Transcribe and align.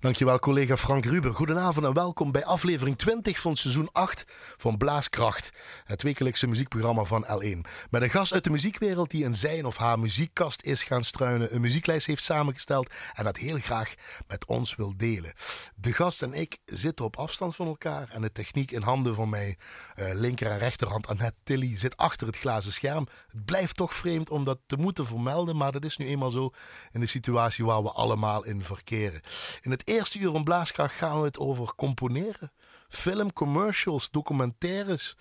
Dankjewel 0.00 0.38
collega 0.38 0.76
Frank 0.76 1.04
Ruber. 1.04 1.34
Goedenavond 1.34 1.86
en 1.86 1.94
welkom 1.94 2.32
bij 2.32 2.44
aflevering 2.44 2.98
20 2.98 3.40
van 3.40 3.56
seizoen 3.56 3.88
8 3.92 4.24
van 4.56 4.76
Blaaskracht. 4.76 5.50
Het 5.84 6.02
wekelijkse 6.02 6.46
muziekprogramma 6.46 7.04
van 7.04 7.26
L1. 7.26 7.70
Met 7.90 8.02
een 8.02 8.10
gast 8.10 8.32
uit 8.32 8.44
de 8.44 8.50
muziekwereld 8.50 9.10
die 9.10 9.24
in 9.24 9.34
zijn 9.34 9.66
of 9.66 9.76
haar 9.76 9.98
muziekkast 9.98 10.62
is 10.62 10.82
gaan 10.82 11.04
struinen, 11.04 11.54
een 11.54 11.60
muzieklijst 11.60 12.06
heeft 12.06 12.22
samengesteld 12.22 12.92
en 13.12 13.24
dat 13.24 13.36
heel 13.36 13.58
graag 13.58 13.94
met 14.26 14.46
ons 14.46 14.76
wil 14.76 14.96
delen. 14.96 15.32
De 15.74 15.92
gast 15.92 16.22
en 16.22 16.32
ik 16.32 16.58
zitten 16.64 17.04
op 17.04 17.16
afstand 17.16 17.56
van 17.56 17.66
elkaar 17.66 18.10
en 18.10 18.22
de 18.22 18.32
techniek 18.32 18.70
in 18.70 18.82
handen 18.82 19.14
van 19.14 19.28
mij, 19.28 19.58
uh, 19.96 20.06
linker 20.12 20.46
en 20.46 20.58
rechterhand 20.58 21.06
Annette 21.06 21.38
Tilly, 21.42 21.76
zit 21.76 21.96
achter 21.96 22.26
het 22.26 22.38
glazen 22.38 22.72
scherm. 22.72 23.06
Het 23.28 23.44
blijft 23.44 23.76
toch 23.76 23.94
vreemd 23.94 24.30
om 24.30 24.44
dat 24.44 24.58
te 24.66 24.76
moeten 24.76 25.06
vermelden, 25.06 25.56
maar 25.56 25.72
dat 25.72 25.84
is 25.84 25.96
nu 25.96 26.06
eenmaal 26.06 26.30
zo 26.30 26.50
in 26.92 27.00
de 27.00 27.06
situatie 27.06 27.64
waar 27.64 27.82
we 27.82 27.90
allemaal 27.90 28.44
in 28.44 28.62
verkeren. 28.62 29.20
In 29.60 29.70
het 29.70 29.81
eerste 29.84 30.18
uur 30.18 30.30
van 30.30 30.44
Blaaskracht 30.44 30.94
gaan 30.94 31.18
we 31.18 31.26
het 31.26 31.38
over 31.38 31.74
componeren. 31.74 32.52
Film, 32.88 33.32
commercials, 33.32 34.10
documentaires, 34.10 35.16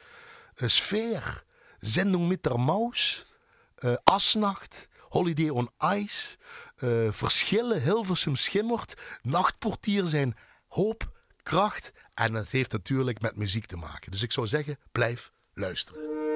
uh, 0.56 0.68
sfeer, 0.70 1.44
zending 1.80 2.28
met 2.28 2.44
der 2.44 2.60
maus, 2.60 3.26
uh, 3.80 3.94
asnacht, 4.04 4.88
holiday 5.10 5.50
on 5.50 5.70
ice, 5.96 6.38
uh, 6.84 7.12
verschillen, 7.12 7.82
Hilversum 7.82 8.36
schimmert, 8.36 8.94
nachtportier 9.22 10.06
zijn 10.06 10.38
hoop, 10.68 11.12
kracht 11.44 11.92
en 12.14 12.34
het 12.34 12.50
heeft 12.50 12.72
natuurlijk 12.72 13.22
met 13.22 13.36
muziek 13.36 13.66
te 13.66 13.78
maken. 13.78 14.12
Dus 14.12 14.24
ik 14.24 14.32
zou 14.32 14.48
zeggen, 14.48 14.78
blijf 14.92 15.32
luisteren. 15.54 16.31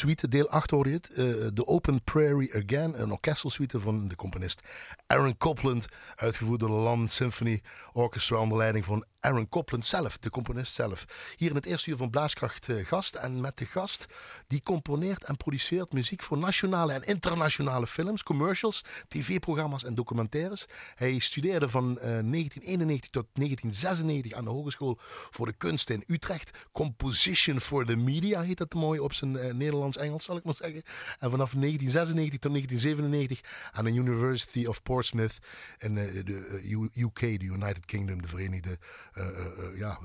Suite, 0.00 0.28
deel 0.28 0.48
8 0.48 0.70
hoor 0.70 0.88
je 0.88 0.92
het. 0.92 1.10
De 1.56 1.66
Open 1.66 2.02
Prairie 2.04 2.54
Again, 2.54 3.00
een 3.00 3.12
orkestelsuite 3.12 3.80
van 3.80 4.08
de 4.08 4.16
componist 4.16 4.60
Aaron 5.06 5.36
Copland. 5.38 5.86
Uitgevoerd 6.14 6.60
door 6.60 6.68
de 6.68 6.74
London 6.74 7.08
Symphony 7.08 7.62
Orchestra 7.92 8.36
onder 8.36 8.58
leiding 8.58 8.84
van 8.84 9.04
Aaron 9.20 9.48
Copland 9.48 9.84
zelf, 9.84 10.18
de 10.18 10.30
componist 10.30 10.72
zelf. 10.72 11.04
Hier 11.36 11.48
in 11.48 11.54
het 11.54 11.66
eerste 11.66 11.90
uur 11.90 11.96
van 11.96 12.10
Blaaskracht 12.10 12.68
uh, 12.68 12.86
gast. 12.86 13.14
En 13.14 13.40
met 13.40 13.58
de 13.58 13.66
gast 13.66 14.06
die 14.46 14.62
componeert 14.62 15.24
en 15.24 15.36
produceert 15.36 15.92
muziek 15.92 16.22
voor 16.22 16.38
nationale 16.38 16.92
en 16.92 17.02
internationale 17.02 17.86
films, 17.86 18.22
commercials, 18.22 18.84
tv-programma's 19.08 19.84
en 19.84 19.94
documentaires. 19.94 20.66
Hij 20.94 21.18
studeerde 21.18 21.68
van 21.68 21.90
uh, 21.90 21.98
1991 22.00 23.10
tot 23.10 23.26
1996 23.32 24.32
aan 24.32 24.44
de 24.44 24.50
Hogeschool 24.50 24.98
voor 25.30 25.46
de 25.46 25.52
Kunsten 25.52 25.94
in 25.94 26.14
Utrecht. 26.14 26.50
Composition 26.72 27.60
for 27.60 27.86
the 27.86 27.96
Media 27.96 28.42
heet 28.42 28.58
dat 28.58 28.74
mooi 28.74 29.00
op 29.00 29.12
zijn 29.12 29.32
uh, 29.32 29.52
Nederlands-Engels, 29.96 30.24
zal 30.24 30.36
ik 30.36 30.44
maar 30.44 30.54
zeggen. 30.56 30.82
En 31.18 31.30
vanaf 31.30 31.52
1996 31.52 32.38
tot 32.38 32.52
1997 32.52 33.70
aan 33.72 33.84
de 33.84 33.92
University 33.92 34.66
of 34.66 34.82
Portsmouth 34.82 35.38
in 35.78 35.94
de 35.94 36.90
UK, 36.94 37.20
de 37.20 37.44
United 37.44 37.84
Kingdom, 37.84 38.22
de 38.22 38.28
Verenigde 38.28 38.78
uh, 39.14 39.26
uh, 39.26 39.78
ja, 39.78 39.98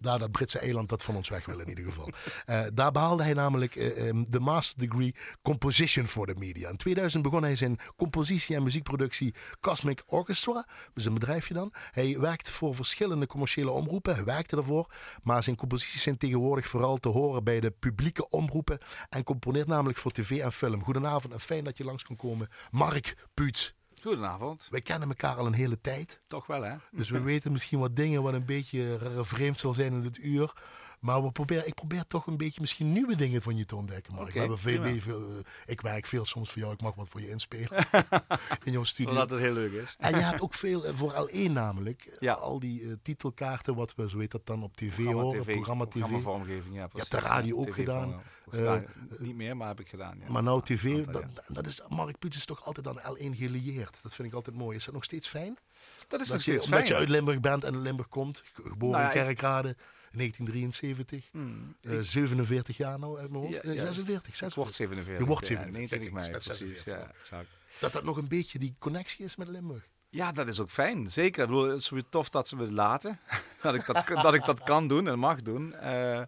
daar 0.00 0.18
dat 0.18 0.30
Britse 0.30 0.58
eiland 0.58 0.88
dat 0.88 1.02
van 1.02 1.16
ons 1.16 1.28
weg 1.28 1.44
wil 1.44 1.58
in 1.58 1.68
ieder 1.68 1.84
geval. 1.84 2.08
Uh, 2.46 2.62
daar 2.74 2.92
behaalde 2.92 3.22
hij 3.22 3.32
namelijk 3.32 3.74
um, 3.74 4.26
de 4.30 4.40
master 4.40 4.88
degree 4.88 5.14
composition 5.42 6.06
for 6.06 6.26
the 6.26 6.34
media. 6.36 6.68
In 6.68 6.76
2000 6.76 7.22
begon 7.22 7.42
hij 7.42 7.56
zijn 7.56 7.78
compositie 7.96 8.56
en 8.56 8.62
muziekproductie 8.62 9.34
Cosmic 9.60 10.02
Orchestra, 10.06 10.66
dus 10.94 11.04
een 11.04 11.14
bedrijfje 11.14 11.54
dan. 11.54 11.72
Hij 11.90 12.18
werkte 12.18 12.52
voor 12.52 12.74
verschillende 12.74 13.26
commerciële 13.26 13.70
omroepen, 13.70 14.14
hij 14.14 14.24
werkte 14.24 14.56
ervoor, 14.56 14.94
maar 15.22 15.42
zijn 15.42 15.56
composities 15.56 16.02
zijn 16.02 16.16
tegenwoordig 16.16 16.66
vooral 16.66 16.96
te 16.96 17.08
horen 17.08 17.44
bij 17.44 17.60
de 17.60 17.70
publieke 17.70 18.28
omroepen 18.28 18.78
en 19.08 19.21
componeert 19.24 19.66
namelijk 19.66 19.98
voor 19.98 20.10
tv 20.10 20.30
en 20.40 20.52
film. 20.52 20.82
Goedenavond 20.82 21.32
en 21.32 21.40
fijn 21.40 21.64
dat 21.64 21.76
je 21.76 21.84
langs 21.84 22.02
kan 22.02 22.16
komen. 22.16 22.48
Mark 22.70 23.16
Puuts. 23.34 23.74
Goedenavond. 24.02 24.66
Wij 24.70 24.80
kennen 24.80 25.08
elkaar 25.08 25.36
al 25.36 25.46
een 25.46 25.52
hele 25.52 25.80
tijd. 25.80 26.20
Toch 26.26 26.46
wel, 26.46 26.62
hè? 26.62 26.74
Dus 26.90 27.10
we 27.10 27.20
weten 27.32 27.52
misschien 27.52 27.78
wat 27.78 27.96
dingen 27.96 28.22
wat 28.22 28.34
een 28.34 28.44
beetje 28.44 28.98
vreemd 29.16 29.58
zal 29.58 29.72
zijn 29.72 29.92
in 29.92 30.04
het 30.04 30.18
uur. 30.18 30.52
Maar 31.02 31.22
we 31.22 31.32
proberen, 31.32 31.66
ik 31.66 31.74
probeer 31.74 32.06
toch 32.06 32.26
een 32.26 32.36
beetje 32.36 32.60
misschien 32.60 32.92
nieuwe 32.92 33.16
dingen 33.16 33.42
van 33.42 33.56
je 33.56 33.64
te 33.64 33.76
ontdekken. 33.76 34.14
Maar 34.14 34.22
okay, 34.22 34.48
we 34.48 34.56
veel, 34.56 35.00
veel, 35.00 35.30
uh, 35.30 35.36
ik 35.66 35.80
werk 35.80 36.06
veel 36.06 36.24
soms 36.24 36.50
voor 36.50 36.60
jou. 36.60 36.72
Ik 36.72 36.80
mag 36.80 36.94
wat 36.94 37.08
voor 37.08 37.20
je 37.20 37.28
inspelen 37.28 37.86
in 38.64 38.72
jouw 38.72 38.82
studio. 38.82 39.12
Omdat 39.12 39.30
het 39.30 39.40
heel 39.40 39.52
leuk 39.52 39.72
is. 39.72 39.96
En 39.98 40.14
je 40.14 40.22
hebt 40.22 40.40
ook 40.40 40.54
veel 40.54 40.86
uh, 40.86 40.90
voor 40.94 41.30
L1 41.30 41.52
namelijk. 41.52 42.16
Ja. 42.20 42.32
Al 42.32 42.60
die 42.60 42.80
uh, 42.80 42.92
titelkaarten, 43.02 43.74
wat 43.74 43.94
we, 43.94 44.08
zo 44.08 44.18
heet 44.18 44.30
dat 44.30 44.46
dan, 44.46 44.62
op 44.62 44.76
tv 44.76 44.94
programma 44.94 45.22
horen. 45.22 45.42
TV, 45.42 45.52
programma 45.52 45.84
TV. 45.84 45.90
Programmavormgeving, 45.90 46.74
ja. 46.74 46.86
Precies. 46.86 47.08
Je 47.08 47.16
hebt 47.16 47.24
de 47.24 47.30
radio 47.30 47.56
ook 47.56 47.74
gedaan. 47.74 48.22
gedaan 48.48 48.84
niet 49.18 49.36
meer, 49.36 49.56
maar 49.56 49.68
heb 49.68 49.80
ik 49.80 49.88
gedaan. 49.88 50.18
Ja. 50.18 50.32
Maar 50.32 50.42
nou 50.42 50.62
tv, 50.62 50.96
aantal, 50.96 51.12
dat, 51.12 51.24
ja. 51.34 51.54
dat, 51.54 51.66
is, 51.66 51.82
Mark 51.88 52.18
Piets 52.18 52.36
is 52.36 52.44
toch 52.44 52.64
altijd 52.64 52.88
aan 52.88 52.98
L1 52.98 53.36
gelieerd. 53.36 53.98
Dat 54.02 54.14
vind 54.14 54.28
ik 54.28 54.34
altijd 54.34 54.56
mooi. 54.56 54.76
Is 54.76 54.84
dat 54.84 54.94
nog 54.94 55.04
steeds 55.04 55.28
fijn? 55.28 55.58
Dat 56.08 56.20
is 56.20 56.26
dat 56.26 56.36
nog 56.36 56.46
je, 56.46 56.50
steeds 56.50 56.64
Omdat 56.64 56.80
fijn. 56.80 56.92
je 56.92 56.98
uit 56.98 57.08
Limburg 57.08 57.40
bent 57.40 57.64
en 57.64 57.74
in 57.74 57.82
Limburg 57.82 58.08
komt. 58.08 58.42
Geboren 58.44 59.00
nou, 59.00 59.18
in 59.18 59.24
Kerkrade. 59.24 59.76
1973. 60.12 61.28
Hmm, 61.30 61.76
uh, 61.80 62.00
47 62.00 62.76
jaar 62.76 62.98
nou 62.98 63.18
uit 63.18 63.30
mijn 63.30 63.42
hoofd. 63.42 63.62
Ja, 63.62 63.72
ja, 63.72 63.92
46, 63.92 64.36
46. 64.36 64.54
wordt 64.54 64.74
47. 64.74 65.18
Je 65.18 65.26
wordt 65.26 65.46
47. 65.46 65.90
Ja, 65.90 65.98
29 65.98 66.12
mei, 66.12 66.30
precies. 66.30 66.84
Ja, 66.84 67.12
exact. 67.20 67.48
Dat 67.78 67.92
dat 67.92 68.04
nog 68.04 68.16
een 68.16 68.28
beetje 68.28 68.58
die 68.58 68.74
connectie 68.78 69.24
is 69.24 69.36
met 69.36 69.48
Limburg. 69.48 69.88
Ja, 70.08 70.32
dat 70.32 70.48
is 70.48 70.60
ook 70.60 70.70
fijn. 70.70 71.10
Zeker. 71.10 71.42
Ik 71.42 71.48
bedoel, 71.48 71.68
het 71.68 71.80
is 71.80 71.88
weer 71.88 72.08
tof 72.08 72.30
dat 72.30 72.48
ze 72.48 72.56
me 72.56 72.72
laten. 72.72 73.18
dat, 73.62 73.74
ik 73.74 73.86
dat, 73.86 74.06
dat 74.06 74.34
ik 74.34 74.44
dat 74.44 74.62
kan 74.62 74.88
doen 74.88 75.08
en 75.08 75.18
mag 75.18 75.42
doen. 75.42 75.74
Uh, 75.82 76.22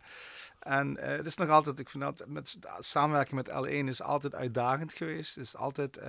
en 0.65 0.97
uh, 1.01 1.05
het 1.05 1.27
is 1.27 1.37
nog 1.37 1.49
altijd, 1.49 1.79
ik 1.79 1.91
vind 1.91 2.03
dat 2.03 2.25
met 2.27 2.57
samenwerking 2.79 3.47
met 3.47 3.65
L1 3.65 3.89
is 3.89 4.03
altijd 4.03 4.35
uitdagend 4.35 4.93
geweest. 4.93 5.35
Het 5.35 5.45
is 5.45 5.57
altijd, 5.57 5.99
uh, 5.99 6.07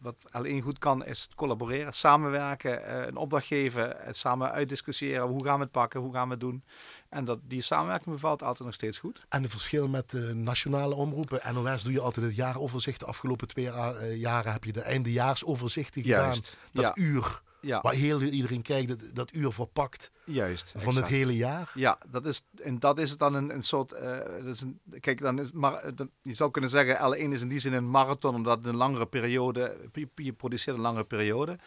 wat 0.00 0.16
L1 0.38 0.62
goed 0.62 0.78
kan, 0.78 1.04
is 1.04 1.28
collaboreren, 1.34 1.92
samenwerken, 1.92 2.80
uh, 2.80 3.06
een 3.06 3.16
opdracht 3.16 3.46
geven, 3.46 3.96
samen 4.08 4.50
uitdiscussiëren. 4.50 5.26
Hoe 5.26 5.44
gaan 5.44 5.56
we 5.56 5.62
het 5.62 5.72
pakken, 5.72 6.00
hoe 6.00 6.12
gaan 6.12 6.26
we 6.26 6.30
het 6.30 6.40
doen? 6.40 6.64
En 7.08 7.24
dat, 7.24 7.38
die 7.42 7.62
samenwerking 7.62 8.14
bevalt 8.14 8.42
altijd 8.42 8.64
nog 8.64 8.74
steeds 8.74 8.98
goed. 8.98 9.26
En 9.28 9.42
de 9.42 9.50
verschil 9.50 9.88
met 9.88 10.10
de 10.10 10.34
nationale 10.34 10.94
omroepen. 10.94 11.54
NOS 11.54 11.82
doe 11.82 11.92
je 11.92 12.00
altijd 12.00 12.26
het 12.26 12.36
jaaroverzicht. 12.36 13.00
De 13.00 13.06
afgelopen 13.06 13.48
twee 13.48 13.70
jaren 14.16 14.52
heb 14.52 14.64
je 14.64 14.72
de 14.72 14.80
eindejaarsoverzichten 14.80 16.02
gedaan. 16.02 16.24
Juist, 16.24 16.56
dat 16.72 16.84
ja. 16.84 16.92
uur 16.94 17.42
Ja. 17.60 17.80
Waar 17.80 17.94
heel 17.94 18.22
iedereen 18.22 18.62
kijkt, 18.62 18.88
dat, 18.88 19.14
dat 19.14 19.34
uur 19.34 19.52
verpakt 19.52 20.10
Juist. 20.24 20.72
van 20.76 20.96
het 20.96 21.06
hele 21.06 21.36
jaar. 21.36 21.70
Ja, 21.74 21.98
dat 22.08 22.26
is, 22.26 22.42
en 22.62 22.78
dat 22.78 22.98
is 22.98 23.16
dan 23.16 23.34
een, 23.34 23.54
een 23.54 23.62
soort. 23.62 23.92
Uh, 23.92 24.18
dat 24.18 24.54
is 24.54 24.60
een, 24.60 24.80
kijk, 25.00 25.20
dan 25.20 25.38
is, 25.38 25.52
maar, 25.52 25.94
dan, 25.94 26.10
je 26.22 26.34
zou 26.34 26.50
kunnen 26.50 26.70
zeggen, 26.70 27.14
L1 27.14 27.32
is 27.32 27.42
in 27.42 27.48
die 27.48 27.58
zin 27.58 27.72
een 27.72 27.90
marathon, 27.90 28.34
omdat 28.34 28.58
het 28.58 28.66
een 28.66 28.76
langere 28.76 29.06
periode. 29.06 29.76
Je, 30.14 30.32
produceert 30.32 30.76
een 30.76 30.82
langere 30.82 31.04
periode. 31.04 31.58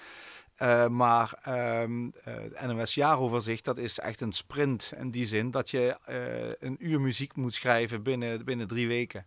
Uh, 0.62 0.88
maar 0.88 1.40
um, 1.82 2.14
uh, 2.28 2.68
NOS 2.68 2.94
Jaaroverzicht, 2.94 3.66
dat 3.66 3.78
is 3.78 4.00
echt 4.00 4.22
een 4.22 4.32
sprint 4.32 4.94
in 4.98 5.12
die 5.12 5.26
zin 5.26 5.52
dat 5.52 5.70
je 5.70 5.98
uh, 6.10 6.70
een 6.70 6.76
uur 6.80 7.02
muziek 7.02 7.36
moet 7.36 7.54
schrijven 7.54 8.04
binnen, 8.04 8.46
binnen 8.46 8.68
drie 8.68 8.88
weken. 8.88 9.26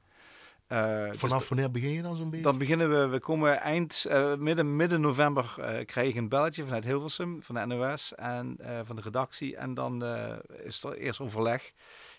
Vanaf 0.68 1.38
dus 1.38 1.48
wanneer 1.48 1.70
begin 1.70 1.90
je 1.90 2.02
dan 2.02 2.16
zo'n 2.16 2.30
beetje? 2.30 2.44
Dan 2.44 2.58
beginnen 2.58 2.90
we, 2.90 3.06
we 3.06 3.20
komen 3.20 3.60
eind, 3.60 4.06
midden, 4.38 4.76
midden 4.76 5.00
november 5.00 5.54
krijg 5.84 6.08
ik 6.08 6.14
een 6.14 6.28
belletje 6.28 6.64
vanuit 6.64 6.84
Hilversum, 6.84 7.42
van 7.42 7.54
de 7.54 7.66
NOS 7.66 8.14
en 8.14 8.58
van 8.82 8.96
de 8.96 9.02
redactie. 9.02 9.56
En 9.56 9.74
dan 9.74 10.04
is 10.62 10.82
er 10.82 10.96
eerst 10.96 11.20
overleg 11.20 11.72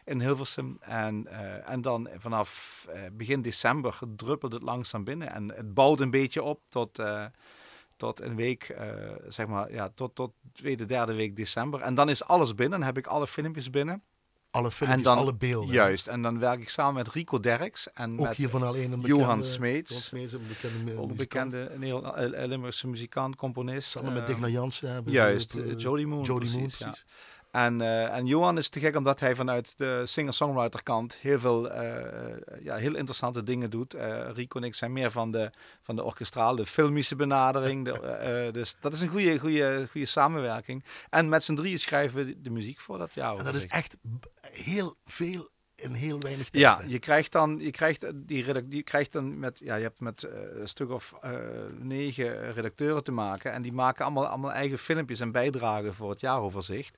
in 0.05 0.21
Hilversum. 0.21 0.77
En, 0.79 1.27
en 1.65 1.81
dan 1.81 2.09
vanaf 2.17 2.85
begin 3.11 3.41
december 3.41 3.99
druppelt 4.15 4.53
het 4.53 4.61
langzaam 4.61 5.03
binnen. 5.03 5.31
En 5.33 5.53
het 5.55 5.73
bouwt 5.73 6.00
een 6.00 6.09
beetje 6.09 6.43
op 6.43 6.61
tot 6.69 7.00
tot 7.97 8.21
een 8.21 8.35
week, 8.35 8.69
uh, 8.69 8.77
zeg 9.27 9.47
maar, 9.47 9.71
ja, 9.71 9.89
tot, 9.89 10.15
tot 10.15 10.31
tweede, 10.51 10.85
derde 10.85 11.13
week 11.13 11.35
december. 11.35 11.81
En 11.81 11.95
dan 11.95 12.09
is 12.09 12.23
alles 12.23 12.55
binnen, 12.55 12.79
dan 12.79 12.88
heb 12.88 12.97
ik 12.97 13.07
alle 13.07 13.27
filmpjes 13.27 13.69
binnen. 13.69 14.03
Alle 14.51 14.71
filmpjes, 14.71 15.03
dan, 15.03 15.17
alle 15.17 15.33
beelden. 15.33 15.73
Juist, 15.73 16.07
en 16.07 16.21
dan 16.21 16.39
werk 16.39 16.59
ik 16.59 16.69
samen 16.69 16.94
met 16.94 17.07
Rico 17.07 17.39
Derks. 17.39 17.94
En 17.94 18.19
Ook 18.19 18.25
met 18.25 18.35
hier 18.35 18.49
van 18.49 18.63
alleen 18.63 18.91
een 18.91 19.01
bekende, 19.01 19.21
Johan 19.21 19.44
Smeets. 19.44 20.09
Johan 20.11 20.33
een 20.33 20.47
bekende 20.47 20.97
Ook 20.97 21.15
bekende 21.15 21.71
Limburgse 22.47 22.88
muzikant, 22.88 23.35
componist. 23.35 23.89
Samen 23.89 24.13
met 24.13 24.27
Digna 24.27 24.47
Jansen 24.47 24.91
hebben 24.91 25.13
Juist, 25.13 25.55
uh, 25.55 25.77
Jody 25.77 26.03
Moon. 26.03 26.23
Jody 26.23 26.39
precies, 26.39 26.55
Moon, 26.55 26.67
precies. 26.67 27.05
Ja. 27.07 27.37
En, 27.57 27.80
uh, 27.80 28.15
en 28.15 28.25
Johan 28.25 28.57
is 28.57 28.69
te 28.69 28.80
gek 28.80 28.95
omdat 28.95 29.19
hij 29.19 29.36
vanuit 29.36 29.77
de 29.77 30.01
singer-songwriter 30.06 30.83
kant 30.83 31.15
heel 31.15 31.39
veel 31.39 31.71
uh, 31.71 32.01
ja, 32.62 32.75
heel 32.75 32.95
interessante 32.95 33.44
dingen 33.44 33.69
doet. 33.69 33.95
Uh, 33.95 34.30
Rico 34.33 34.59
en 34.59 34.65
ik 34.65 34.75
zijn 34.75 34.94
meer 34.94 35.12
van 35.12 35.31
de, 35.31 35.51
van 35.81 35.95
de 35.95 36.04
orkestrale, 36.04 36.56
de 36.56 36.65
filmische 36.65 37.15
benadering. 37.15 37.86
De, 37.86 38.50
dus 38.54 38.75
dat 38.80 38.94
is 38.94 39.01
een 39.01 39.07
goede, 39.07 39.39
goede, 39.39 39.88
goede 39.92 40.07
samenwerking. 40.07 40.83
En 41.09 41.30
met 41.30 41.44
z'n 41.44 41.56
drieën 41.56 41.80
schrijven 41.80 42.25
we 42.25 42.42
de 42.42 42.50
muziek 42.50 42.80
voor 42.80 42.98
dat 42.98 43.13
jaar. 43.13 43.38
En 43.38 43.44
dat 43.44 43.56
is 43.56 43.68
echt 43.68 43.98
heel 44.42 44.95
veel 45.06 45.50
in 45.81 45.94
heel 45.94 46.19
weinig 46.19 46.50
tijd. 46.50 46.63
Ja, 46.63 46.81
je 46.88 47.00
krijgt 47.00 47.31
dan, 47.31 47.59
je 47.59 47.71
krijgt 47.71 48.06
die 48.15 48.45
je 48.69 48.83
krijgt 48.83 49.12
dan 49.12 49.39
met, 49.39 49.59
ja, 49.63 49.75
je 49.75 49.83
hebt 49.83 50.00
met 50.00 50.24
uh, 50.24 50.31
een 50.62 50.68
stuk 50.68 50.91
of 50.91 51.13
uh, 51.25 51.31
negen 51.79 52.51
redacteuren 52.51 53.03
te 53.03 53.12
maken 53.12 53.51
en 53.51 53.62
die 53.62 53.74
maken 53.74 54.06
allemaal, 54.06 54.27
allemaal 54.27 54.51
eigen 54.51 54.77
filmpjes 54.77 55.19
en 55.19 55.31
bijdragen 55.31 55.94
voor 55.94 56.09
het 56.09 56.21
jaaroverzicht. 56.21 56.97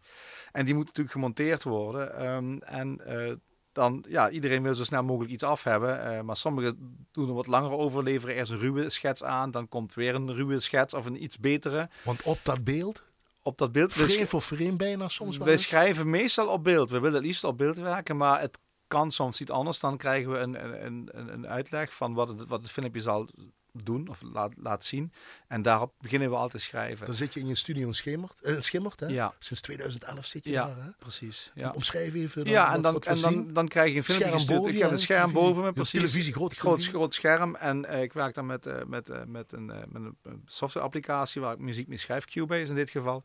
En 0.51 0.65
die 0.65 0.73
moeten 0.73 0.93
natuurlijk 0.95 1.15
gemonteerd 1.15 1.63
worden. 1.63 2.27
Um, 2.33 2.61
en 2.61 3.01
uh, 3.07 3.31
dan, 3.71 4.05
ja, 4.07 4.29
iedereen 4.29 4.63
wil 4.63 4.75
zo 4.75 4.83
snel 4.83 5.03
mogelijk 5.03 5.31
iets 5.31 5.43
af 5.43 5.63
hebben. 5.63 6.25
maar 6.25 6.37
sommigen 6.37 7.05
doen 7.11 7.27
er 7.27 7.33
wat 7.33 7.47
langer 7.47 7.71
over, 7.71 8.03
leveren 8.03 8.35
eerst 8.35 8.51
een 8.51 8.59
ruwe 8.59 8.89
schets 8.89 9.23
aan, 9.23 9.51
dan 9.51 9.69
komt 9.69 9.93
weer 9.93 10.15
een 10.15 10.33
ruwe 10.33 10.59
schets 10.59 10.93
of 10.93 11.05
een 11.05 11.23
iets 11.23 11.39
betere. 11.39 11.89
Want 12.03 12.23
op 12.23 12.39
dat 12.43 12.63
beeld 12.63 13.03
op 13.41 13.57
dat 13.57 13.71
beeld. 13.71 13.93
Frame 13.93 14.27
voor 14.27 14.41
frame 14.41 14.75
bijna 14.75 15.07
soms 15.07 15.37
wel 15.37 15.47
We 15.47 15.57
schrijven 15.57 16.09
meestal 16.09 16.47
op 16.47 16.63
beeld. 16.63 16.89
We 16.89 16.99
willen 16.99 17.15
het 17.15 17.25
liefst 17.25 17.43
op 17.43 17.57
beeld 17.57 17.77
werken, 17.77 18.17
maar 18.17 18.41
het 18.41 18.57
kan 18.89 19.11
soms 19.11 19.41
iets 19.41 19.51
anders. 19.51 19.79
Dan 19.79 19.97
krijgen 19.97 20.31
we 20.31 20.37
een, 20.37 20.85
een, 20.85 21.09
een, 21.11 21.33
een 21.33 21.47
uitleg 21.47 21.93
van 21.93 22.13
wat 22.13 22.27
het, 22.27 22.47
wat 22.47 22.61
het 22.61 22.71
filmpje 22.71 23.01
zal 23.01 23.27
doen 23.71 24.07
of 24.07 24.21
laat, 24.21 24.53
laat 24.57 24.85
zien. 24.85 25.11
En 25.47 25.61
daarop 25.61 25.93
beginnen 25.99 26.29
we 26.29 26.35
altijd 26.35 26.61
schrijven. 26.61 27.05
Dan 27.05 27.15
zit 27.15 27.33
je 27.33 27.39
in 27.39 27.47
je 27.47 27.55
studio 27.55 27.87
in 27.87 27.93
Schimmert, 27.93 28.39
uh, 28.41 28.59
Schimmert 28.59 28.99
hè? 28.99 29.07
Ja. 29.07 29.33
Sinds 29.39 29.61
2011 29.61 30.25
zit 30.25 30.45
je 30.45 30.51
ja, 30.51 30.65
daar, 30.65 30.83
hè? 30.83 30.89
precies. 30.99 31.51
Ja. 31.55 31.71
Omschrijf 31.71 32.13
even. 32.13 32.43
Dan 32.43 32.53
ja, 32.53 32.73
en, 32.73 32.81
dan, 32.81 33.01
en 33.01 33.21
dan, 33.21 33.53
dan 33.53 33.67
krijg 33.67 33.91
je 33.91 33.97
een 33.97 34.03
filmpje 34.03 34.39
scherm 34.39 34.57
boven 34.57 34.75
Ik 34.75 34.81
heb 34.81 34.91
een 34.91 34.99
scherm 34.99 35.31
boven 35.31 35.63
me, 35.63 35.73
precies. 35.73 35.99
televisie, 35.99 36.33
groot, 36.33 36.55
groot, 36.55 36.83
groot 36.83 37.13
scherm. 37.13 37.55
En 37.55 37.85
uh, 37.85 38.01
ik 38.01 38.13
werk 38.13 38.33
dan 38.33 38.45
met, 38.45 38.65
uh, 38.65 38.83
met, 38.87 39.09
uh, 39.09 39.23
met, 39.27 39.51
een, 39.51 39.65
met 39.65 40.01
een 40.23 40.41
software-applicatie 40.45 41.41
waar 41.41 41.53
ik 41.53 41.59
muziek 41.59 41.87
mee 41.87 41.97
schrijf, 41.97 42.25
Cubase 42.25 42.69
in 42.69 42.75
dit 42.75 42.89
geval. 42.89 43.23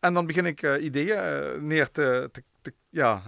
En 0.00 0.14
dan 0.14 0.26
begin 0.26 0.46
ik 0.46 0.78
ideeën 0.78 1.66
neer 1.66 1.90
te, 1.90 2.28
te, 2.32 2.42
te 2.62 2.74
ja, 2.88 3.22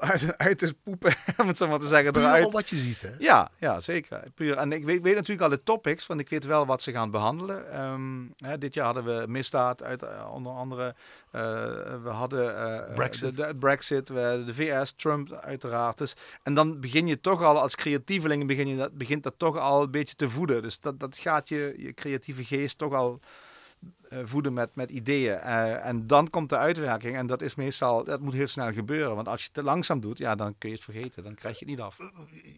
uit, 0.00 0.38
uit 0.38 0.74
poepen, 0.82 1.14
om 1.40 1.46
het 1.46 1.56
zo 1.56 1.68
maar 1.68 1.78
te 1.78 1.88
zeggen. 1.88 2.12
Puur 2.12 2.22
eruit. 2.22 2.44
op 2.44 2.52
wat 2.52 2.68
je 2.68 2.76
ziet, 2.76 3.00
hè? 3.00 3.10
Ja, 3.18 3.50
ja 3.58 3.80
zeker. 3.80 4.22
Puur. 4.34 4.56
En 4.56 4.72
ik 4.72 4.84
weet, 4.84 5.02
weet 5.02 5.14
natuurlijk 5.14 5.42
al 5.42 5.56
de 5.56 5.62
topics, 5.62 6.06
want 6.06 6.20
ik 6.20 6.28
weet 6.28 6.44
wel 6.44 6.66
wat 6.66 6.82
ze 6.82 6.92
gaan 6.92 7.10
behandelen. 7.10 7.82
Um, 7.82 8.34
hè, 8.36 8.58
dit 8.58 8.74
jaar 8.74 8.84
hadden 8.84 9.04
we 9.04 9.26
misdaad, 9.26 9.82
uit, 9.82 10.02
uh, 10.02 10.30
onder 10.32 10.52
andere. 10.52 10.94
Uh, 11.32 11.42
we 12.02 12.08
hadden 12.08 12.54
uh, 12.54 12.94
Brexit. 12.94 13.36
De, 13.36 13.46
de 13.46 13.56
Brexit, 13.56 14.08
we, 14.08 14.42
de 14.46 14.54
VS, 14.54 14.92
Trump 14.92 15.32
uiteraard. 15.32 15.98
Dus, 15.98 16.14
en 16.42 16.54
dan 16.54 16.80
begin 16.80 17.06
je 17.06 17.20
toch 17.20 17.42
al 17.42 17.60
als 17.60 17.74
creatieveling, 17.74 18.46
begin 18.46 18.68
je 18.68 18.76
dat, 18.76 18.92
begint 18.92 19.22
dat 19.22 19.34
toch 19.36 19.56
al 19.56 19.82
een 19.82 19.90
beetje 19.90 20.14
te 20.14 20.30
voeden. 20.30 20.62
Dus 20.62 20.80
dat, 20.80 21.00
dat 21.00 21.16
gaat 21.16 21.48
je, 21.48 21.74
je 21.76 21.94
creatieve 21.94 22.44
geest 22.44 22.78
toch 22.78 22.92
al 22.92 23.20
voeden 24.24 24.52
met, 24.52 24.74
met 24.74 24.90
ideeën. 24.90 25.34
Uh, 25.34 25.86
en 25.86 26.06
dan 26.06 26.30
komt 26.30 26.48
de 26.48 26.56
uitwerking. 26.56 27.16
En 27.16 27.26
dat 27.26 27.42
is 27.42 27.54
meestal, 27.54 28.04
dat 28.04 28.20
moet 28.20 28.34
heel 28.34 28.46
snel 28.46 28.72
gebeuren. 28.72 29.14
Want 29.14 29.28
als 29.28 29.40
je 29.40 29.44
het 29.44 29.54
te 29.54 29.62
langzaam 29.62 30.00
doet, 30.00 30.18
ja, 30.18 30.34
dan 30.34 30.54
kun 30.58 30.68
je 30.68 30.74
het 30.74 30.84
vergeten. 30.84 31.22
Dan 31.22 31.34
krijg 31.34 31.58
je 31.58 31.64
het 31.64 31.74
niet 31.74 31.84
af. 31.84 31.96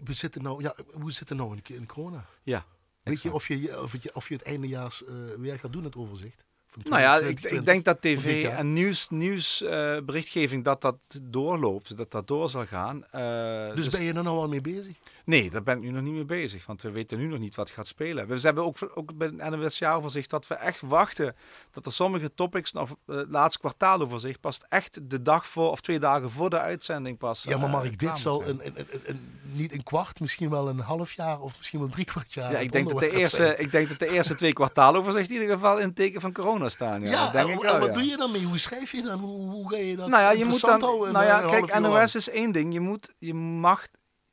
We 0.04 0.12
zitten 0.12 0.42
nou, 0.42 0.62
ja, 0.62 0.74
hoe 0.92 1.12
zit 1.12 1.28
het 1.28 1.38
nou 1.38 1.56
in, 1.56 1.76
in 1.76 1.86
corona? 1.86 2.24
Ja. 2.42 2.64
Weet 3.02 3.22
je 3.22 3.32
of 3.32 3.48
je, 3.48 3.80
of 3.82 4.02
je 4.02 4.14
of 4.14 4.28
je 4.28 4.34
het 4.34 4.44
eindejaars 4.44 5.02
uh, 5.02 5.08
weer 5.38 5.58
gaat 5.58 5.72
doen, 5.72 5.84
het 5.84 5.96
overzicht? 5.96 6.44
Nou 6.82 7.00
ja, 7.00 7.18
ik, 7.18 7.40
ik, 7.40 7.64
denk 7.64 7.84
dat 7.84 8.00
tv 8.00 8.44
en 8.44 8.72
nieuws, 8.72 9.08
nieuwsberichtgeving 9.08 10.58
uh, 10.58 10.64
dat 10.64 10.80
dat 10.80 10.96
doorloopt, 11.22 11.96
dat 11.96 12.10
dat 12.10 12.26
door 12.26 12.50
zal 12.50 12.66
gaan. 12.66 13.04
Uh, 13.14 13.74
dus, 13.74 13.84
dus, 13.84 13.88
ben 13.88 14.02
je 14.02 14.12
er 14.12 14.22
nou 14.22 14.38
al 14.38 14.48
mee 14.48 14.60
bezig? 14.60 14.96
Nee, 15.24 15.50
daar 15.50 15.62
ben 15.62 15.76
ik 15.76 15.82
nu 15.82 15.90
nog 15.90 16.02
niet 16.02 16.12
mee 16.12 16.24
bezig, 16.24 16.66
want 16.66 16.82
we 16.82 16.90
weten 16.90 17.18
nu 17.18 17.26
nog 17.26 17.38
niet 17.38 17.54
wat 17.54 17.70
gaat 17.70 17.86
spelen. 17.86 18.26
We 18.26 18.40
hebben 18.40 18.64
ook, 18.64 18.76
ook 18.94 19.16
bij 19.16 19.26
het 19.26 19.50
NWS 19.50 19.78
jaaroverzicht 19.78 20.30
dat 20.30 20.46
we 20.46 20.54
echt 20.54 20.80
wachten 20.80 21.36
dat 21.70 21.86
er 21.86 21.92
sommige 21.92 22.34
topics, 22.34 22.72
of 22.72 22.96
uh, 23.06 23.16
het 23.16 23.30
laatste 23.30 23.58
kwartaaloverzicht, 23.58 24.40
past 24.40 24.64
echt 24.68 25.10
de 25.10 25.22
dag 25.22 25.46
voor 25.46 25.70
of 25.70 25.80
twee 25.80 25.98
dagen 25.98 26.30
voor 26.30 26.50
de 26.50 26.58
uitzending 26.58 27.18
pas. 27.18 27.42
Ja, 27.42 27.58
maar 27.58 27.70
Mark, 27.70 27.98
dit 27.98 28.16
zal 28.16 28.44
een, 28.46 28.60
een, 28.66 28.86
een, 29.04 29.40
niet 29.42 29.72
een 29.72 29.82
kwart, 29.82 30.20
misschien 30.20 30.50
wel 30.50 30.68
een 30.68 30.78
half 30.78 31.12
jaar 31.12 31.40
of 31.40 31.56
misschien 31.56 31.80
wel 31.80 31.88
drie 31.88 32.04
kwart 32.04 32.32
jaar. 32.32 32.52
Ja, 32.52 32.58
ik 32.58 32.72
denk, 32.72 32.88
dat 32.88 32.98
de 32.98 33.10
eerste, 33.10 33.54
ik 33.58 33.70
denk 33.70 33.88
dat 33.88 33.98
de 33.98 34.08
eerste 34.08 34.34
twee 34.34 34.52
kwartaaloverzicht 34.52 35.28
in 35.28 35.40
ieder 35.40 35.54
geval 35.54 35.78
in 35.78 35.86
het 35.86 35.96
teken 35.96 36.20
van 36.20 36.32
corona 36.32 36.68
staan. 36.68 37.02
Ja, 37.02 37.10
ja 37.10 37.30
denk 37.30 37.48
en, 37.48 37.54
ik 37.54 37.62
wel, 37.62 37.74
en 37.74 37.80
wat 37.80 37.88
ja. 37.88 37.94
doe 37.94 38.04
je 38.04 38.16
dan 38.16 38.30
mee? 38.30 38.44
Hoe 38.44 38.58
schrijf 38.58 38.92
je 38.92 39.02
dan? 39.02 39.18
Hoe, 39.18 39.50
hoe 39.50 39.70
ga 39.70 39.76
je 39.76 39.96
dat 39.96 40.08
nou 40.08 40.22
ja, 40.22 40.30
je 40.30 40.44
moet 40.44 40.60
dan? 40.60 40.80
Nou 40.80 41.24
ja, 41.24 41.40
kijk, 41.40 41.78
NOS 41.78 42.14
is 42.14 42.28
één 42.28 42.52
ding. 42.52 42.72
Je 42.72 42.80
moet, 42.80 43.14
je 43.18 43.34
mag, 43.34 43.86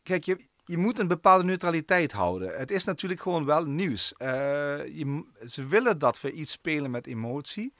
kijk, 0.03 0.25
je, 0.25 0.49
je 0.65 0.77
moet 0.77 0.99
een 0.99 1.07
bepaalde 1.07 1.43
neutraliteit 1.43 2.11
houden. 2.11 2.57
Het 2.57 2.71
is 2.71 2.83
natuurlijk 2.83 3.21
gewoon 3.21 3.45
wel 3.45 3.65
nieuws. 3.65 4.13
Uh, 4.17 4.27
je, 4.85 5.23
ze 5.47 5.65
willen 5.65 5.99
dat 5.99 6.21
we 6.21 6.31
iets 6.31 6.51
spelen 6.51 6.91
met 6.91 7.07
emotie. 7.07 7.73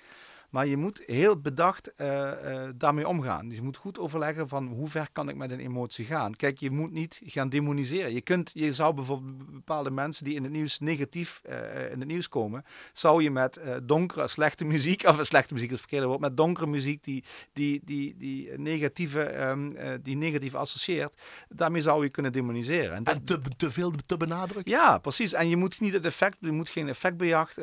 Maar 0.51 0.67
je 0.67 0.77
moet 0.77 1.03
heel 1.05 1.41
bedacht 1.41 1.91
uh, 1.97 2.07
uh, 2.07 2.69
daarmee 2.75 3.07
omgaan. 3.07 3.47
Dus 3.47 3.57
je 3.57 3.63
moet 3.63 3.77
goed 3.77 3.99
overleggen 3.99 4.47
van 4.47 4.67
hoe 4.67 4.87
ver 4.87 5.07
kan 5.11 5.29
ik 5.29 5.35
met 5.35 5.51
een 5.51 5.59
emotie 5.59 6.05
gaan. 6.05 6.35
Kijk, 6.35 6.59
je 6.59 6.71
moet 6.71 6.91
niet 6.91 7.21
gaan 7.23 7.49
demoniseren. 7.49 8.13
Je, 8.13 8.21
kunt, 8.21 8.51
je 8.53 8.73
zou 8.73 8.93
bijvoorbeeld 8.93 9.51
bepaalde 9.51 9.91
mensen 9.91 10.25
die 10.25 10.35
in 10.35 10.43
het 10.43 10.51
nieuws 10.51 10.79
negatief 10.79 11.41
uh, 11.49 11.91
in 11.91 11.99
het 11.99 12.07
nieuws 12.07 12.27
komen, 12.27 12.65
zou 12.93 13.23
je 13.23 13.31
met 13.31 13.59
donkere, 13.83 14.27
slechte 14.27 14.65
muziek, 14.65 15.03
of 15.07 15.19
slechte 15.25 15.53
muziek 15.53 15.69
is 15.69 15.75
het 15.75 15.81
verkeerde 15.81 16.07
woord, 16.07 16.19
met 16.19 16.37
donkere 16.37 16.67
muziek 16.67 17.03
die, 17.03 17.23
die, 17.53 17.81
die, 17.83 18.15
die, 18.17 18.57
negatieve, 18.57 19.47
um, 19.47 19.75
die 20.01 20.15
negatief 20.15 20.55
associeert, 20.55 21.21
daarmee 21.49 21.81
zou 21.81 22.03
je 22.03 22.09
kunnen 22.09 22.31
demoniseren. 22.31 22.95
En, 22.95 23.03
en 23.03 23.23
te, 23.23 23.39
te 23.57 23.71
veel 23.71 23.93
te 24.05 24.17
benadrukken? 24.17 24.71
Ja, 24.71 24.97
precies. 24.97 25.33
En 25.33 25.49
je 25.49 25.55
moet 25.55 25.79
niet 25.79 25.93
het 25.93 26.05
effect, 26.05 26.37
je 26.39 26.51
moet 26.51 26.69
geen 26.69 26.87
effectbejacht 26.87 27.55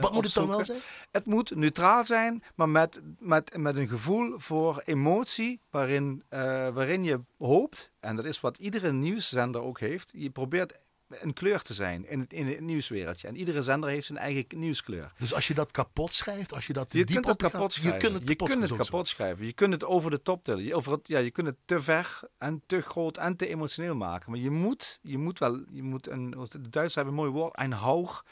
Wat 0.00 0.12
moet 0.12 0.24
het 0.24 0.34
dan 0.34 0.48
wel 0.48 0.64
zijn? 0.64 0.78
Het 1.10 1.26
moet 1.26 1.54
neutraal 1.54 2.04
zijn 2.04 2.29
maar 2.54 2.68
met, 2.68 3.02
met, 3.18 3.56
met 3.56 3.76
een 3.76 3.88
gevoel 3.88 4.38
voor 4.38 4.82
emotie 4.84 5.60
waarin, 5.70 6.22
uh, 6.30 6.40
waarin 6.68 7.04
je 7.04 7.20
hoopt, 7.38 7.90
en 8.00 8.16
dat 8.16 8.24
is 8.24 8.40
wat 8.40 8.58
iedere 8.58 8.92
nieuwszender 8.92 9.62
ook 9.62 9.80
heeft, 9.80 10.10
je 10.14 10.30
probeert 10.30 10.78
een 11.10 11.32
kleur 11.32 11.62
te 11.62 11.74
zijn 11.74 12.08
in 12.08 12.20
het, 12.20 12.32
in 12.32 12.46
het 12.46 12.60
nieuwswereldje. 12.60 13.28
En 13.28 13.36
iedere 13.36 13.62
zender 13.62 13.90
heeft 13.90 14.06
zijn 14.06 14.18
eigen 14.18 14.44
nieuwskleur. 14.48 15.12
Dus 15.18 15.34
als 15.34 15.48
je 15.48 15.54
dat 15.54 15.70
kapot 15.70 16.14
schrijft, 16.14 16.52
als 16.54 16.66
je 16.66 16.72
dat 16.72 16.92
je 16.92 17.04
diep 17.04 17.22
kunt 17.22 17.26
het 17.26 17.52
kapot 17.52 17.72
schrijven. 17.72 17.94
je 17.94 18.06
kunt 18.06 18.14
het 18.14 18.28
je 18.28 18.36
kapot, 18.36 18.48
kunt 18.48 18.68
het 18.70 18.78
kapot 18.78 19.06
schrijven. 19.06 19.46
Je 19.46 19.52
kunt 19.52 19.72
het 19.72 19.84
over 19.84 20.10
de 20.10 20.22
top 20.22 20.44
tillen. 20.44 20.64
Je, 20.64 20.74
over 20.74 20.92
het, 20.92 21.08
ja, 21.08 21.18
je 21.18 21.30
kunt 21.30 21.46
het 21.46 21.56
te 21.64 21.80
ver 21.80 22.20
en 22.38 22.62
te 22.66 22.80
groot 22.80 23.16
en 23.16 23.36
te 23.36 23.48
emotioneel 23.48 23.96
maken. 23.96 24.30
Maar 24.30 24.40
je 24.40 24.50
moet, 24.50 24.98
je 25.02 25.18
moet 25.18 25.38
wel, 25.38 25.60
je 25.70 25.82
moet 25.82 26.06
een, 26.08 26.30
de 26.30 26.60
Duitsers 26.60 26.94
hebben 26.94 27.14
een 27.14 27.20
mooi 27.20 27.30
woord, 27.30 27.60
een 27.60 27.72
hoog 27.72 28.24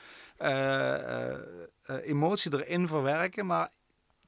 uh, 0.42 0.48
uh, 0.48 1.36
emotie 2.02 2.52
erin 2.54 2.88
verwerken, 2.88 3.46
maar 3.46 3.70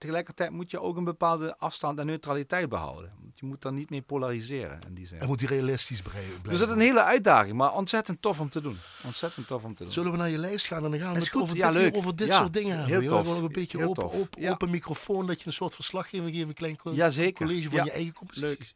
tegelijkertijd 0.00 0.50
moet 0.50 0.70
je 0.70 0.80
ook 0.80 0.96
een 0.96 1.04
bepaalde 1.04 1.58
afstand 1.58 1.98
en 1.98 2.06
neutraliteit 2.06 2.68
behouden. 2.68 3.12
Want 3.22 3.38
je 3.38 3.46
moet 3.46 3.62
dan 3.62 3.74
niet 3.74 3.90
meer 3.90 4.02
polariseren 4.02 4.78
in 4.86 4.94
die 4.94 5.06
zin. 5.06 5.18
Het 5.18 5.28
moet 5.28 5.40
realistisch 5.40 6.02
blijven. 6.02 6.42
Dus 6.42 6.58
dat 6.58 6.68
is 6.68 6.74
een 6.74 6.80
hele 6.80 7.02
uitdaging, 7.02 7.56
maar 7.56 7.74
ontzettend 7.74 8.22
tof 8.22 8.40
om 8.40 8.48
te 8.48 8.60
doen. 8.60 8.76
Ontzettend 9.04 9.46
tof 9.46 9.64
om 9.64 9.74
te 9.74 9.82
doen. 9.84 9.92
Zullen 9.92 10.10
we 10.12 10.16
naar 10.18 10.30
je 10.30 10.38
lijst 10.38 10.66
gaan 10.66 10.84
en 10.84 10.90
dan 10.90 11.00
gaan 11.00 11.14
we 11.14 11.20
het 11.20 11.34
over 11.34 11.56
Ja, 11.56 11.70
dit, 11.70 11.80
leuk. 11.82 11.96
over 11.96 12.16
dit 12.16 12.28
Ja, 12.28 12.36
soort 12.38 12.52
dingen 12.52 12.76
hebben. 12.78 13.00
heel 13.00 13.08
tof. 13.08 13.20
Gewoon 13.20 13.34
nog 13.34 13.46
een 13.46 13.52
beetje 13.52 13.78
Heel 13.78 13.88
open, 13.88 14.02
tof. 14.02 14.14
open, 14.14 14.42
Ja. 14.42 14.56
microfoon, 14.68 15.26
dat 15.26 15.40
je 15.40 15.46
een 15.46 15.52
soort 15.52 15.74
verslaggeving 15.74 16.34
geeft, 16.34 16.48
een 16.48 16.54
klein 16.54 16.76
college 16.76 17.68
van 17.70 17.78
Ja. 17.78 17.84
je 17.84 17.90
eigen 17.92 18.12
composities. 18.14 18.74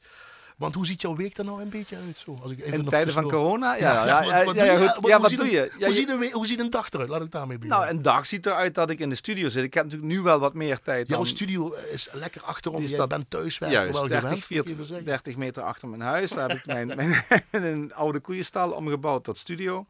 Want 0.56 0.74
hoe 0.74 0.86
ziet 0.86 1.00
jouw 1.00 1.16
week 1.16 1.38
er 1.38 1.44
nou 1.44 1.62
een 1.62 1.68
beetje 1.68 1.96
uit? 2.06 2.16
Zo? 2.16 2.38
Als 2.42 2.52
ik 2.52 2.58
even 2.60 2.72
In 2.78 2.88
tijden 2.88 3.12
van 3.12 3.28
corona? 3.28 3.74
Ja, 3.76 4.06
ja, 4.06 4.22
ja, 4.22 4.44
wat- 4.44 4.54
doe 4.54 4.64
je? 4.64 5.16
hoe 5.18 5.28
ziet 5.28 5.40
een- 5.40 5.46
je? 5.50 5.52
Ja, 5.52 5.68
Hoe 5.78 5.86
je- 5.86 5.92
ziet 5.92 6.08
een 6.08 6.18
we- 6.18 6.30
hoe 6.32 6.46
ziet 6.46 6.58
een 6.60 6.70
dag 6.70 6.90
eruit? 6.90 7.08
Laat 7.08 7.22
ik 7.22 7.30
daarmee 7.30 7.58
beginnen. 7.58 7.78
Nou, 7.84 7.96
een 7.96 8.02
dag 8.02 8.26
ziet 8.26 8.46
eruit 8.46 8.74
dat 8.74 8.90
ik 8.90 8.98
in 8.98 9.08
de 9.08 9.14
studio 9.14 9.48
zit. 9.48 9.64
Ik 9.64 9.74
heb 9.74 9.84
natuurlijk 9.84 10.12
nu 10.12 10.20
wel 10.20 10.38
wat 10.38 10.54
meer 10.54 10.80
tijd 10.80 11.08
Jouw 11.08 11.16
dan... 11.16 11.26
studio 11.26 11.74
is 11.92 12.08
lekker 12.12 12.42
achterom. 12.42 12.78
Jij 12.80 12.88
staat- 12.88 13.08
bent 13.08 13.30
thuiswerken 13.30 13.78
Juist, 13.78 13.92
wel 13.98 14.08
30, 14.08 14.16
gewend, 14.18 14.34
moet 14.34 14.42
ik 14.50 14.56
40, 14.56 14.72
even 14.72 14.84
zeggen. 14.84 15.06
30 15.06 15.36
meter 15.36 15.62
achter 15.62 15.88
mijn 15.88 16.00
huis. 16.02 16.30
Daar 16.30 16.48
heb 16.48 16.58
ik 16.58 16.66
mijn, 16.66 16.86
mijn 16.96 17.24
een 17.64 17.94
oude 17.94 18.20
koeienstal 18.20 18.70
omgebouwd 18.70 19.24
tot 19.24 19.38
studio. 19.38 19.86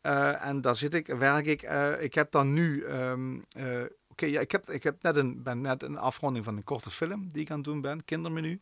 Eh, 0.00 0.44
en 0.46 0.60
daar 0.60 0.76
zit 0.76 0.94
ik, 0.94 1.06
werk 1.06 1.46
ik. 1.46 1.62
Eh, 1.62 2.02
ik 2.02 2.14
heb 2.14 2.30
dan 2.30 2.52
nu... 2.52 2.84
ehm, 2.84 3.34
eh, 3.56 3.64
Oké, 4.10 4.26
ja, 4.26 4.40
ik, 4.40 4.52
heb, 4.52 4.70
ik 4.70 4.82
heb 4.82 5.02
net 5.02 5.16
een, 5.16 5.42
ben 5.42 5.60
net 5.60 5.82
een 5.82 5.98
afronding 5.98 6.44
van 6.44 6.56
een 6.56 6.64
korte 6.64 6.90
film 6.90 7.28
die 7.32 7.42
ik 7.42 7.50
aan 7.50 7.56
het 7.56 7.64
doen 7.64 7.80
ben. 7.80 8.04
Kindermenu. 8.04 8.60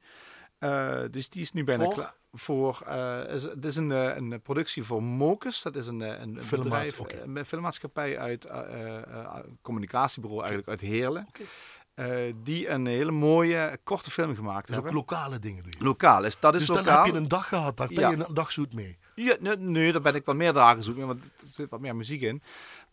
Eh, 0.65 1.01
dus 1.11 1.29
die 1.29 1.43
is 1.43 1.53
nu 1.53 1.65
bijna 1.65 1.85
Voor? 1.85 1.95
klaar. 1.95 2.15
Voor, 2.33 2.83
eh, 2.87 3.35
is, 3.35 3.43
het 3.43 3.65
is 3.65 3.77
een, 3.77 3.93
eh, 3.93 4.17
een 4.17 4.41
productie 4.43 4.83
voor 4.83 5.03
Mokes. 5.03 5.63
Dat 5.63 5.77
is 5.77 5.87
een, 5.87 6.01
een, 6.01 6.39
bedrijf, 6.51 6.99
een 7.25 7.45
filmmaatschappij 7.45 8.19
uit, 8.19 8.47
communicatiebureau 9.63 10.43
eigenlijk 10.43 10.69
uit 10.69 10.81
Heerlen. 10.91 11.27
Die 12.43 12.69
een 12.69 12.87
hele 12.87 13.11
mooie 13.11 13.79
korte 13.85 14.11
film 14.11 14.35
gemaakt 14.35 14.67
Dus 14.67 14.77
ook 14.77 14.83
hebben. 14.83 15.01
lokale 15.01 15.39
dingen 15.39 15.63
doe 15.63 15.73
je. 15.79 15.85
Lokaal 15.85 16.25
is, 16.25 16.41
dat 16.41 16.55
is 16.55 16.59
Dus 16.59 16.69
dan 16.69 16.77
lokaal. 16.77 17.05
heb 17.05 17.15
je 17.15 17.21
een 17.21 17.29
dag 17.29 17.49
gehad, 17.49 17.77
daar 17.77 17.89
ben 17.89 17.99
Ja. 18.01 18.11
je 18.11 18.17
een 18.29 18.35
dag 18.35 18.53
zoet 18.53 18.75
mee. 18.75 18.99
Ja, 19.15 19.37
nee, 19.41 19.57
nee, 19.57 19.93
daar 19.93 20.01
ben 20.01 20.15
ik 20.15 20.25
wel 20.25 20.35
meer 20.35 20.53
dagen 20.53 20.83
zoek 20.83 20.97
mee, 20.97 21.07
want 21.07 21.25
er 21.25 21.31
zit 21.51 21.71
wat 21.71 21.81
meer 21.81 21.97
muziek 21.97 22.21
in. 22.21 22.43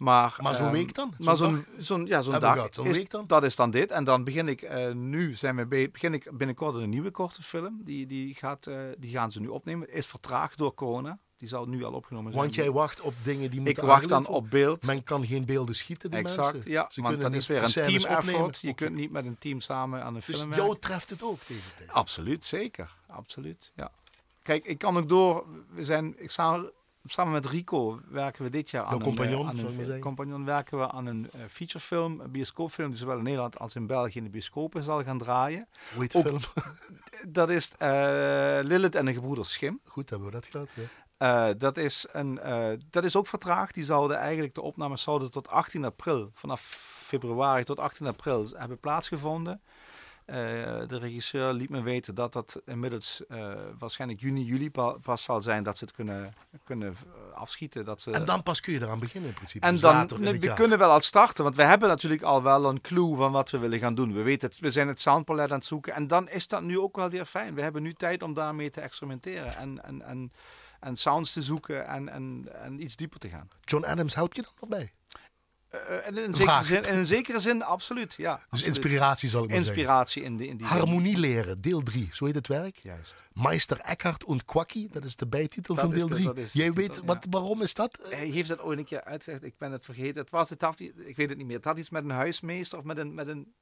Maar, 0.02 0.38
Maar 0.42 0.56
zo'n 0.56 0.66
ehm, 0.66 0.74
week 0.74 0.94
dan? 0.94 1.14
Maar 1.18 1.36
Zo'n 1.38 1.66
zo'n 1.78 2.06
ja, 2.06 2.22
zo'n 2.22 2.40
dag. 2.40 2.68
Zo'n 2.74 2.86
is, 2.88 2.98
week 2.98 3.10
dan? 3.10 3.28
Dat 3.28 3.44
is 3.44 3.56
dan 3.56 3.72
dit. 3.72 3.92
En 3.92 4.04
dan 4.04 4.24
begin 4.24 4.48
ik 4.48 4.62
eh, 4.62 4.92
nu, 4.92 5.36
zijn 5.36 5.56
we 5.56 5.66
be- 5.66 5.90
begin 5.92 6.14
ik 6.14 6.30
binnenkort 6.38 6.76
een 6.76 6.90
nieuwe 6.90 7.12
korte 7.12 7.42
film. 7.42 7.82
Die, 7.84 8.06
die, 8.08 8.34
gaat, 8.36 8.68
eh, 8.68 8.76
die 8.98 9.12
gaan 9.12 9.32
ze 9.32 9.40
nu 9.40 9.48
opnemen. 9.48 9.94
Is 9.94 10.06
vertraagd 10.06 10.58
door 10.58 10.74
corona. 10.74 11.18
Die 11.38 11.48
zal 11.48 11.66
nu 11.66 11.84
al 11.84 11.92
opgenomen 11.94 12.32
zijn. 12.32 12.44
Want 12.44 12.56
jij 12.56 12.72
wacht 12.72 13.02
op 13.02 13.14
dingen 13.24 13.50
die 13.50 13.60
ik 13.60 13.66
moeten 13.66 13.86
wacht 13.86 14.08
dan 14.10 14.28
op 14.28 14.50
beeld. 14.50 14.86
Men 14.86 15.04
kan 15.04 15.26
geen 15.26 15.46
beelden 15.46 15.76
schieten, 15.76 16.10
die 16.10 16.20
Exact, 16.20 16.54
mensen. 16.54 16.72
ja. 16.72 16.88
Ze 16.90 17.02
want 17.02 17.22
dat 17.22 17.34
is 17.34 17.48
weer 17.48 17.64
een 17.64 17.72
team 17.72 17.96
opnemen. 17.96 18.18
effort. 18.18 18.60
Je 18.62 18.74
kunt 18.74 18.96
niet 18.96 19.12
met 19.12 19.26
een 19.26 19.38
team 19.38 19.60
samen 19.62 20.04
aan 20.04 20.16
een 20.16 20.22
Dus 20.26 20.38
film 20.38 20.50
jou 20.54 20.62
werken. 20.62 20.80
treft 20.80 21.10
het 21.10 21.24
ook 21.24 21.40
deze 21.48 21.74
tijd. 21.76 21.92
Absoluut, 21.92 22.46
zeker. 22.46 22.96
Absoluut, 23.08 23.72
ja. 23.76 23.92
Kijk, 24.44 24.66
ik 24.66 24.78
kan 24.78 24.98
ook 24.98 25.10
door. 25.10 25.46
We 25.74 25.84
zijn, 25.84 26.16
ik 26.18 26.32
samen, 26.32 26.72
samen 27.06 27.34
met 27.34 27.46
Rico 27.46 28.00
werken 28.10 28.44
we 28.44 28.50
dit 28.50 28.70
jaar 28.70 28.84
aan 28.84 28.90
Jouw 28.90 29.06
compagnon, 29.06 29.48
een, 29.48 29.58
eh, 29.58 29.66
aan 29.66 29.92
een 29.92 30.00
compagnon 30.00 30.46
werken 30.46 30.78
we 30.78 30.92
aan 30.92 31.06
een 31.06 31.32
eh, 31.32 31.42
featurefilm, 31.50 32.20
een 32.20 32.32
bioscoopfilm 32.32 32.90
die 32.90 32.98
zowel 32.98 33.18
in 33.18 33.24
Nederland 33.24 33.60
als 33.60 33.76
in 33.76 33.88
België 33.88 34.18
in 34.18 34.24
de 34.24 34.30
bioscopen 34.30 34.84
zal 34.84 35.04
gaan 35.04 35.18
draaien. 35.18 35.68
Hoe 35.94 36.02
heet 36.02 36.12
de 36.12 36.20
film? 36.20 36.40
Dat 37.28 37.50
is 37.50 37.72
eh 37.78 38.60
Lilith 38.62 38.96
en 38.96 39.06
de 39.06 39.14
gebroeders 39.14 39.52
Schim. 39.52 39.80
Goed, 39.86 40.10
hebben 40.10 40.28
we 40.28 40.34
dat 40.34 40.48
gehad. 40.50 40.70
Ja. 40.74 41.50
Eh, 41.50 41.54
dat, 41.58 41.78
is 41.78 42.06
een, 42.12 42.40
dat 42.90 43.04
is 43.04 43.16
ook 43.16 43.28
vertraagd. 43.28 43.74
Die 43.74 43.84
zouden 43.84 44.18
eigenlijk, 44.18 44.56
de 44.56 44.62
opnames 44.62 45.02
zouden 45.02 45.32
tot 45.32 45.48
18 45.48 45.86
april, 45.86 46.30
vanaf 46.34 46.62
februari 47.06 47.64
tot 47.64 47.80
18 47.80 48.08
april 48.08 48.48
hebben 48.54 48.80
plaatsgevonden. 48.80 49.62
Eh, 50.26 50.36
de 50.88 50.98
regisseur 51.00 51.54
liet 51.54 51.70
me 51.70 51.82
weten 51.82 52.16
dat 52.16 52.34
dat 52.34 52.62
inmiddels 52.66 53.22
eh, 53.30 53.54
waarschijnlijk 53.78 54.22
juni, 54.22 54.44
juli 54.44 54.72
pa- 54.72 54.92
pas 55.02 55.24
zal 55.24 55.42
zijn 55.42 55.64
dat 55.64 55.78
ze 55.78 55.84
het 55.84 55.94
kunnen, 55.94 56.34
kunnen 56.64 56.88
eh, 57.32 57.38
afschieten. 57.38 57.86
Dat 57.86 58.02
ze, 58.02 58.12
En 58.12 58.26
dan 58.26 58.44
pas 58.44 58.60
kun 58.60 58.74
je 58.74 58.82
eraan 58.82 59.00
beginnen 59.00 59.30
in 59.30 59.36
principe. 59.36 59.66
en 59.66 59.72
Dus 59.72 59.82
dan, 59.82 59.94
later 59.94 60.22
in 60.22 60.32
we 60.40 60.46
jaar. 60.46 60.56
kunnen 60.56 60.78
wel 60.78 60.90
al 60.92 61.00
starten, 61.00 61.44
want 61.44 61.56
we 61.56 61.64
hebben 61.64 61.90
natuurlijk 61.90 62.22
al 62.22 62.44
wel 62.44 62.66
een 62.70 62.82
clue 62.82 63.16
van 63.16 63.32
wat 63.32 63.50
we 63.50 63.58
willen 63.58 63.80
gaan 63.80 63.96
doen. 63.96 64.14
We 64.14 64.22
weten 64.22 64.50
het, 64.50 64.60
we 64.60 64.70
zijn 64.70 64.88
het 64.88 65.00
soundpalet 65.00 65.50
aan 65.52 65.58
het 65.58 65.66
zoeken 65.66 65.94
en 65.94 66.08
dan 66.08 66.30
is 66.30 66.48
dat 66.48 66.62
nu 66.62 66.80
ook 66.80 66.96
wel 66.96 67.10
weer 67.10 67.26
fijn. 67.26 67.56
We 67.56 67.62
hebben 67.62 67.82
nu 67.84 67.94
tijd 67.94 68.24
om 68.24 68.34
daarmee 68.34 68.70
te 68.72 68.82
experimenteren 68.82 69.56
en, 69.58 69.84
en, 69.84 70.02
en, 70.02 70.32
en 70.80 70.96
sounds 70.96 71.34
te 71.34 71.42
zoeken 71.42 71.88
en, 71.88 72.10
en, 72.10 72.48
en 72.64 72.82
iets 72.82 72.96
dieper 72.96 73.20
te 73.20 73.30
gaan. 73.30 73.48
John 73.62 73.84
Adams 73.86 74.16
houdt 74.16 74.36
je 74.36 74.42
dan 74.42 74.52
nog 74.60 74.70
bij. 74.70 74.92
Eh, 75.72 76.08
en 76.08 76.18
in, 76.18 76.24
een 76.24 76.34
zekere 76.34 76.64
zin, 76.64 76.84
in 76.86 76.94
een 76.98 77.06
zekere 77.06 77.40
zin, 77.40 77.64
absoluut. 77.64 78.14
Ja, 78.18 78.36
Dus 78.36 78.44
absoluut. 78.50 78.68
inspiratie 78.76 79.30
zal 79.30 79.44
ik 79.44 79.50
maar 79.50 79.58
zeggen. 79.58 79.76
Inspiratie 79.76 80.24
in, 80.24 80.38
die 80.38 80.48
in 80.48 80.58
die 80.58 80.68
zin. 80.68 80.78
Harmonie 80.78 81.18
leren, 81.18 81.62
deel 81.62 81.82
3. 81.82 82.10
Zo 82.14 82.26
heet 82.26 82.36
het 82.36 82.48
werk. 82.48 82.76
Juist. 82.76 83.16
Meister 83.34 83.80
Eckhart 83.80 84.24
und 84.24 84.46
Quackie, 84.46 84.88
dat 84.92 85.04
is 85.06 85.16
de 85.16 85.28
bijtitel 85.28 85.76
Dat 85.76 85.84
van 85.84 85.94
deel 85.94 86.08
de- 86.08 86.14
3. 86.14 86.26
dat 86.26 86.38
is 86.38 86.52
de 86.52 86.58
Jij 86.58 86.68
titel, 86.68 86.84
weet, 86.84 86.96
ja. 86.96 87.02
wat, 87.06 87.26
waarom 87.30 87.62
is 87.62 87.74
dat? 87.74 88.00
Hij 88.10 88.26
heeft 88.28 88.50
dat 88.50 88.62
ooit 88.62 88.78
een 88.78 88.86
keer 88.86 89.04
uitgezegd. 89.04 89.44
Ik 89.44 89.58
ben 89.58 89.72
het 89.72 89.86
vergeten. 89.86 90.22
Het 90.22 90.30
was, 90.30 90.50
het 90.50 90.62
had, 90.62 90.80
ik 90.80 91.16
weet 91.16 91.30
het 91.30 91.38
niet 91.38 91.48
meer. 91.48 91.56
Het 91.56 91.66
had 91.66 91.78
iets 91.78 91.90
met 91.90 92.04
een 92.04 92.10
huismeester 92.10 92.78
of 92.78 92.84
met 92.84 92.98
een... 92.98 93.14
Met 93.14 93.28
een 93.28 93.54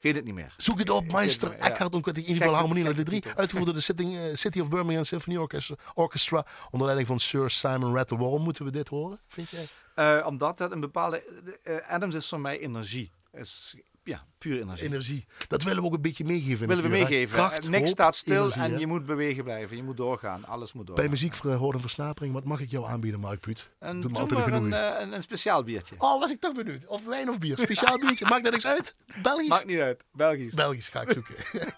weet 0.00 0.16
het 0.16 0.24
niet 0.24 0.34
meer. 0.34 0.54
Zoek 0.56 0.78
het 0.78 0.90
op, 0.90 1.12
Meister. 1.12 1.52
Eckhart. 1.52 1.94
In 2.06 2.16
ieder 2.16 2.36
geval 2.36 2.54
Harmonie 2.54 2.84
deel 2.84 2.92
3. 2.92 3.04
titel. 3.04 3.30
Uitgevoerd 3.36 3.66
door 3.66 3.74
de 3.74 3.80
Sitting, 3.80 4.16
eh, 4.16 4.22
City 4.34 4.60
of 4.60 4.68
Birmingham 4.68 5.04
Symphony 5.04 5.36
Orchestra, 5.36 5.76
Orchestra. 5.94 6.46
Onder 6.70 6.86
leiding 6.86 7.08
van 7.08 7.20
Sir 7.20 7.50
Simon 7.50 7.94
Rattle. 7.94 8.16
Waarom 8.18 8.42
moeten 8.42 8.64
we 8.64 8.70
dit 8.70 8.88
horen, 8.88 9.20
vind 9.26 9.48
jij? 9.48 9.66
Eh, 9.94 10.26
omdat 10.26 10.58
dat 10.58 10.72
een 10.72 10.80
bepaalde... 10.80 11.24
eh, 11.62 11.76
Adams 11.88 12.14
is 12.14 12.28
voor 12.28 12.40
mij 12.40 12.58
energie. 12.58 13.12
Is, 13.32 13.76
ja, 14.02 14.26
puur 14.38 14.60
energie. 14.60 14.84
Energie. 14.86 15.26
Dat 15.48 15.62
willen 15.62 15.80
we 15.80 15.86
ook 15.88 15.94
een 15.94 16.02
beetje 16.02 16.24
meegeven. 16.24 16.68
willen 16.68 16.82
we 16.84 16.88
meegeven. 16.90 17.36
Kracht, 17.36 17.64
Eh, 17.64 17.68
Niks 17.70 17.76
hoop, 17.84 17.86
staat 17.92 18.16
stil 18.16 18.36
energie, 18.42 18.62
en 18.62 18.70
hè? 18.72 18.76
je 18.78 18.86
moet 18.86 19.06
bewegen 19.06 19.44
blijven. 19.44 19.76
Je 19.76 19.82
moet 19.82 19.96
doorgaan. 19.96 20.44
Alles 20.44 20.72
moet 20.72 20.86
doorgaan. 20.86 21.04
Bij 21.04 21.14
muziek 21.14 21.34
voor 21.34 21.52
horen 21.52 21.74
en 21.74 21.80
versnapering, 21.80 22.32
wat 22.34 22.44
mag 22.44 22.60
ik 22.60 22.70
jou 22.70 22.86
aanbieden, 22.86 23.20
Mark 23.20 23.40
Puut? 23.40 23.70
En 23.78 24.00
Doe 24.00 24.10
een 24.18 24.34
maar 24.34 24.52
een, 24.52 24.72
eh, 24.72 25.00
een, 25.00 25.12
een 25.12 25.22
speciaal 25.22 25.62
biertje. 25.62 25.94
Oh, 25.98 26.20
was 26.20 26.30
ik 26.30 26.40
toch 26.40 26.54
benieuwd. 26.54 26.86
Of 26.86 27.04
wijn 27.04 27.28
of 27.28 27.38
bier. 27.38 27.58
Speciaal 27.58 27.98
biertje. 28.06 28.26
Maakt 28.26 28.42
dat 28.42 28.52
niks 28.52 28.66
uit? 28.66 28.94
Belgisch? 29.22 29.48
Maakt 29.48 29.66
niet 29.66 29.80
uit. 29.80 30.04
Belgisch. 30.12 30.54
Belgisch 30.54 30.88
ga 30.88 31.00
ik 31.00 31.10
zoeken. 31.10 31.34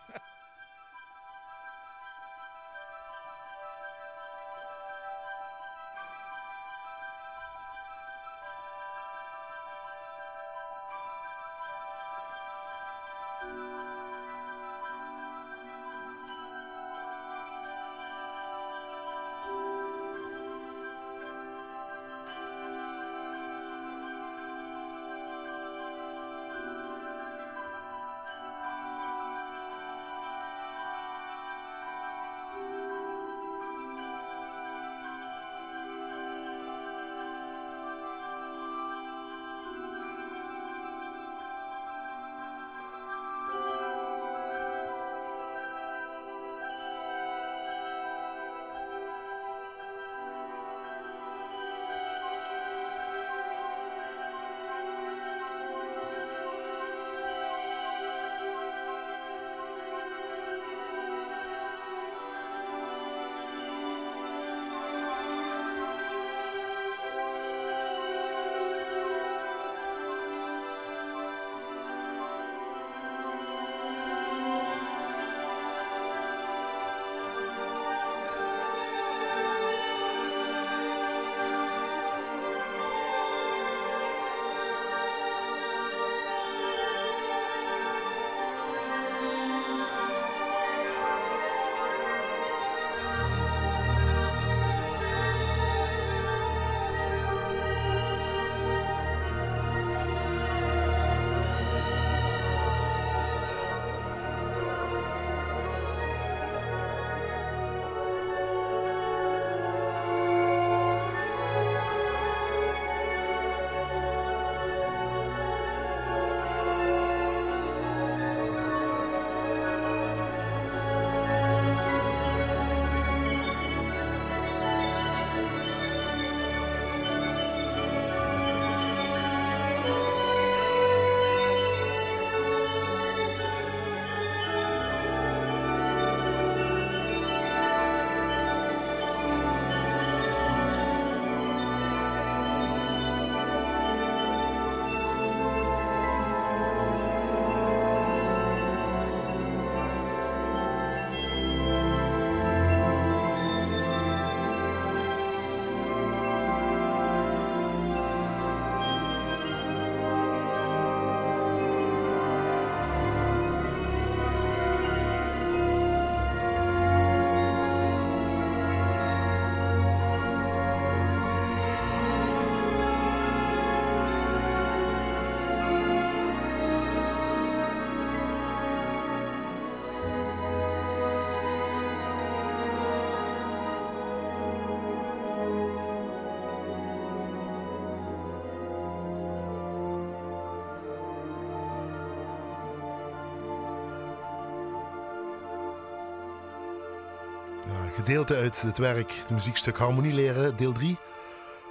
gedeelte 198.05 198.35
uit 198.37 198.63
het 198.63 198.79
werk, 198.79 199.13
het 199.13 199.31
muziekstuk 199.31 199.79
Harmonie 199.79 200.13
leren, 200.13 200.57
deel 200.57 200.73
3 200.73 200.97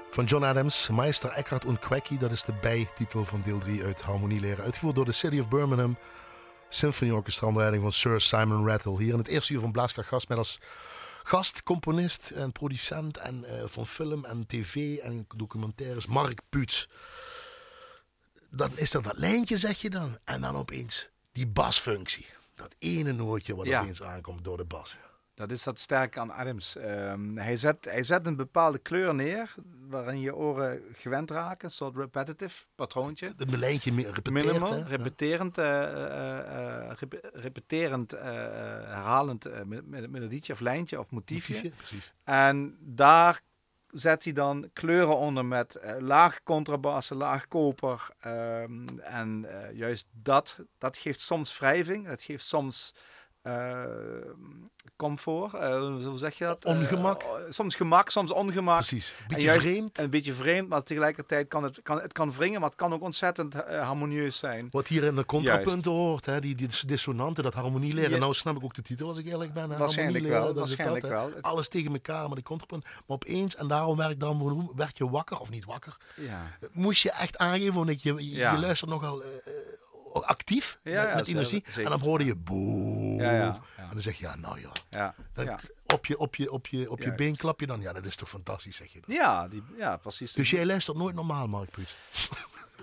van 0.09 0.25
John 0.25 0.43
Adams, 0.43 0.89
Meister 0.89 1.29
Eckhart 1.29 1.65
und 1.65 1.79
Quecky. 1.79 2.17
Dat 2.17 2.31
is 2.31 2.43
de 2.43 2.53
bijtitel 2.61 3.25
van 3.25 3.41
deel 3.41 3.59
3 3.59 3.83
uit 3.83 4.01
Harmonie 4.01 4.39
leren. 4.39 4.63
Uitgevoerd 4.63 4.95
door 4.95 5.05
de 5.05 5.11
City 5.11 5.39
of 5.39 5.47
Birmingham 5.47 5.97
Symphony 6.69 7.11
Orchestra 7.11 7.47
onder 7.47 7.61
leiding 7.61 7.83
van 7.83 7.91
Sir 7.93 8.21
Simon 8.21 8.67
Rattle. 8.67 8.97
Hier 8.97 9.11
in 9.11 9.17
het 9.17 9.27
eerste 9.27 9.53
uur 9.53 9.59
van 9.59 9.71
Blaaskracht 9.71 10.07
Gast 10.07 10.29
met 10.29 10.37
als 10.37 10.59
gast, 11.23 11.63
componist 11.63 12.29
en 12.29 12.51
producent 12.51 13.17
en, 13.17 13.45
uh, 13.47 13.63
van 13.65 13.87
film 13.87 14.25
en 14.25 14.45
tv 14.47 14.97
en 14.97 15.25
documentaires 15.35 16.05
Mark 16.07 16.39
Puets. 16.49 16.89
Dan 18.49 18.71
is 18.75 18.93
er 18.93 19.01
dat 19.01 19.17
lijntje, 19.17 19.57
zeg 19.57 19.81
je 19.81 19.89
dan. 19.89 20.17
En 20.23 20.41
dan 20.41 20.55
opeens 20.55 21.09
die 21.31 21.47
basfunctie. 21.47 22.25
Dat 22.55 22.75
ene 22.79 23.11
nootje 23.11 23.55
wat 23.55 23.65
Ja. 23.65 23.81
opeens 23.81 24.03
aankomt 24.03 24.43
door 24.43 24.57
de 24.57 24.65
bas. 24.65 24.97
Dat 25.41 25.51
is 25.51 25.63
dat 25.63 25.79
sterke 25.79 26.19
aan 26.19 26.31
Adams. 26.31 26.75
Ehm, 26.75 27.35
hij, 27.37 27.57
zet, 27.57 27.85
hij 27.85 28.03
zet 28.03 28.25
een 28.27 28.35
bepaalde 28.35 28.77
kleur 28.79 29.15
neer 29.15 29.53
waarin 29.87 30.19
je 30.19 30.35
oren 30.35 30.81
gewend 30.93 31.31
raken. 31.31 31.65
Een 31.65 31.71
soort 31.71 31.95
repetitive 31.95 32.65
patroontje. 32.75 33.33
Het 33.37 33.57
lijntje 33.57 33.91
repeteert. 33.95 34.31
Minimal, 34.45 34.73
hè? 34.73 34.83
repeterend, 34.83 35.57
eh, 35.57 36.91
repe- 36.99 37.29
repeterend 37.33 38.11
herhalend 38.11 39.65
me- 39.65 39.81
me- 39.85 40.07
melodietje 40.07 40.53
of 40.53 40.59
lijntje 40.59 40.99
of 40.99 41.09
motiefje. 41.11 41.53
Motiefje, 41.53 41.77
precies. 41.77 42.13
En 42.23 42.77
daar 42.79 43.41
zet 43.91 44.23
hij 44.23 44.33
dan 44.33 44.69
kleuren 44.73 45.17
onder 45.17 45.45
met 45.45 45.75
eh, 45.75 45.95
laag 45.99 46.43
contrabassen, 46.43 47.17
laag 47.17 47.47
koper. 47.47 48.07
ehm, 48.19 48.99
en 48.99 49.45
eh, 49.69 49.77
juist 49.77 50.07
dat, 50.11 50.59
dat 50.77 50.97
geeft 50.97 51.19
soms 51.19 51.59
wrijving, 51.59 52.05
het 52.07 52.21
geeft 52.21 52.45
soms 52.45 52.93
eh, 53.41 53.83
comfort. 54.95 55.53
eh, 55.53 55.79
hoe 56.05 56.17
zeg 56.17 56.37
je 56.37 56.43
dat? 56.45 56.65
Eh, 56.65 56.71
Ongemak. 56.79 57.23
soms 57.49 57.75
gemak, 57.75 58.09
soms 58.09 58.31
ongemak. 58.31 58.75
Precies. 58.77 59.15
Beetje 59.27 59.43
juist- 59.43 59.61
vreemd. 59.61 59.99
Een 59.99 60.09
beetje 60.09 60.33
vreemd, 60.33 60.69
maar 60.69 60.83
tegelijkertijd 60.83 61.47
kan 61.47 61.63
het, 61.63 61.79
kan, 61.83 62.01
het 62.01 62.11
kan 62.13 62.31
wringen, 62.33 62.59
maar 62.59 62.69
het 62.69 62.77
kan 62.77 62.93
ook 62.93 63.01
ontzettend 63.01 63.55
eh, 63.63 63.83
harmonieus 63.85 64.37
zijn. 64.37 64.67
Wat 64.71 64.87
hier 64.87 65.03
in 65.03 65.15
de 65.15 65.25
contrapunten 65.25 65.91
hoort, 65.91 66.25
hè, 66.25 66.39
die, 66.41 66.55
die 66.55 66.67
dissonanten, 66.85 67.43
dat 67.43 67.53
harmonie 67.53 67.93
leren. 67.93 68.11
Ja. 68.11 68.17
Nou 68.17 68.33
snap 68.33 68.55
ik 68.55 68.63
ook 68.63 68.73
de 68.73 68.81
titel 68.81 69.07
als 69.07 69.17
ik 69.17 69.25
eerlijk 69.25 69.53
ben. 69.53 69.69
hè, 69.69 69.77
Waarschijnlijk 69.77 70.23
leren, 70.23 70.41
wel, 70.43 70.53
dat 70.53 70.63
is 70.63 70.69
het 70.69 70.79
waarschijnlijk 70.79 71.13
dat, 71.23 71.33
wel. 71.33 71.41
Alles 71.51 71.67
tegen 71.67 71.91
elkaar, 71.93 72.25
maar 72.25 72.35
die 72.35 72.43
contrapunt. 72.43 72.83
Maar 72.83 72.93
opeens, 73.07 73.55
en 73.55 73.67
daarom 73.67 73.97
werd, 73.97 74.19
dan, 74.19 74.71
werd 74.75 74.97
je 74.97 75.09
wakker, 75.09 75.39
of 75.39 75.49
niet 75.49 75.65
wakker, 75.65 75.95
Ja. 76.15 76.41
moest 76.71 77.01
je 77.03 77.11
echt 77.11 77.37
aangeven, 77.37 77.73
want 77.73 77.89
ik, 77.89 77.99
je, 77.99 78.13
je, 78.13 78.29
Ja. 78.35 78.51
je 78.53 78.59
luistert 78.59 78.89
nogal 78.91 79.21
eh, 79.23 79.27
eh, 79.29 79.53
actief, 80.13 80.79
Ja, 80.83 81.15
met, 81.15 81.27
energie. 81.27 81.63
zeker. 81.65 81.83
En 81.83 81.89
dan 81.89 81.99
hoorde 81.99 82.25
je 82.25 82.35
boe. 82.35 83.21
Ja, 83.21 83.31
ja, 83.31 83.37
ja. 83.37 83.61
En 83.77 83.89
dan 83.91 84.01
zeg 84.01 84.15
je, 84.17 84.23
ja, 84.25 84.35
nou 84.35 84.59
ja. 84.59 84.71
Ja, 84.89 85.15
Dat. 85.33 85.71
Op 85.85 86.05
je, 86.05 86.17
op 86.17 86.35
je, 86.35 86.51
op 86.51 86.67
je, 86.67 86.91
op 86.91 87.01
je 87.01 87.13
been 87.15 87.35
klap 87.35 87.59
je 87.59 87.65
dan. 87.67 87.81
Ja, 87.81 87.93
dat 87.93 88.05
is 88.05 88.15
toch 88.15 88.29
fantastisch, 88.29 88.75
zeg 88.75 88.93
je 88.93 88.99
dan. 89.05 89.15
ja, 89.15 89.47
die, 89.47 89.63
ja, 89.77 89.97
precies. 89.97 90.33
Dus 90.33 90.49
jij 90.49 90.65
luistert 90.65 90.97
nooit 90.97 91.15
normaal, 91.15 91.47
Mark 91.47 91.69
Puits. 91.71 91.95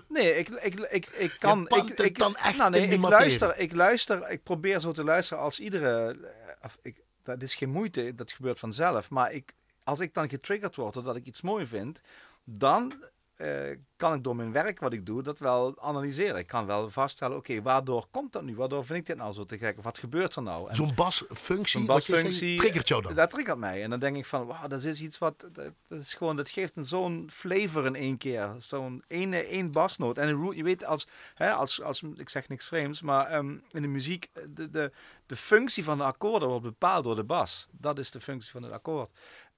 Nee, 0.07 0.35
ik, 0.35 0.49
ik, 0.49 0.79
ik, 0.79 1.05
ik 1.05 1.35
kan. 1.39 1.67
ik, 1.67 1.89
ik, 1.99 2.17
dan 2.17 2.35
echt 2.35 2.57
nou, 2.57 2.69
nee, 2.69 2.87
ik 2.87 3.01
luister, 3.01 3.57
ik 3.57 3.73
luister, 3.73 4.29
ik 4.29 4.43
probeer 4.43 4.79
zo 4.79 4.91
te 4.91 5.03
luisteren 5.03 5.43
als 5.43 5.59
iedere. 5.59 6.11
eh, 6.11 6.65
Of 6.65 6.77
ik, 6.81 7.01
dat 7.23 7.41
is 7.41 7.55
geen 7.55 7.69
moeite, 7.69 8.15
dat 8.15 8.31
gebeurt 8.31 8.59
vanzelf. 8.59 9.09
Maar 9.09 9.31
ik, 9.31 9.53
als 9.83 9.99
ik 9.99 10.13
dan 10.13 10.29
getriggerd 10.29 10.75
word 10.75 10.93
doordat 10.93 11.15
ik 11.15 11.25
iets 11.25 11.41
mooi 11.41 11.65
vind, 11.67 12.01
dan 12.43 12.93
eh, 13.39 13.77
kan 13.95 14.13
ik 14.13 14.23
door 14.23 14.35
mijn 14.35 14.51
werk 14.51 14.79
wat 14.79 14.93
ik 14.93 15.05
doe 15.05 15.23
dat 15.23 15.39
wel 15.39 15.81
analyseren. 15.81 16.37
Ik 16.37 16.47
kan 16.47 16.65
wel 16.65 16.89
vaststellen, 16.89 17.37
oké, 17.37 17.61
waardoor 17.61 18.05
komt 18.11 18.31
dat 18.33 18.43
nu? 18.43 18.55
Waardoor 18.55 18.85
vind 18.85 18.99
ik 18.99 19.05
dit 19.05 19.17
nou 19.17 19.33
zo 19.33 19.45
te 19.45 19.57
gek? 19.57 19.77
Of 19.77 19.83
wat 19.83 19.97
gebeurt 19.97 20.35
er 20.35 20.41
nou? 20.41 20.75
Zo'n 20.75 20.95
basfunctie, 20.95 21.77
zo'n 21.77 21.85
basfunctie, 21.85 22.57
triggert 22.57 22.87
jou 22.87 23.01
dan. 23.01 23.15
Dat 23.15 23.29
triggert 23.29 23.57
mij. 23.57 23.83
En 23.83 23.89
dan 23.89 23.99
denk 23.99 24.15
ik 24.15 24.25
van, 24.25 24.45
wauw, 24.45 24.67
dat 24.67 24.83
is 24.83 25.01
iets 25.01 25.17
wat, 25.17 25.39
dat, 25.39 25.73
dat 25.87 25.99
is 25.99 26.13
gewoon, 26.13 26.35
dat 26.35 26.49
geeft 26.49 26.77
een 26.77 26.85
zo'n 26.85 27.27
flavor 27.31 27.85
in 27.85 27.95
één 27.95 28.17
keer. 28.17 28.55
Zo'n 28.57 29.03
ene, 29.07 29.37
één 29.37 29.71
basnoot. 29.71 30.17
En 30.17 30.27
een 30.27 30.41
root- 30.41 30.55
je 30.55 30.63
weet, 30.63 30.85
als, 30.85 31.07
hè, 31.35 31.51
als, 31.51 31.81
als, 31.81 32.03
ik 32.15 32.29
zeg 32.29 32.47
niks 32.47 32.65
vreemds, 32.65 33.01
maar 33.01 33.25
ehm, 33.27 33.49
in 33.71 33.81
de 33.81 33.87
muziek, 33.87 34.29
de, 34.47 34.69
de, 34.69 34.91
de 35.25 35.35
functie 35.35 35.83
van 35.83 35.97
de 35.97 36.03
akkoorden 36.03 36.47
wordt 36.49 36.63
bepaald 36.63 37.03
door 37.03 37.15
de 37.15 37.23
bas. 37.23 37.67
Dat 37.71 37.99
is 37.99 38.11
de 38.11 38.21
functie 38.21 38.51
van 38.51 38.63
het 38.63 38.71
akkoord. 38.71 39.09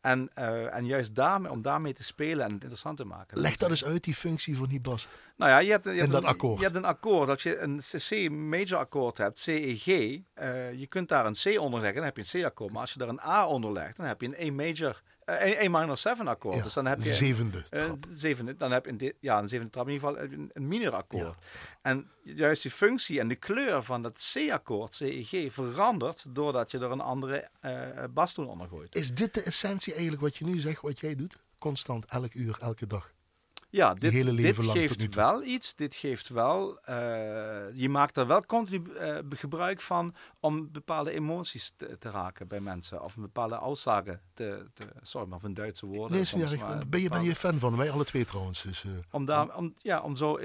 En, 0.01 0.29
eh, 0.33 0.75
en 0.75 0.85
juist 0.85 1.15
daarmee, 1.15 1.51
om 1.51 1.61
daarmee 1.61 1.93
te 1.93 2.03
spelen 2.03 2.39
en 2.45 2.51
het 2.51 2.61
interessant 2.61 2.97
te 2.97 3.05
maken. 3.05 3.39
Leg 3.39 3.57
dat 3.57 3.69
eens 3.69 3.85
uit, 3.85 4.03
die 4.03 4.13
functie 4.13 4.57
van 4.57 4.67
die 4.67 4.79
bas. 4.81 5.07
Nou 5.37 5.51
ja, 5.51 5.57
je 5.57 5.71
hebt, 5.71 5.85
een- 5.85 5.93
je 5.93 5.99
hebt 5.99 6.11
dat 6.11 6.21
een, 6.23 6.27
akkoord. 6.29 6.57
Je 6.57 6.63
hebt 6.63 6.75
een 6.77 6.85
akkoord. 6.85 7.29
Als 7.29 7.43
je 7.43 7.57
een 7.59 7.79
C 7.79 8.31
major 8.31 8.77
akkoord 8.79 9.17
hebt, 9.17 9.43
C, 9.43 9.47
E, 9.47 9.75
G, 9.75 9.87
eh, 10.33 10.73
je 10.73 10.87
kunt 10.87 11.09
daar 11.09 11.25
een 11.25 11.33
C 11.43 11.59
onder 11.59 11.79
leggen, 11.79 11.95
dan 11.95 12.05
heb 12.05 12.17
je 12.17 12.37
een 12.37 12.41
C 12.41 12.45
akkoord. 12.45 12.71
Maar 12.71 12.81
als 12.81 12.93
je 12.93 12.99
daar 12.99 13.07
een 13.09 13.21
A 13.25 13.47
onder 13.47 13.71
legt, 13.71 13.97
dan 13.97 14.05
heb 14.05 14.21
je 14.21 14.27
een 14.27 14.35
E 14.37 14.51
major, 14.51 15.01
eh, 15.05 15.10
een 15.25 15.55
E 15.59 15.67
minor 15.69 15.97
7 15.97 16.27
akkoord. 16.27 16.55
Ja, 16.55 16.61
dus 16.63 16.73
dan 16.73 16.85
heb 16.85 16.97
je 17.01 17.09
zevende 17.09 17.65
een 17.69 17.85
trap. 17.99 17.99
zevende, 18.09 18.55
dan 18.55 18.71
heb 18.71 18.85
je 18.85 18.91
een, 18.91 18.97
di- 18.97 19.13
ja, 19.19 19.39
een 19.39 19.47
zevende 19.47 19.71
trap, 19.71 19.87
in 19.87 19.93
ieder 19.93 20.07
geval 20.09 20.23
een, 20.23 20.49
een 20.53 20.67
minor 20.67 20.93
akkoord. 20.93 21.35
En 21.81 22.09
juist 22.23 22.61
die 22.61 22.71
functie 22.71 23.19
en 23.19 23.27
de 23.27 23.35
kleur 23.35 23.83
van 23.83 24.01
dat 24.01 24.31
C 24.33 24.51
akkoord, 24.51 24.97
C, 24.97 25.01
E, 25.01 25.23
G, 25.23 25.53
verandert 25.53 26.23
doordat 26.27 26.71
je 26.71 26.77
er 26.79 26.91
een 26.91 27.01
andere 27.01 27.49
eh 27.59 27.87
bastoen 28.09 28.47
onder 28.47 28.67
gooit. 28.67 28.95
Is 28.95 29.13
dit 29.13 29.33
de 29.33 29.41
essentie 29.41 29.91
eigenlijk 29.93 30.21
wat 30.21 30.37
je 30.37 30.45
nu 30.45 30.59
zegt, 30.59 30.81
wat 30.81 30.99
jij 30.99 31.15
doet? 31.15 31.37
Constant, 31.59 32.05
elk 32.05 32.33
uur, 32.33 32.57
elke 32.61 32.87
dag. 32.87 33.11
Ja, 33.71 33.93
dit, 33.93 34.11
hele 34.11 34.31
leven 34.31 34.63
geeft 34.63 35.15
wel 35.15 35.43
iets. 35.43 35.75
Dit 35.75 35.95
geeft 35.95 36.29
wel. 36.29 36.79
eh, 36.79 36.95
je 37.73 37.89
maakt 37.89 38.17
er 38.17 38.27
wel 38.27 38.45
continu 38.45 38.93
eh, 38.93 39.17
gebruik 39.29 39.81
van 39.81 40.15
om 40.39 40.71
bepaalde 40.71 41.11
emoties 41.11 41.73
te, 41.77 41.97
te 41.97 42.09
raken 42.09 42.47
bij 42.47 42.59
mensen. 42.59 43.03
Of 43.03 43.15
een 43.15 43.21
bepaalde 43.21 43.55
aussage 43.55 44.19
te. 44.33 44.65
te 44.73 44.83
sorry, 45.01 45.27
maar 45.27 45.39
van 45.39 45.53
Duitse 45.53 45.85
woorden. 45.85 46.11
Nee, 46.11 46.21
is 46.21 46.29
soms 46.29 46.43
niet 46.43 46.51
erg. 46.51 46.61
maar 46.69 46.87
ben, 46.87 47.01
je, 47.01 47.09
ben 47.09 47.23
je 47.23 47.35
fan 47.35 47.59
van? 47.59 47.77
Wij 47.77 47.91
alle 47.91 48.05
twee 48.05 48.25
trouwens. 48.25 48.61
Dus, 48.61 48.83
eh, 48.83 48.91
Om, 49.11 49.25
daar, 49.25 49.55
om, 49.55 49.73
ja, 49.77 50.01
om 50.01 50.15
zo 50.15 50.39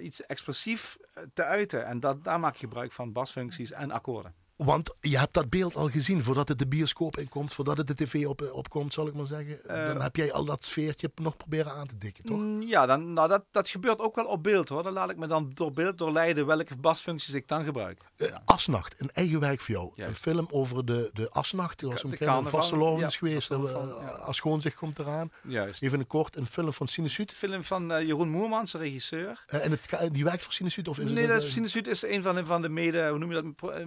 iets 0.00 0.26
expressief 0.26 0.96
te 1.34 1.44
uiten. 1.44 1.86
En 1.86 2.00
dat, 2.00 2.24
daar 2.24 2.40
maak 2.40 2.54
je 2.54 2.58
gebruik 2.58 2.92
van 2.92 3.12
basfuncties 3.12 3.70
en 3.72 3.90
akkoorden. 3.90 4.34
Want 4.56 4.94
je 5.00 5.18
hebt 5.18 5.34
dat 5.34 5.50
beeld 5.50 5.76
al 5.76 5.88
gezien 5.88 6.22
voordat 6.22 6.48
het 6.48 6.58
de 6.58 6.66
bioscoop 6.66 7.16
inkomt, 7.18 7.52
voordat 7.52 7.76
het 7.76 7.86
de 7.86 7.94
tv 7.94 8.26
op, 8.26 8.50
opkomt, 8.52 8.92
zal 8.92 9.06
ik 9.06 9.14
maar 9.14 9.26
zeggen. 9.26 9.58
dan 9.66 10.00
heb 10.02 10.16
jij 10.16 10.32
al 10.32 10.44
dat 10.44 10.64
sfeertje 10.64 11.10
nog 11.14 11.36
proberen 11.36 11.72
aan 11.72 11.86
te 11.86 11.98
dikken, 11.98 12.24
toch? 12.24 12.38
Mm, 12.38 12.62
Ja, 12.62 12.86
dan, 12.86 13.12
nou, 13.12 13.28
dat, 13.28 13.44
dat 13.50 13.68
gebeurt 13.68 13.98
ook 13.98 14.14
wel 14.14 14.24
op 14.24 14.42
beeld 14.42 14.68
hoor. 14.68 14.82
Dan 14.82 14.92
laat 14.92 15.10
ik 15.10 15.16
me 15.16 15.26
dan 15.26 15.50
door 15.54 15.72
beeld 15.72 15.98
doorleiden 15.98 16.46
welke 16.46 16.76
basfuncties 16.76 17.34
ik 17.34 17.48
dan 17.48 17.64
gebruik. 17.64 18.00
Eh, 18.16 18.34
Asnacht, 18.44 19.00
een 19.00 19.10
eigen 19.12 19.40
werk 19.40 19.60
voor 19.60 19.74
jou. 19.74 19.90
Juist. 19.94 20.10
Een 20.10 20.32
film 20.32 20.46
over 20.50 20.84
de, 20.84 21.10
de 21.12 21.30
Asnacht. 21.30 21.82
Een 21.82 21.88
keer 21.94 22.02
een 22.10 22.16
carnaval, 22.18 22.50
vastelovens 22.50 23.12
ja, 23.12 23.18
geweest. 23.18 23.50
eh, 23.50 23.60
ja. 24.00 24.08
Als 24.10 24.40
gewoon 24.40 24.60
zich 24.60 24.74
komt 24.74 24.98
eraan. 24.98 25.30
Juist. 25.42 25.82
Even 25.82 25.98
een 25.98 26.06
kort, 26.06 26.36
een 26.36 26.46
film 26.46 26.72
van 26.72 26.86
Sinusuut. 26.88 27.32
film 27.32 27.64
van 27.64 27.92
eh, 27.92 28.06
Jeroen 28.06 28.28
Moermans, 28.30 28.74
regisseur. 28.74 29.44
Eh, 29.46 29.64
en 29.64 29.70
het, 29.70 30.14
die 30.14 30.24
werkt 30.24 30.42
voor 30.42 30.52
Sinusuut? 30.52 30.88
Of 30.88 30.98
is 30.98 31.04
nee, 31.04 31.14
het, 31.26 31.28
dat 31.28 31.42
eh, 31.74 31.86
is, 31.86 32.02
een 32.02 32.22
van 32.22 32.34
de, 32.34 32.46
van 32.46 32.62
de 32.62 32.68
mede, 32.68 33.08
hoe 33.08 33.18
noem 33.18 33.32
je 33.32 33.42
dat, 33.42 33.56
pro- 33.56 33.84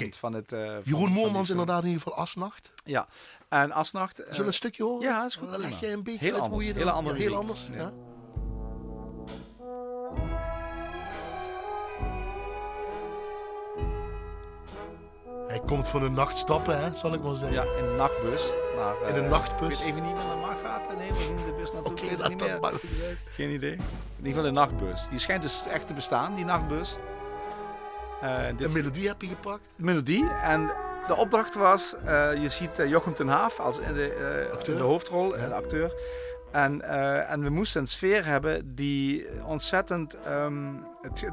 eh, 0.00 0.06
Oké. 0.06 0.16
van 0.16 0.32
het... 0.32 0.52
eh, 0.52 0.66
van- 0.66 0.80
Jeroen 0.84 1.10
Moormans 1.10 1.50
inderdaad 1.50 1.82
in 1.82 1.88
ieder 1.88 2.02
geval 2.02 2.18
Asnacht. 2.18 2.70
Ja, 2.84 3.06
en 3.48 3.72
Asnacht... 3.72 4.18
eh, 4.18 4.24
Zullen 4.26 4.40
we 4.40 4.46
een 4.46 4.52
stukje 4.54 4.82
horen? 4.82 5.02
ja, 5.08 5.24
is 5.26 5.34
goed, 5.36 5.50
Dan 5.50 5.60
leg 5.60 5.80
jij 5.80 5.92
een 5.92 6.02
beetje 6.02 6.18
Heel 6.18 6.32
uit 6.32 6.40
hoe 6.42 6.50
anders, 6.50 6.66
je 6.66 6.72
hele 6.72 6.84
dat- 6.84 6.94
andere 6.94 7.16
ja, 7.16 7.22
heel 7.22 7.36
anders. 7.36 7.68
Ja. 7.72 7.76
Ja. 7.76 7.92
Hij 15.46 15.60
komt 15.66 15.88
van 15.88 16.02
een 16.02 16.12
nacht 16.12 16.36
stappen, 16.38 16.78
hè, 16.84 16.96
zal 16.96 17.14
ik 17.14 17.22
maar 17.22 17.34
zeggen. 17.34 17.56
ja, 17.56 17.78
in 17.78 17.84
een 17.84 17.96
nachtbus. 17.96 18.52
Naar, 18.76 19.08
In 19.08 19.14
een 19.16 19.24
eh, 19.24 19.30
nachtbus? 19.30 19.68
Ik 19.72 19.78
weet 19.78 19.86
even 19.88 20.02
niet 20.02 20.14
meer 20.14 20.24
naar 20.24 20.40
waar 20.40 20.56
gaat. 20.64 20.96
Nee, 20.96 21.08
we 21.12 21.14
ging 21.18 21.44
de 21.44 21.52
bus 21.58 21.72
naartoe. 21.74 21.92
Oké, 21.92 22.02
ik 22.02 22.08
weet 22.08 22.18
het 22.18 22.28
niet 22.28 22.40
meer. 22.40 22.58
maar. 22.60 22.72
Geen 23.30 23.50
idee. 23.50 23.72
In 23.72 23.78
ieder 24.26 24.32
geval 24.32 24.42
de 24.42 24.50
nachtbus. 24.50 25.08
Die 25.10 25.18
schijnt 25.18 25.42
dus 25.42 25.66
echt 25.66 25.86
te 25.86 25.94
bestaan, 25.94 26.34
die 26.34 26.44
nachtbus. 26.44 26.96
Eh, 28.22 28.46
dit 28.56 28.66
Een 28.66 28.72
melodie 28.72 29.08
heb 29.08 29.20
je 29.22 29.28
gepakt. 29.28 29.74
de 29.76 29.84
melodie. 29.84 30.30
En 30.30 30.70
de 31.06 31.16
opdracht 31.16 31.54
was, 31.54 31.96
eh, 32.04 32.42
je 32.42 32.48
ziet 32.48 32.78
eh, 32.78 32.88
Jochem 32.88 33.14
ten 33.14 33.28
Haaf 33.28 33.60
als 33.60 33.78
in 33.78 33.94
de, 33.94 34.48
de 34.64 34.72
hoofdrol, 34.72 35.36
Ja. 35.36 35.46
de 35.46 35.54
acteur. 35.54 35.92
En, 36.50 36.82
en 37.28 37.42
we 37.42 37.50
moesten 37.50 37.80
een 37.80 37.86
sfeer 37.86 38.24
hebben 38.26 38.74
die 38.74 39.26
ontzettend... 39.44 40.14
ehm, 40.24 40.72
het, 41.02 41.24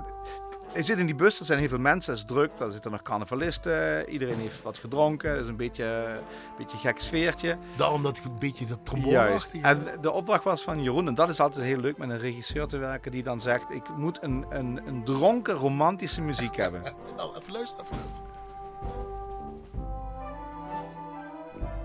je 0.75 0.83
zit 0.83 0.97
in 0.97 1.05
die 1.05 1.15
bus, 1.15 1.39
er 1.39 1.45
zijn 1.45 1.59
heel 1.59 1.67
veel 1.67 1.79
mensen, 1.79 2.13
het 2.13 2.21
is 2.21 2.27
druk, 2.27 2.51
daar 2.57 2.71
zitten 2.71 2.91
nog 2.91 3.01
carnavalisten, 3.01 4.09
iedereen 4.09 4.39
heeft 4.39 4.61
wat 4.61 4.77
gedronken, 4.77 5.29
het 5.31 5.41
is 5.41 5.47
een 5.47 5.55
beetje 5.55 5.83
een 5.83 6.57
beetje 6.57 6.77
een 6.77 6.83
gek 6.83 6.99
sfeertje. 6.99 7.57
Daarom 7.75 8.03
dat 8.03 8.17
ik 8.17 8.23
een 8.23 8.39
beetje 8.39 8.65
dat 8.65 8.79
trombone 8.83 9.11
Juist. 9.11 9.51
En 9.61 9.83
de 10.01 10.11
opdracht 10.11 10.43
was 10.43 10.61
van 10.61 10.83
Jeroen, 10.83 11.07
en 11.07 11.15
dat 11.15 11.29
is 11.29 11.39
altijd 11.39 11.65
heel 11.65 11.77
leuk 11.77 11.97
met 11.97 12.09
een 12.09 12.19
regisseur 12.19 12.67
te 12.67 12.77
werken, 12.77 13.11
die 13.11 13.23
dan 13.23 13.39
zegt, 13.39 13.69
ik 13.69 13.89
moet 13.97 14.17
een, 14.21 14.45
een, 14.49 14.81
een 14.87 15.03
dronken 15.03 15.53
romantische 15.53 16.21
muziek 16.21 16.55
hebben. 16.55 16.81
Nou, 17.15 17.37
even 17.37 17.51
luisteren, 17.51 17.85
even 17.85 17.97
luisteren. 17.97 18.27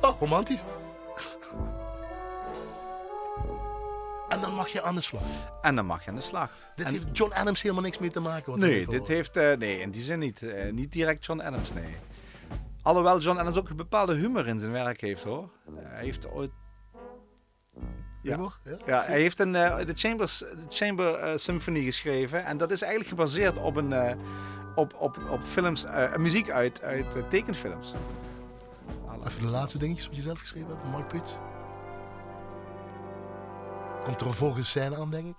Oh, 0.01 0.21
romantisch. 0.21 0.65
En 4.35 4.41
dan 4.41 4.55
mag 4.55 4.69
je 4.69 4.83
aan 4.83 4.95
de 4.95 5.01
slag. 5.01 5.23
En 5.63 5.77
dan 5.77 5.87
mag 5.87 6.05
je 6.05 6.11
aan 6.11 6.17
de 6.17 6.23
slag. 6.23 6.51
Dit 6.75 6.87
En- 6.87 6.93
heeft 6.93 7.07
John 7.19 7.33
Adams 7.33 7.63
helemaal 7.63 7.83
niks 7.83 7.99
mee 7.99 8.11
te 8.11 8.21
maken. 8.21 8.51
Wat 8.51 8.61
Nee, 8.61 8.87
dit 8.87 9.09
heeft, 9.09 9.37
eh, 9.37 9.53
nee, 9.57 9.81
in 9.81 9.91
die 9.91 10.03
zin 10.03 10.19
niet. 10.19 10.43
Eh, 10.43 10.73
niet 10.73 10.93
direct 10.93 11.25
John 11.25 11.41
Adams, 11.41 11.73
nee. 11.73 11.97
Alhoewel 12.83 13.19
John 13.21 13.39
Adams 13.39 13.57
ook 13.57 13.69
een 13.69 13.77
bepaalde 13.77 14.15
humor 14.15 14.47
in 14.49 14.59
zijn 14.59 14.73
werk 14.73 15.01
heeft 15.01 15.23
hoor. 15.25 15.49
Uh, 15.71 15.77
hij 15.83 16.05
heeft 16.05 16.31
ooit. 16.31 16.51
Ja, 18.23 18.35
Humor? 18.37 18.59
Ja, 18.87 19.03
hij 19.03 19.21
heeft 19.21 19.41
een, 19.41 19.55
eh, 19.55 19.87
de 19.87 19.93
Chambers, 19.95 20.39
de 20.39 20.65
Chamber 20.69 21.15
eh, 21.15 21.33
Symphony 21.37 21.81
geschreven. 21.85 22.45
En 22.45 22.57
dat 22.57 22.71
is 22.71 22.81
eigenlijk 22.83 23.11
gebaseerd 23.11 23.57
op, 23.57 23.77
een, 23.77 23.93
eh, 23.93 24.15
op, 24.75 24.95
op, 24.99 25.19
op 25.31 25.43
films, 25.43 25.85
eh, 25.85 26.17
muziek 26.17 26.51
uit, 26.51 26.83
uit 26.83 27.15
eh, 27.17 27.23
tekenfilms. 27.29 27.95
Even 29.27 29.43
de 29.43 29.49
laatste 29.51 29.79
dingetjes 29.79 30.07
wat 30.07 30.17
je 30.17 30.23
zelf 30.23 30.39
geschreven 30.39 30.69
hebt, 30.69 30.91
Mark 30.91 31.09
Pits. 31.09 31.37
Komt 34.05 34.21
er 34.21 34.27
een 34.27 34.33
volgende 34.33 34.67
scène 34.67 34.97
aan, 34.97 35.11
denk 35.11 35.27
ik? 35.27 35.37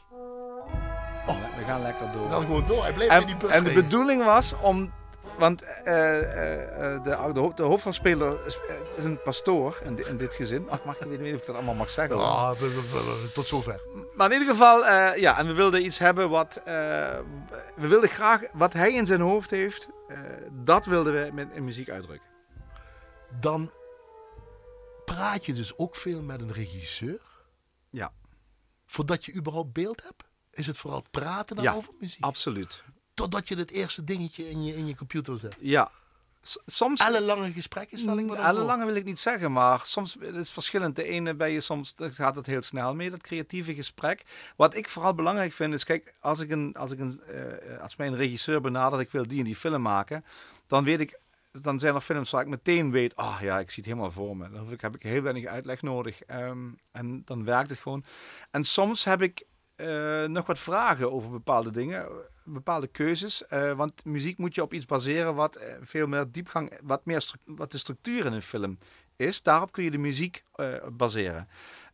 We 1.58 1.64
gaan 1.66 1.82
lekker 1.82 2.12
door. 2.12 2.28
We 2.28 2.34
gaan 2.34 2.42
gewoon 2.42 2.66
door. 2.66 2.84
Hij 2.84 2.94
bleef 2.94 3.20
in 3.20 3.26
die 3.26 3.36
En, 3.36 3.40
bus 3.40 3.50
en 3.50 3.64
de 3.64 3.74
bedoeling 3.74 4.24
was 4.24 4.54
om. 4.62 4.94
Want 5.38 5.62
eh, 5.62 6.20
eh, 6.22 6.94
eh, 6.96 7.04
de, 7.04 7.34
de, 7.34 7.52
de 7.56 7.64
hoofdrolspeler 7.64 8.46
is, 8.46 8.60
is 8.98 9.04
een 9.04 9.22
pastoor 9.22 9.82
in, 9.84 10.08
in 10.08 10.18
dit 10.18 10.34
gezin. 10.34 10.70
Ach, 10.70 10.84
mag, 10.84 11.00
ik 11.00 11.08
weet 11.08 11.20
niet 11.20 11.34
of 11.34 11.40
ik 11.40 11.46
dat 11.46 11.56
allemaal 11.56 11.74
mag 11.74 11.90
zeggen. 11.90 12.18
Ah, 12.18 12.52
tot 13.34 13.48
zover. 13.48 13.80
Maar 14.16 14.32
in 14.32 14.40
ieder 14.40 14.54
geval, 14.54 14.86
ja, 15.16 15.38
en 15.38 15.48
we 15.48 15.54
wilden 15.54 15.86
iets 15.86 15.98
hebben 15.98 16.30
wat. 16.30 16.62
we 17.76 17.88
wilden 17.88 18.10
graag 18.10 18.42
wat 18.54 18.74
hij 18.74 18.94
in 18.94 19.06
zijn 19.06 19.22
hoofd 19.22 19.50
heeft. 19.50 19.90
dat 20.52 20.86
wilden 20.86 21.14
we 21.14 21.32
met, 21.34 21.48
in 21.54 21.64
muziek 21.64 21.90
uitdrukken. 21.90 22.30
Dan 23.40 23.72
praat 25.06 25.46
je 25.46 25.54
dus 25.54 25.78
ook 25.78 25.96
veel 25.96 26.22
met 26.22 26.42
een 26.42 26.54
regisseur. 26.54 27.22
Ja. 27.90 28.12
Voordat 28.86 29.26
je 29.26 29.34
überhaupt 29.34 29.74
beeld 29.74 30.04
hebt. 30.04 30.24
Is 30.52 30.68
het 30.68 30.78
vooral 30.78 31.04
praten 31.12 31.56
dan 31.56 31.66
Ja, 31.66 31.74
over 31.74 31.94
muziek? 32.00 32.24
Absoluut. 32.24 32.84
Totdat 33.14 33.48
je 33.48 33.56
het 33.56 33.72
eerste 33.72 34.04
dingetje 34.04 34.50
in 34.50 34.64
je, 34.64 34.76
in 34.76 34.88
je 34.88 34.96
computer 34.96 35.38
zet. 35.38 35.56
Ja. 35.60 35.92
S- 36.42 36.60
soms. 36.66 37.00
Ellenlange 37.00 37.52
gesprekken 37.52 37.98
stel 37.98 38.18
ik 38.18 38.26
me. 38.26 38.36
Ellenlange 38.36 38.86
wil 38.86 38.96
ik 38.96 39.04
niet 39.04 39.20
zeggen, 39.20 39.52
maar 39.52 39.82
soms 39.86 40.16
het 40.20 40.36
is 40.36 40.52
verschillend. 40.52 40.96
De 40.96 41.04
ene 41.04 41.34
ben 41.34 41.50
je 41.52 41.62
soms, 41.62 41.94
gaat 41.98 42.36
het 42.36 42.46
heel 42.46 42.62
snel 42.62 42.96
mee, 42.96 43.10
dat 43.10 43.22
creatieve 43.22 43.74
gesprek. 43.76 44.24
Wat 44.56 44.76
ik 44.76 44.90
vooral 44.90 45.14
belangrijk 45.14 45.52
vind 45.54 45.74
is, 45.74 45.84
kijk, 45.84 46.14
als 46.20 46.40
ik 46.40 46.50
een, 46.50 46.74
als 46.74 46.92
ik 46.92 47.00
een, 47.00 47.22
eh, 47.22 47.82
als 47.82 47.96
mij 47.96 48.08
een 48.08 48.16
regisseur 48.16 48.62
benadert, 48.62 49.02
ik 49.02 49.12
wil 49.12 49.28
die 49.28 49.40
en 49.40 49.46
die 49.46 49.56
film 49.56 49.82
maken, 49.82 50.26
dan 50.68 50.84
weet 50.84 51.00
ik, 51.00 51.20
dan 51.62 51.80
zijn 51.80 51.96
er 51.96 52.02
films 52.02 52.32
waar 52.32 52.42
ik 52.42 52.48
meteen 52.48 52.92
weet, 52.92 53.16
ah 53.16 53.38
ja, 53.42 53.60
ik 53.60 53.70
zie 53.70 53.84
het 53.84 53.92
helemaal 53.92 54.12
voor 54.12 54.38
me. 54.38 54.50
Dan 54.50 54.68
heb 54.78 54.96
ik 54.96 55.04
heel 55.04 55.22
weinig 55.22 55.46
uitleg 55.46 55.82
nodig 55.82 56.24
Ehm, 56.28 56.70
en 56.92 57.22
dan 57.26 57.44
werkt 57.44 57.70
het 57.70 57.80
gewoon. 57.80 58.04
En 58.52 58.64
soms 58.64 59.04
heb 59.04 59.22
ik 59.22 59.46
eh, 59.76 60.26
nog 60.26 60.46
wat 60.46 60.60
vragen 60.60 61.12
over 61.12 61.32
bepaalde 61.32 61.72
dingen, 61.72 62.08
bepaalde 62.44 62.88
keuzes. 62.88 63.46
Eh, 63.48 63.74
want 63.74 64.06
muziek 64.06 64.38
moet 64.38 64.56
je 64.56 64.62
op 64.62 64.74
iets 64.74 64.86
baseren 64.86 65.36
wat 65.36 65.56
eh, 65.56 65.74
veel 65.82 66.08
meer 66.08 66.32
diepgang, 66.32 66.80
wat, 66.82 67.06
meer 67.06 67.32
wat 67.46 67.72
de 67.72 67.78
structuur 67.78 68.26
in 68.26 68.34
een 68.34 68.42
film 68.42 68.78
is. 69.16 69.42
Daarop 69.42 69.72
kun 69.72 69.84
je 69.84 69.92
de 69.92 69.98
muziek 69.98 70.44
baseren. 70.92 71.48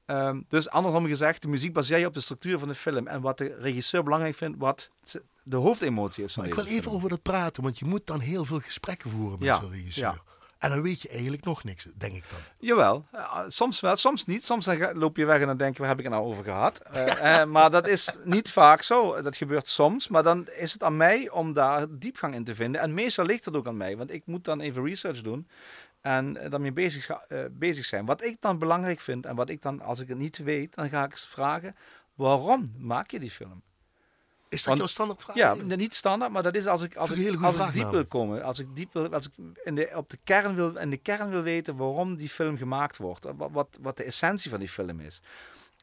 Ehm, 0.06 0.42
dus 0.48 0.70
andersom 0.70 1.08
gezegd, 1.08 1.42
de 1.42 1.48
muziek 1.48 1.74
baseer 1.74 1.98
je 1.98 2.06
op 2.06 2.14
de 2.14 2.22
structuur 2.22 2.60
van 2.60 2.68
de 2.68 2.76
film. 2.76 3.08
En 3.08 3.22
wat 3.22 3.38
de 3.38 3.56
regisseur 3.60 4.04
belangrijk 4.04 4.36
vindt, 4.36 4.58
wat 4.60 4.92
de 5.52 5.58
hoofdemotie 5.58 6.24
is 6.24 6.34
van 6.34 6.44
Maar 6.44 6.52
ik 6.52 6.58
wil 6.58 6.68
even 6.68 6.82
film. 6.84 6.96
over 6.96 7.10
dat 7.10 7.22
praten, 7.22 7.64
want 7.64 7.80
je 7.80 7.86
moet 7.86 8.08
dan 8.08 8.20
heel 8.20 8.46
veel 8.46 8.60
gesprekken 8.60 9.10
voeren 9.10 9.40
met 9.40 9.48
Ja, 9.48 9.60
zo'n 9.60 9.72
regisseur. 9.72 10.04
ja. 10.04 10.22
En 10.58 10.70
dan 10.70 10.82
weet 10.82 11.02
je 11.02 11.10
eigenlijk 11.10 11.44
nog 11.44 11.64
niks, 11.64 11.88
denk 11.98 12.14
ik 12.14 12.24
dan. 12.30 12.40
Jawel, 12.60 13.06
eh, 13.12 13.40
soms 13.48 13.80
wel, 13.80 13.96
soms 13.96 14.26
niet. 14.26 14.46
Soms 14.46 14.66
dan 14.66 14.94
loop 14.94 15.18
je 15.18 15.26
weg 15.26 15.42
en 15.42 15.48
dan 15.48 15.58
denk 15.58 15.74
je, 15.74 15.80
waar 15.80 15.90
heb 15.90 15.98
ik 15.98 16.04
het 16.06 16.14
nou 16.14 16.26
over 16.26 16.44
gehad? 16.44 16.80
Eh, 16.80 17.42
eh, 17.42 17.48
maar 17.54 17.72
dat 17.72 17.88
is 17.88 18.14
niet 18.24 18.50
vaak 18.50 18.82
zo. 18.82 19.22
Dat 19.22 19.36
gebeurt 19.36 19.68
soms. 19.68 20.08
Maar 20.08 20.24
dan 20.24 20.48
is 20.50 20.74
het 20.74 20.84
aan 20.84 20.98
mij 20.98 21.30
om 21.30 21.54
daar 21.54 21.86
diepgang 21.90 22.34
in 22.36 22.44
te 22.44 22.56
vinden. 22.56 22.82
En 22.82 22.94
meestal 22.94 23.26
ligt 23.26 23.46
het 23.46 23.56
ook 23.56 23.68
aan 23.68 23.78
mij, 23.78 23.98
want 23.98 24.12
ik 24.12 24.26
moet 24.26 24.44
dan 24.44 24.60
even 24.60 24.86
research 24.86 25.22
doen. 25.22 25.48
En 26.02 26.38
eh, 26.38 26.50
daarmee 26.52 26.72
bezig, 26.74 27.10
bezig 27.52 27.86
zijn. 27.86 28.06
Wat 28.06 28.24
ik 28.24 28.38
dan 28.42 28.60
belangrijk 28.60 29.00
vind 29.00 29.26
en 29.26 29.36
wat 29.36 29.50
ik 29.50 29.62
dan, 29.62 29.82
als 29.82 30.00
ik 30.00 30.08
het 30.08 30.18
niet 30.18 30.38
weet, 30.38 30.76
dan 30.76 30.90
ga 30.90 31.04
ik 31.04 31.18
vragen: 31.18 31.76
waarom 32.14 32.74
maak 32.78 33.12
je 33.12 33.20
die 33.20 33.32
film? 33.32 33.62
Is 34.52 34.58
dat 34.58 34.66
Want- 34.66 34.78
jouw 34.78 34.88
standaardvraag? 34.88 35.36
Ja, 35.36 35.54
niet 35.54 35.96
standaard, 35.96 36.32
maar 36.32 36.44
dat 36.44 36.56
is 36.56 36.66
als 36.68 36.82
ik, 36.82 36.96
als 36.96 37.10
een 37.10 37.34
ik, 37.34 37.42
als 37.42 37.56
ik 37.56 37.74
diep 37.74 37.90
wil 37.90 38.06
komen. 38.06 38.44
Als 38.44 38.60
ik, 38.60 38.68
diep 38.76 38.94
wil, 38.94 39.14
als 39.14 39.26
ik 39.26 39.32
in 39.64 39.76
de, 39.76 39.92
op 39.96 40.10
de 40.10 40.18
kern 40.24 40.56
wil, 40.56 40.78
in 40.78 40.90
de 40.90 40.98
kern 40.98 41.30
wil 41.30 41.42
weten 41.42 41.76
waarom 41.76 42.16
die 42.16 42.30
film 42.30 42.58
gemaakt 42.58 42.98
wordt. 42.98 43.28
Wat, 43.36 43.50
wat, 43.52 43.78
wat 43.82 43.98
de 43.98 44.04
essentie 44.04 44.50
van 44.50 44.60
die 44.60 44.70
film 44.70 45.00
is. 45.00 45.22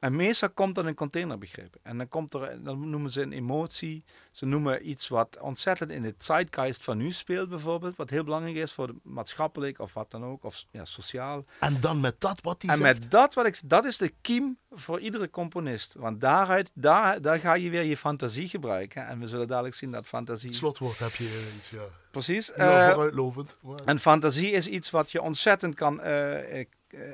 En 0.01 0.17
meestal 0.17 0.51
komt 0.51 0.75
dat 0.75 0.85
een 0.85 0.95
containerbegrip. 0.95 1.77
En 1.83 1.99
dan, 1.99 2.09
komt 2.09 2.35
er, 2.35 2.63
dan 2.63 2.91
noemen 2.91 3.11
ze 3.11 3.23
een 3.23 3.33
emotie. 3.33 4.05
Ze 4.33 4.47
noemen 4.47 4.89
iets 4.89 5.09
wat 5.09 5.39
ontzettend 5.41 5.91
in 5.91 6.03
de 6.03 6.15
zeitgeist 6.19 6.83
van 6.83 6.97
nu 6.97 7.13
speelt 7.13 7.49
bijvoorbeeld. 7.49 7.97
Wat 7.97 8.11
heel 8.11 8.25
belangrijk 8.25 8.57
is 8.57 8.73
voor 8.73 8.87
de 8.87 8.95
maatschappelijk 9.03 9.79
of 9.79 9.95
wat 9.95 10.11
dan 10.11 10.25
ook. 10.25 10.45
Of 10.45 10.65
ja, 10.71 10.85
sociaal. 10.85 11.45
En 11.61 11.81
dan 11.81 12.01
met 12.01 12.21
dat 12.21 12.41
wat 12.43 12.63
hij 12.63 12.71
En 12.71 12.77
zegt. 12.81 13.01
met 13.01 13.11
dat, 13.11 13.35
wat 13.35 13.47
ik, 13.47 13.61
dat 13.65 13.85
is 13.85 13.97
de 13.97 14.13
kiem 14.21 14.59
voor 14.71 15.01
iedere 15.01 15.31
componist. 15.31 15.95
Want 15.95 16.21
daaruit, 16.21 16.71
daar, 16.75 17.21
daar 17.23 17.39
ga 17.39 17.55
je 17.55 17.71
weer 17.71 17.83
je 17.85 17.97
fantasie 17.97 18.49
gebruiken. 18.49 19.07
En 19.07 19.19
we 19.21 19.27
zullen 19.27 19.49
dadelijk 19.49 19.75
zien 19.75 19.91
dat 19.91 20.07
fantasie... 20.07 20.49
Het 20.49 20.59
slotwoord 20.59 20.99
heb 20.99 21.15
je 21.15 21.53
iets, 21.57 21.71
ja. 21.71 21.85
Precies. 22.11 22.53
Wel 22.57 22.77
eh, 22.79 22.89
vooruitlopend. 22.91 23.57
maar- 23.61 23.79
en 23.85 23.99
fantasie 23.99 24.51
is 24.51 24.67
iets 24.69 24.91
wat 24.91 25.11
je 25.13 25.23
ontzettend 25.23 25.75
kan, 25.75 26.01
eh, 26.01 26.61
eh, 26.61 26.67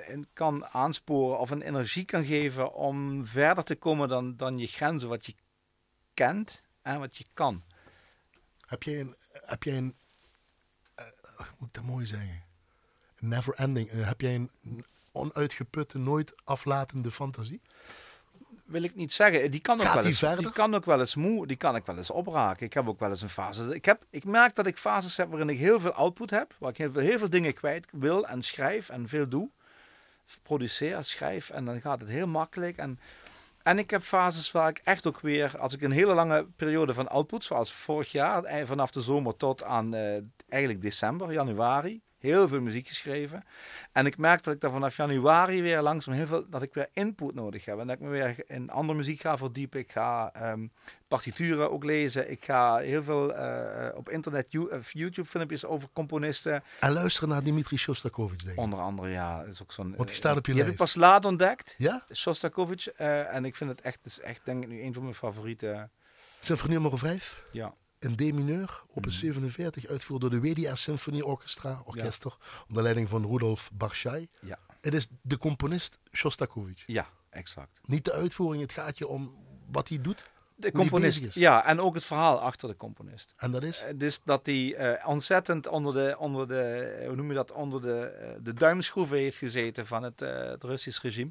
en 0.08 0.26
kan 0.32 0.66
aansporen 0.66 1.38
of 1.38 1.50
een 1.50 1.62
energie 1.62 2.04
kan 2.04 2.24
geven 2.24 2.74
om 2.74 3.26
verder 3.26 3.64
te 3.64 3.74
komen 3.74 4.08
dan, 4.08 4.36
dan 4.36 4.58
je 4.58 4.66
grenzen, 4.66 5.08
wat 5.08 5.26
je 5.26 5.34
kent 6.14 6.62
en 6.82 6.98
wat 6.98 7.16
je 7.16 7.24
kan. 7.34 7.62
Heb 8.66 8.82
jij 8.82 9.00
een, 9.00 9.14
heb 9.30 9.62
jij 9.62 9.76
een 9.76 9.94
eh, 10.94 11.04
hoe 11.36 11.46
moet 11.58 11.68
ik 11.68 11.74
dat 11.74 11.84
mooi 11.84 12.06
zeggen? 12.06 12.42
Never 13.18 13.54
ending. 13.54 13.88
eh, 13.88 14.06
heb 14.06 14.20
jij 14.20 14.34
een 14.34 14.50
onuitgeputte, 15.12 15.98
nooit 15.98 16.32
aflatende 16.44 17.10
fantasie? 17.10 17.60
Wil 18.64 18.82
ik 18.82 18.94
niet 18.94 19.12
zeggen. 19.12 19.50
Die 19.50 19.60
kan 19.60 19.76
ook, 19.80 19.84
Gaat 19.84 19.94
wel 19.94 20.02
die 20.02 20.26
eens, 20.26 20.38
die 20.38 20.52
kan 20.52 20.74
ook 20.74 20.84
wel 20.84 21.00
eens 21.00 21.14
moe, 21.14 21.46
die 21.46 21.56
kan 21.56 21.76
ik 21.76 21.86
wel 21.86 21.96
eens 21.96 22.10
opraken. 22.10 22.66
Ik 22.66 22.72
heb 22.72 22.88
ook 22.88 22.98
wel 23.00 23.10
eens 23.10 23.22
een 23.22 23.28
fase. 23.28 23.74
Ik, 23.74 23.84
heb, 23.84 24.04
ik 24.10 24.24
merk 24.24 24.54
dat 24.54 24.66
ik 24.66 24.78
fases 24.78 25.16
heb 25.16 25.28
waarin 25.28 25.48
ik 25.48 25.58
heel 25.58 25.80
veel 25.80 25.92
output 25.92 26.30
heb, 26.30 26.54
waar 26.58 26.70
ik 26.70 26.76
heel 26.76 26.92
veel, 26.92 27.02
heel 27.02 27.18
veel 27.18 27.30
dingen 27.30 27.54
kwijt 27.54 27.86
wil 27.90 28.26
en 28.26 28.42
schrijf 28.42 28.88
en 28.88 29.08
veel 29.08 29.28
doe. 29.28 29.50
Produceer, 30.42 31.04
schrijf 31.04 31.50
en 31.50 31.64
dan 31.64 31.80
gaat 31.80 32.00
het 32.00 32.08
heel 32.08 32.26
makkelijk. 32.26 32.76
En, 32.76 32.98
en 33.62 33.78
ik 33.78 33.90
heb 33.90 34.02
fases 34.02 34.52
waar 34.52 34.68
ik 34.68 34.80
echt 34.84 35.06
ook 35.06 35.20
weer, 35.20 35.58
als 35.58 35.72
ik 35.72 35.82
een 35.82 35.90
hele 35.90 36.14
lange 36.14 36.46
periode 36.56 36.94
van 36.94 37.08
output, 37.08 37.44
zoals 37.44 37.72
vorig 37.72 38.12
jaar, 38.12 38.44
eh, 38.44 38.66
vanaf 38.66 38.90
de 38.90 39.02
zomer 39.02 39.36
tot 39.36 39.62
aan 39.62 39.94
eh, 39.94 40.22
eigenlijk 40.48 40.82
december, 40.82 41.32
januari, 41.32 42.02
heel 42.24 42.48
veel 42.48 42.60
muziek 42.60 42.88
geschreven. 42.88 43.44
En 43.92 44.06
ik 44.06 44.16
merk 44.16 44.42
dat 44.42 44.54
ik 44.54 44.60
daar 44.60 44.70
vanaf 44.70 44.96
januari 44.96 45.62
weer 45.62 45.80
langzaam 45.82 46.14
heel 46.14 46.26
veel, 46.26 46.48
dat 46.48 46.62
ik 46.62 46.74
weer 46.74 46.88
input 46.92 47.34
nodig 47.34 47.64
heb. 47.64 47.78
En 47.78 47.86
dat 47.86 47.96
ik 47.96 48.02
me 48.02 48.08
weer 48.08 48.34
in 48.46 48.70
andere 48.70 48.98
muziek 48.98 49.20
ga 49.20 49.36
verdiepen. 49.36 49.80
Ik 49.80 49.92
ga 49.92 50.32
ehm, 50.32 50.66
partituren 51.08 51.70
ook 51.70 51.84
lezen. 51.84 52.30
Ik 52.30 52.44
ga 52.44 52.76
heel 52.76 53.02
veel 53.02 53.34
eh, 53.34 53.96
op 53.96 54.08
internet, 54.08 54.56
of 54.70 54.92
YouTube 54.92 55.28
filmpjes 55.28 55.64
over 55.64 55.88
componisten. 55.92 56.62
En 56.80 56.92
luisteren 56.92 57.28
naar 57.28 57.42
Dimitri 57.42 57.76
Shostakovich, 57.76 58.42
denk 58.42 58.56
ik. 58.56 58.62
Onder 58.62 58.80
andere, 58.80 59.08
ja, 59.08 59.42
is 59.42 59.62
ook 59.62 59.72
zo'n... 59.72 59.94
Want 59.96 60.08
die 60.08 60.16
staat 60.16 60.36
op 60.36 60.46
je 60.46 60.52
die 60.52 60.62
heb 60.62 60.72
ik 60.72 60.78
lijst. 60.78 60.94
pas 60.94 61.02
laat 61.02 61.24
ontdekt. 61.24 61.74
Ja? 61.78 62.04
Shostakovich. 62.14 62.88
eh, 62.88 63.34
en 63.34 63.44
ik 63.44 63.56
vind 63.56 63.70
het 63.70 63.80
echt, 63.80 63.96
het 63.96 64.06
is 64.06 64.20
echt 64.20 64.40
denk 64.44 64.62
ik 64.62 64.68
nu 64.68 64.82
een 64.82 64.94
van 64.94 65.02
mijn 65.02 65.14
favoriete. 65.14 65.88
Symfonie 66.40 66.78
nummer 66.80 66.98
5. 66.98 67.42
Ja. 67.52 67.74
In 68.04 68.16
D-mineur, 68.16 68.82
op 68.88 69.04
een 69.04 69.12
47, 69.12 69.86
uitgevoerd 69.86 70.20
door 70.20 70.30
de 70.30 70.40
WDR 70.40 70.74
Symphony 70.74 71.20
Orchestra, 71.20 71.82
orkester, 71.84 72.36
onder 72.68 72.82
leiding 72.82 73.08
van 73.08 73.26
Rudolf 73.26 73.70
Barschai. 73.72 74.28
Ja. 74.40 74.58
Het 74.80 74.94
is 74.94 75.08
de 75.22 75.38
componist 75.38 75.98
Shostakovich. 76.12 76.82
Ja, 76.86 77.08
exact. 77.30 77.80
Niet 77.86 78.04
de 78.04 78.12
uitvoering, 78.12 78.62
het 78.62 78.72
gaat 78.72 78.98
je 78.98 79.08
om 79.08 79.32
wat 79.70 79.88
hij 79.88 80.00
doet. 80.00 80.24
De 80.56 80.72
componist. 80.72 81.34
Ja, 81.34 81.64
en 81.66 81.80
ook 81.80 81.94
het 81.94 82.04
verhaal 82.04 82.40
achter 82.40 82.68
de 82.68 82.76
componist. 82.76 83.34
En 83.36 83.50
dat 83.50 83.62
is? 83.62 83.82
Eh, 83.82 83.94
Dus 83.96 84.20
dat 84.24 84.46
hij 84.46 84.74
eh, 84.74 85.08
ontzettend 85.08 85.66
onder 85.66 85.92
de, 85.94 86.16
onder 86.18 86.48
de, 86.48 86.60
eh, 86.60 87.06
hoe 87.06 87.16
noem 87.16 87.28
je 87.28 87.34
dat, 87.34 87.52
onder 87.52 87.82
de, 87.82 88.36
de 88.42 88.54
duimschroeven 88.54 89.16
heeft 89.16 89.36
gezeten 89.36 89.86
van 89.86 90.02
het, 90.02 90.20
het 90.20 90.64
Russisch 90.64 91.02
regime. 91.02 91.30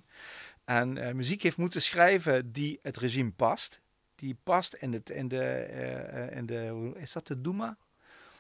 En 0.66 1.16
muziek 1.16 1.42
heeft 1.42 1.58
moeten 1.58 1.82
schrijven 1.82 2.52
die 2.52 2.80
het 2.82 2.98
regime 2.98 3.32
past. 3.32 3.82
Die 4.24 4.38
past 4.44 4.74
in, 4.74 4.94
het, 4.94 5.10
in, 5.10 5.28
de, 5.28 5.44
eh, 5.44 6.24
eh, 6.28 6.38
in 6.38 6.46
de, 6.46 6.68
hoe- 6.68 7.00
is 7.00 7.12
dat 7.12 7.28
de 7.28 7.42
Duma? 7.42 7.78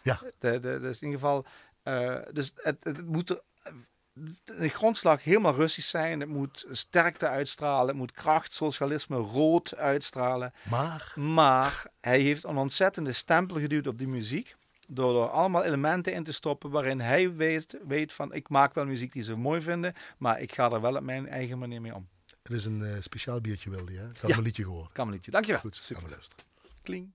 Ja. 0.01 0.19
De, 0.39 0.59
de, 0.59 0.79
dus 0.79 0.99
in 1.01 1.07
ieder 1.07 1.19
geval, 1.19 1.45
eh, 1.83 2.15
dus 2.31 2.53
het, 2.55 2.83
het 2.83 3.05
moet 3.05 3.29
er, 3.29 3.41
de 4.43 4.69
grondslag 4.69 5.23
helemaal 5.23 5.53
Russisch 5.53 5.89
zijn. 5.89 6.19
Het 6.19 6.29
moet 6.29 6.65
sterkte 6.71 7.27
uitstralen. 7.27 7.87
Het 7.87 7.95
moet 7.97 8.11
kracht, 8.11 8.53
socialisme, 8.53 9.17
rood 9.17 9.75
uitstralen. 9.75 10.53
Maar 10.69 11.13
Maar 11.15 11.85
hij 12.01 12.19
heeft 12.19 12.43
een 12.43 12.57
ontzettende 12.57 13.11
stempel 13.13 13.59
geduwd 13.59 13.87
op 13.87 13.97
die 13.97 14.07
muziek. 14.07 14.55
Door 14.87 15.23
er 15.23 15.29
allemaal 15.29 15.63
elementen 15.63 16.13
in 16.13 16.23
te 16.23 16.31
stoppen 16.33 16.69
waarin 16.69 16.99
hij 16.99 17.33
weet, 17.35 17.77
weet 17.87 18.13
van 18.13 18.33
ik 18.33 18.49
maak 18.49 18.73
wel 18.73 18.85
muziek 18.85 19.11
die 19.11 19.23
ze 19.23 19.35
mooi 19.35 19.61
vinden. 19.61 19.93
Maar 20.17 20.41
ik 20.41 20.53
ga 20.53 20.71
er 20.71 20.81
wel 20.81 20.95
op 20.95 21.03
mijn 21.03 21.27
eigen 21.27 21.57
manier 21.59 21.81
mee 21.81 21.95
om. 21.95 22.07
Het 22.43 22.51
is 22.51 22.65
een 22.65 22.83
eh, 22.83 23.01
speciaal 23.01 23.41
biertje, 23.41 23.69
wilde 23.69 23.91
je. 23.91 23.97
hè? 23.99 24.05
Had 24.05 24.29
Ja. 24.29 24.37
een 24.37 24.43
liedje 24.43 24.63
gehoord. 24.63 24.91
Kamerliedje. 24.91 25.31
Dankjewel. 25.31 25.61
Goed, 25.61 25.75
Super. 25.75 26.27
Kling. 26.81 27.11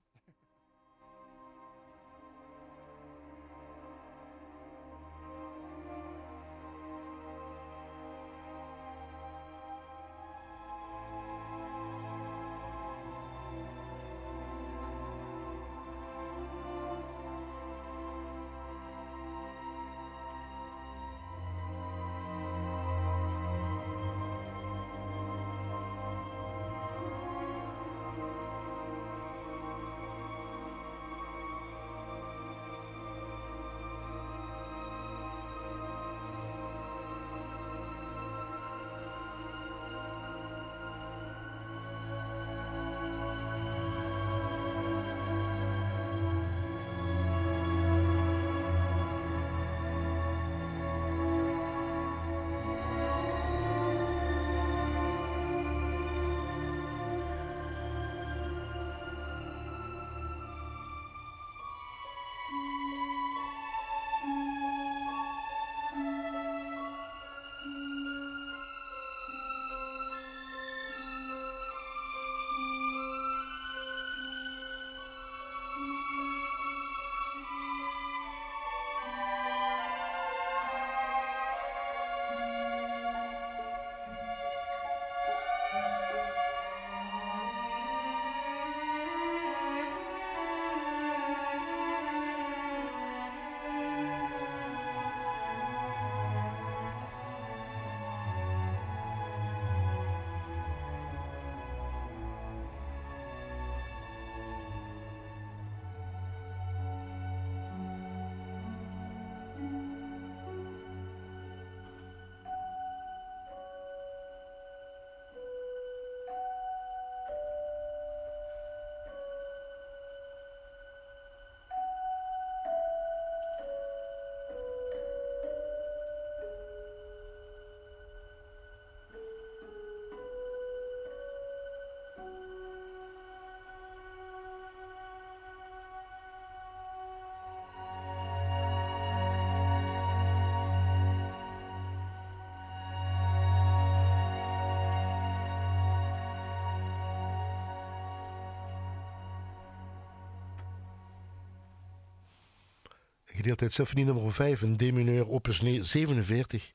Gedeeldheid 153.39 153.73
Symfonie 153.73 154.05
nummer 154.05 154.33
5 154.33 154.61
in 154.61 154.77
D 154.77 154.81
mineur, 154.91 155.27
opus 155.27 155.59
47. 155.81 156.71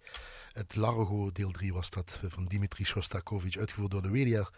Het 0.53 0.77
Largo 0.77 1.33
deel 1.33 1.51
3 1.51 1.73
was 1.73 1.91
dat 1.91 2.21
van 2.29 2.45
Dimitri 2.45 2.85
Shostakovich, 2.85 3.57
uitgevoerd 3.57 3.91
door 3.91 4.03
de 4.03 4.11
WDR 4.11 4.51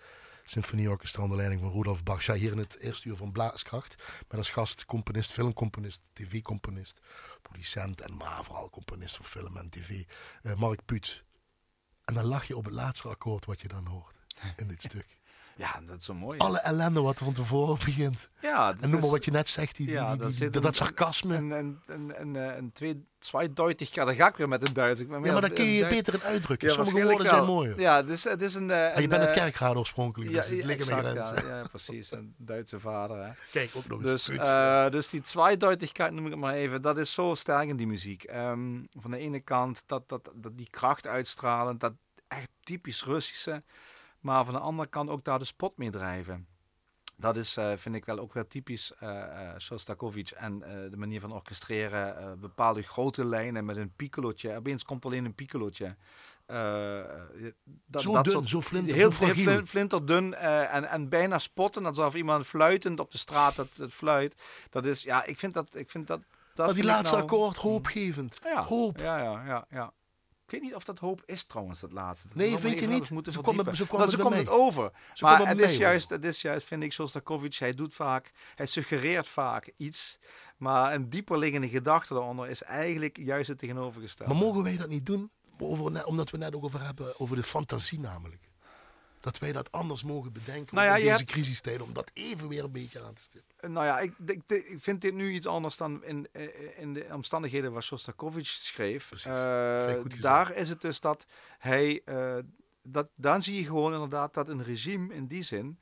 Symfonieorkestra 0.45 1.23
onder 1.23 1.37
leiding 1.37 1.61
van 1.61 1.73
Rudolf 1.73 2.03
Barsha. 2.03 2.35
Hier 2.35 2.53
in 2.53 2.59
het 2.59 2.79
eerste 2.79 3.09
uur 3.09 3.17
van 3.17 3.33
Blaaskracht. 3.33 3.95
Met 4.29 4.39
als 4.39 4.51
gast 4.51 4.85
componist, 4.85 5.33
filmcomponist, 5.33 6.01
tv-componist, 6.13 7.01
producent 7.43 8.01
en 8.01 8.17
maar 8.17 8.45
vooral 8.45 8.71
componist 8.71 9.17
voor 9.17 9.27
film 9.27 9.57
en 9.57 9.69
tv. 9.69 10.05
Uh, 10.43 10.55
Mark 10.55 10.85
Puut. 10.85 11.25
En 12.05 12.15
dan 12.15 12.25
lach 12.25 12.45
je 12.45 12.57
op 12.57 12.65
het 12.65 12.75
laatste 12.75 13.09
akkoord 13.09 13.45
wat 13.45 13.61
je 13.61 13.69
dan 13.69 13.87
hoort 13.87 14.17
in 14.57 14.67
dit 14.67 14.83
stuk. 14.83 15.07
Ja, 15.59 15.81
dat 15.87 15.99
is 15.99 16.05
zo 16.05 16.15
mooi. 16.15 16.39
Alle 16.39 16.59
ellende 16.59 17.01
wat 17.01 17.19
er 17.19 17.25
van 17.25 17.35
tevoren 17.35 17.79
begint. 17.85 18.29
Ja, 18.41 18.75
en 18.81 18.91
noem 18.91 19.01
maar 19.01 19.11
wat 19.11 19.25
je 19.25 19.31
net 19.31 19.49
zegt, 19.49 19.77
die, 19.77 19.91
ja, 19.91 20.17
die, 20.17 20.51
die, 20.51 20.61
dat, 20.61 20.77
sarcasme. 20.77 21.35
En, 21.35 21.53
en, 21.53 21.83
en, 21.87 22.17
en, 22.17 22.37
eh, 22.37 22.57
en 22.57 22.73
twee, 22.73 23.05
dan 23.55 24.15
ga 24.15 24.29
ik 24.29 24.37
weer 24.37 24.49
met 24.49 24.69
een 24.69 24.75
Duits. 24.75 25.01
Ja, 25.01 25.19
maar 25.19 25.41
dan 25.41 25.53
kun 25.53 25.65
je 25.65 25.73
je 25.73 25.87
beter 25.87 26.15
in 26.15 26.23
uitdrukken. 26.23 26.69
Ja, 26.69 26.75
Sommige 26.75 27.07
woorden 27.07 27.27
zijn 27.27 27.45
mooier. 27.45 27.81
Ja, 27.81 28.03
dus, 28.03 28.25
het 28.25 28.43
is 28.43 28.55
een... 28.55 28.69
Uh, 28.69 28.97
en 28.97 29.03
je 29.03 29.09
bent 29.09 29.23
het 29.23 29.31
kerkgaard 29.31 29.77
oorspronkelijk, 29.77 30.31
dus 30.31 30.49
het 30.49 30.65
liggen 30.65 31.17
exact, 31.17 31.41
ja, 31.41 31.57
ja, 31.57 31.67
precies. 31.69 32.11
Een 32.13 32.35
Duitse 32.37 32.81
vader. 32.81 33.25
Hè. 33.25 33.31
Kijk, 33.51 33.71
ook 33.75 33.87
nog 33.87 34.03
eens 34.03 34.25
dus, 34.25 34.91
dus 34.91 35.09
die 35.09 35.21
Zweideutigkeit, 35.25 36.13
noem 36.13 36.25
ik 36.25 36.31
het 36.31 36.41
maar 36.41 36.55
even, 36.55 36.83
dat 36.83 36.99
is 36.99 37.13
zo 37.13 37.35
sterk 37.35 37.69
in 37.69 37.77
die 37.77 37.87
muziek. 37.87 38.25
Um, 38.35 38.89
van 39.01 39.11
de 39.11 39.19
ene 39.19 39.41
kant, 39.41 39.83
dat, 39.87 40.09
dat, 40.09 40.31
dat 40.35 40.57
die 40.57 40.69
kracht 40.71 41.07
uitstralen, 41.07 41.79
dat 41.79 41.93
echt 42.29 42.51
typisch 42.61 43.05
Russische... 43.05 43.63
Maar 44.27 44.45
van 44.45 44.55
de 44.55 44.61
andere 44.61 44.89
kant 44.89 45.11
ook 45.11 45.25
daar 45.25 45.39
de 45.39 45.45
spot 45.45 45.77
mee 45.77 45.91
drijven. 45.91 46.47
Dat 47.17 47.37
is, 47.37 47.57
uh, 47.57 47.73
vind 47.77 47.95
ik 47.95 48.05
wel 48.05 48.19
ook 48.19 48.33
wel 48.33 48.47
typisch 48.47 48.93
uh, 49.03 49.09
uh, 49.09 49.51
Shostakovich 49.59 50.33
en 50.33 50.59
de 50.91 50.97
manier 50.97 51.21
van 51.21 51.33
orchestreren. 51.33 52.41
bepaalde 52.41 52.83
grote 52.83 53.25
lijnen 53.25 53.65
met 53.65 53.77
een 53.77 53.93
piccolotje. 53.97 54.57
Opeens 54.57 54.85
komt 54.85 55.05
alleen 55.05 55.25
een 55.25 55.35
piccolotje. 55.35 55.97
Dat, 57.87 58.03
zo 58.03 58.13
dat 58.13 58.25
dun, 58.25 58.33
soort, 58.33 58.49
zo 58.49 58.61
flinter, 58.61 58.97
heel, 58.97 59.13
zo 59.13 59.25
heel 59.25 59.65
flinterdun 59.65 60.35
en, 60.35 60.85
en 60.85 61.09
bijna 61.09 61.39
spotten. 61.39 61.87
Alsof 61.87 62.15
iemand 62.15 62.47
fluitend 62.47 63.01
op 63.01 63.11
de 63.11 63.19
straat 63.19 63.57
het, 63.57 63.77
het 63.77 63.93
fluit. 63.93 64.35
Dat 64.71 64.87
is, 64.87 65.03
ja, 65.03 65.25
ik 65.25 65.39
vind 65.39 65.55
dat... 65.55 65.75
Ik 65.75 65.91
vind 65.91 66.07
dat, 66.07 66.21
dat 66.55 66.67
maar 66.67 66.75
die 66.75 66.85
laatste 66.85 67.17
nou, 67.17 67.29
akkoord, 67.29 67.57
hoopgevend. 67.57 68.41
Ja, 68.45 68.63
Hoop. 68.65 68.99
Ja, 68.99 69.19
ja, 69.19 69.45
ja, 69.47 69.67
ja. 69.71 69.93
Ik 70.47 70.53
weet 70.53 70.63
niet 70.63 70.75
of 70.75 70.85
dat 70.85 70.99
hoop 70.99 71.23
is 71.25 71.45
trouwens, 71.45 71.81
dat 71.81 71.93
laatste. 71.93 72.29
Dat 72.29 72.37
nee, 72.37 72.59
vind 72.59 72.79
je 72.79 72.87
niet? 72.87 73.07
Ze 73.07 73.13
komt 73.13 73.27
het, 73.27 73.35
ze 73.35 73.41
het, 73.83 74.17
komt 74.17 74.35
het 74.35 74.49
over. 74.49 74.93
Ze 75.15 75.25
maar 75.25 75.49
het, 75.49 75.59
is 75.59 75.77
juist, 75.77 76.11
het 76.11 76.25
is 76.25 76.43
juist, 76.43 76.67
vind 76.67 76.83
ik, 76.83 76.93
Shostakovich, 76.93 77.59
hij 77.59 77.73
doet 77.73 77.95
vaak, 77.95 78.33
hij 78.55 78.67
suggereert 78.67 79.29
vaak 79.29 79.73
iets. 79.77 80.19
Maar 80.57 80.95
een 80.95 81.11
dieper 81.11 81.39
liggende 81.39 81.69
gedachte 81.69 82.15
daaronder 82.15 82.49
is 82.49 82.63
eigenlijk 82.63 83.17
juist 83.17 83.49
het 83.49 83.59
tegenovergestelde. 83.59 84.33
Maar 84.33 84.43
mogen 84.43 84.63
wij 84.63 84.77
dat 84.77 84.89
niet 84.89 85.07
doen? 85.07 85.31
Over, 85.59 86.07
omdat 86.07 86.31
we 86.31 86.37
net 86.37 86.55
ook 86.55 86.65
over 86.65 86.83
hebben, 86.83 87.21
over 87.21 87.37
de 87.37 87.43
fantasie 87.43 88.01
namelijk 88.01 88.51
dat 89.27 89.39
wij 89.39 89.53
dat 89.53 89.73
anders 89.73 90.03
mogen 90.03 90.33
bedenken 90.33 90.75
nou 90.75 90.87
ja, 90.87 90.97
in 90.97 91.05
deze 91.05 91.17
hebt... 91.17 91.31
crisistijd, 91.31 91.83
om 91.83 91.93
dat 91.93 92.11
even 92.15 92.49
weer 92.49 92.65
een 92.65 92.73
beetje 92.73 93.03
aan 93.03 93.15
te 93.15 93.23
stippen. 93.23 93.55
Eh, 93.57 93.71
nou 93.71 93.87
ja, 93.87 94.01
ik, 94.01 94.13
ik, 94.27 94.43
ik, 94.47 94.77
vind 94.77 95.01
dit 95.01 95.15
nu 95.15 95.33
iets 95.33 95.47
anders 95.47 95.77
dan 95.77 96.05
in, 96.05 96.29
eh, 96.33 96.49
in 96.79 96.93
de 96.93 97.07
omstandigheden 97.13 97.73
waar 97.73 97.83
Shostakovich 97.83 98.47
schreef. 98.47 99.09
Precies. 99.09 99.31
Uh, 99.31 100.21
daar 100.21 100.55
is 100.55 100.69
het 100.69 100.81
dus 100.81 101.01
dat 101.01 101.27
hij, 101.59 102.03
uh, 102.05 102.37
dat, 102.83 103.09
dan 103.15 103.43
zie 103.43 103.57
je 103.57 103.67
gewoon 103.67 103.93
inderdaad 103.93 104.35
dat 104.35 104.49
een 104.49 104.65
regime 104.65 105.15
in 105.15 105.27
die 105.27 105.43
zin 105.43 105.79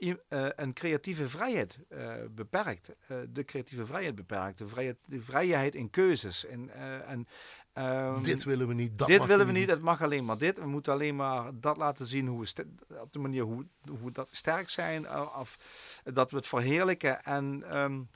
uh, 0.00 0.16
een 0.56 0.72
creatieve 0.72 1.28
vrijheid 1.28 1.78
uh, 1.88 2.14
beperkt. 2.30 2.88
Uh, 2.88 3.18
de 3.28 3.44
creatieve 3.44 3.86
vrijheid 3.86 4.14
beperkt. 4.14 4.58
De 4.58 4.66
vrijheid, 4.66 4.96
de 5.04 5.22
vrijheid 5.22 5.74
in 5.74 5.90
keuzes. 5.90 6.46
En, 6.46 6.70
en 7.06 7.26
Um, 7.74 8.22
dit 8.22 8.44
willen 8.44 8.68
we 8.68 8.74
niet. 8.74 8.98
Dat 8.98 9.08
dit 9.08 9.26
willen 9.26 9.46
we 9.46 9.52
niet. 9.52 9.70
Het 9.70 9.80
mag 9.82 10.02
alleen 10.02 10.24
maar 10.24 10.38
dit. 10.38 10.58
We 10.58 10.66
moeten 10.66 10.92
alleen 10.92 11.16
maar 11.16 11.50
dat 11.54 11.76
laten 11.76 12.06
zien 12.06 12.26
hoe 12.26 12.40
we 12.40 13.00
op 13.00 13.12
de 13.12 13.18
manier 13.18 13.42
hoe, 13.42 13.66
hoe 14.00 14.10
dat 14.10 14.28
sterk 14.32 14.68
zijn. 14.68 15.10
Of 15.36 15.58
dat 16.04 16.30
we 16.30 16.36
het 16.36 16.46
verheerlijken. 16.46 17.24
En, 17.24 17.78
um, 17.78 18.08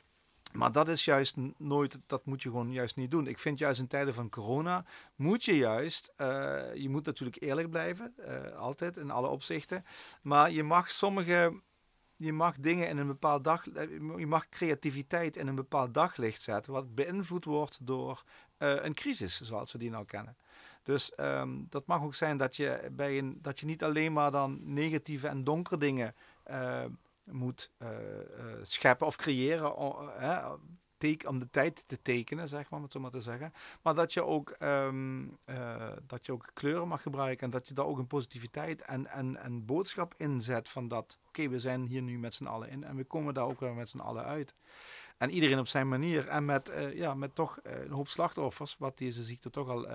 maar 0.52 0.72
dat 0.72 0.88
is 0.88 1.04
juist 1.04 1.36
nooit, 1.56 1.98
dat 2.06 2.26
moet 2.26 2.42
je 2.42 2.48
gewoon 2.48 2.72
juist 2.72 2.96
niet 2.96 3.10
doen. 3.10 3.26
Ik 3.26 3.38
vind 3.38 3.58
juist 3.58 3.80
in 3.80 3.86
tijden 3.86 4.14
van 4.14 4.28
corona 4.28 4.84
moet 5.16 5.44
je 5.44 5.56
juist, 5.56 6.12
uh, 6.18 6.26
je 6.74 6.88
moet 6.88 7.06
natuurlijk 7.06 7.42
eerlijk 7.42 7.70
blijven, 7.70 8.14
uh, 8.18 8.56
altijd 8.56 8.96
in 8.96 9.10
alle 9.10 9.28
opzichten. 9.28 9.84
Maar 10.22 10.50
je 10.50 10.62
mag 10.62 10.90
sommige 10.90 11.60
je 12.16 12.32
mag 12.32 12.58
dingen 12.58 12.88
in 12.88 12.98
een 12.98 13.06
bepaald 13.06 13.44
dag, 13.44 13.64
je 14.16 14.26
mag 14.26 14.48
creativiteit 14.48 15.36
in 15.36 15.46
een 15.46 15.54
bepaald 15.54 15.94
daglicht 15.94 16.42
zetten, 16.42 16.72
wat 16.72 16.94
beïnvloed 16.94 17.44
wordt 17.44 17.78
door 17.80 18.22
uh, 18.58 18.84
een 18.84 18.94
crisis, 18.94 19.40
zoals 19.40 19.72
we 19.72 19.78
die 19.78 19.90
nou 19.90 20.04
kennen. 20.04 20.36
Dus 20.82 21.12
um, 21.16 21.66
dat 21.70 21.86
mag 21.86 22.02
ook 22.02 22.14
zijn 22.14 22.36
dat 22.36 22.56
je, 22.56 22.88
bij 22.92 23.18
een, 23.18 23.38
dat 23.42 23.60
je 23.60 23.66
niet 23.66 23.84
alleen 23.84 24.12
maar 24.12 24.30
dan 24.30 24.60
negatieve 24.62 25.28
en 25.28 25.44
donkere 25.44 25.78
dingen 25.78 26.14
uh, 26.50 26.84
moet 27.24 27.70
scheppen 28.62 29.06
of 29.06 29.16
creëren 29.16 29.76
om 31.26 31.38
de 31.38 31.50
tijd 31.50 31.84
te 31.86 32.02
tekenen, 32.02 32.48
zeg 32.48 32.70
maar, 32.70 32.78
om 32.78 32.84
het 32.84 32.92
zo 32.92 33.00
maar 33.00 33.10
te 33.10 33.20
zeggen. 33.20 33.52
Maar 33.82 33.94
dat 33.94 34.12
je 34.12 34.24
ook, 34.24 34.56
um, 34.58 35.38
dat 36.06 36.26
je 36.26 36.32
ook 36.32 36.50
kleuren 36.54 36.88
mag 36.88 37.02
gebruiken 37.02 37.44
en 37.44 37.50
dat 37.50 37.68
je 37.68 37.74
daar 37.74 37.86
ook 37.86 37.98
een 37.98 38.06
positiviteit 38.06 38.82
en, 38.82 39.06
en, 39.06 39.36
en 39.36 39.64
boodschap 39.64 40.14
inzet 40.16 40.68
van 40.68 40.88
dat, 40.88 41.18
oké, 41.28 41.48
we 41.48 41.58
zijn 41.58 41.86
hier 41.86 42.02
nu 42.02 42.18
met 42.18 42.34
z'n 42.34 42.46
allen 42.46 42.68
in 42.68 42.84
en 42.84 42.96
we 42.96 43.04
komen 43.04 43.34
daar 43.34 43.44
ook 43.44 43.60
weer 43.60 43.74
met 43.74 43.88
z'n 43.88 43.98
allen 43.98 44.24
uit. 44.24 44.54
En 45.16 45.30
iedereen 45.30 45.58
op 45.58 45.66
zijn 45.66 45.88
manier. 45.88 46.28
En 46.28 46.44
met, 46.44 46.70
uh, 46.70 46.94
ja, 46.94 47.14
met 47.14 47.34
toch 47.34 47.58
uh, 47.66 47.84
een 47.84 47.90
hoop 47.90 48.08
slachtoffers, 48.08 48.76
wat 48.78 48.98
deze 48.98 49.22
ziekte 49.22 49.50
toch 49.50 49.68
al 49.68 49.90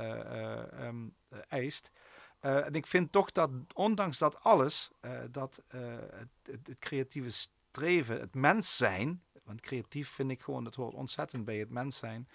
um, 0.83 1.15
eist. 1.47 1.91
en 2.39 2.73
ik 2.73 2.87
vind 2.87 3.11
toch 3.11 3.31
dat, 3.31 3.49
ondanks 3.73 4.17
dat 4.17 4.43
alles, 4.43 4.91
dat 5.31 5.63
het, 5.67 6.67
het, 6.67 6.79
creatieve 6.79 7.29
streven, 7.71 8.19
het 8.19 8.35
mens 8.35 8.77
zijn, 8.77 9.23
want 9.49 9.61
creatief 9.61 10.09
vind 10.09 10.31
ik 10.31 10.41
gewoon, 10.41 10.63
dat 10.63 10.75
hoort 10.75 10.93
ontzettend 10.93 11.45
bij 11.45 11.57
het 11.57 11.69
mens 11.69 11.97
zijn. 11.97 12.27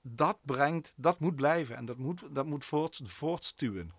Dat 0.00 0.38
brengt, 0.42 0.92
dat 0.96 1.18
moet 1.18 1.36
blijven 1.36 1.76
en 1.76 1.84
dat 1.84 1.98
moet, 1.98 2.22
dat 2.30 2.46
moet 2.46 2.64
voort, 2.64 3.00
voortstuwen. 3.04 3.92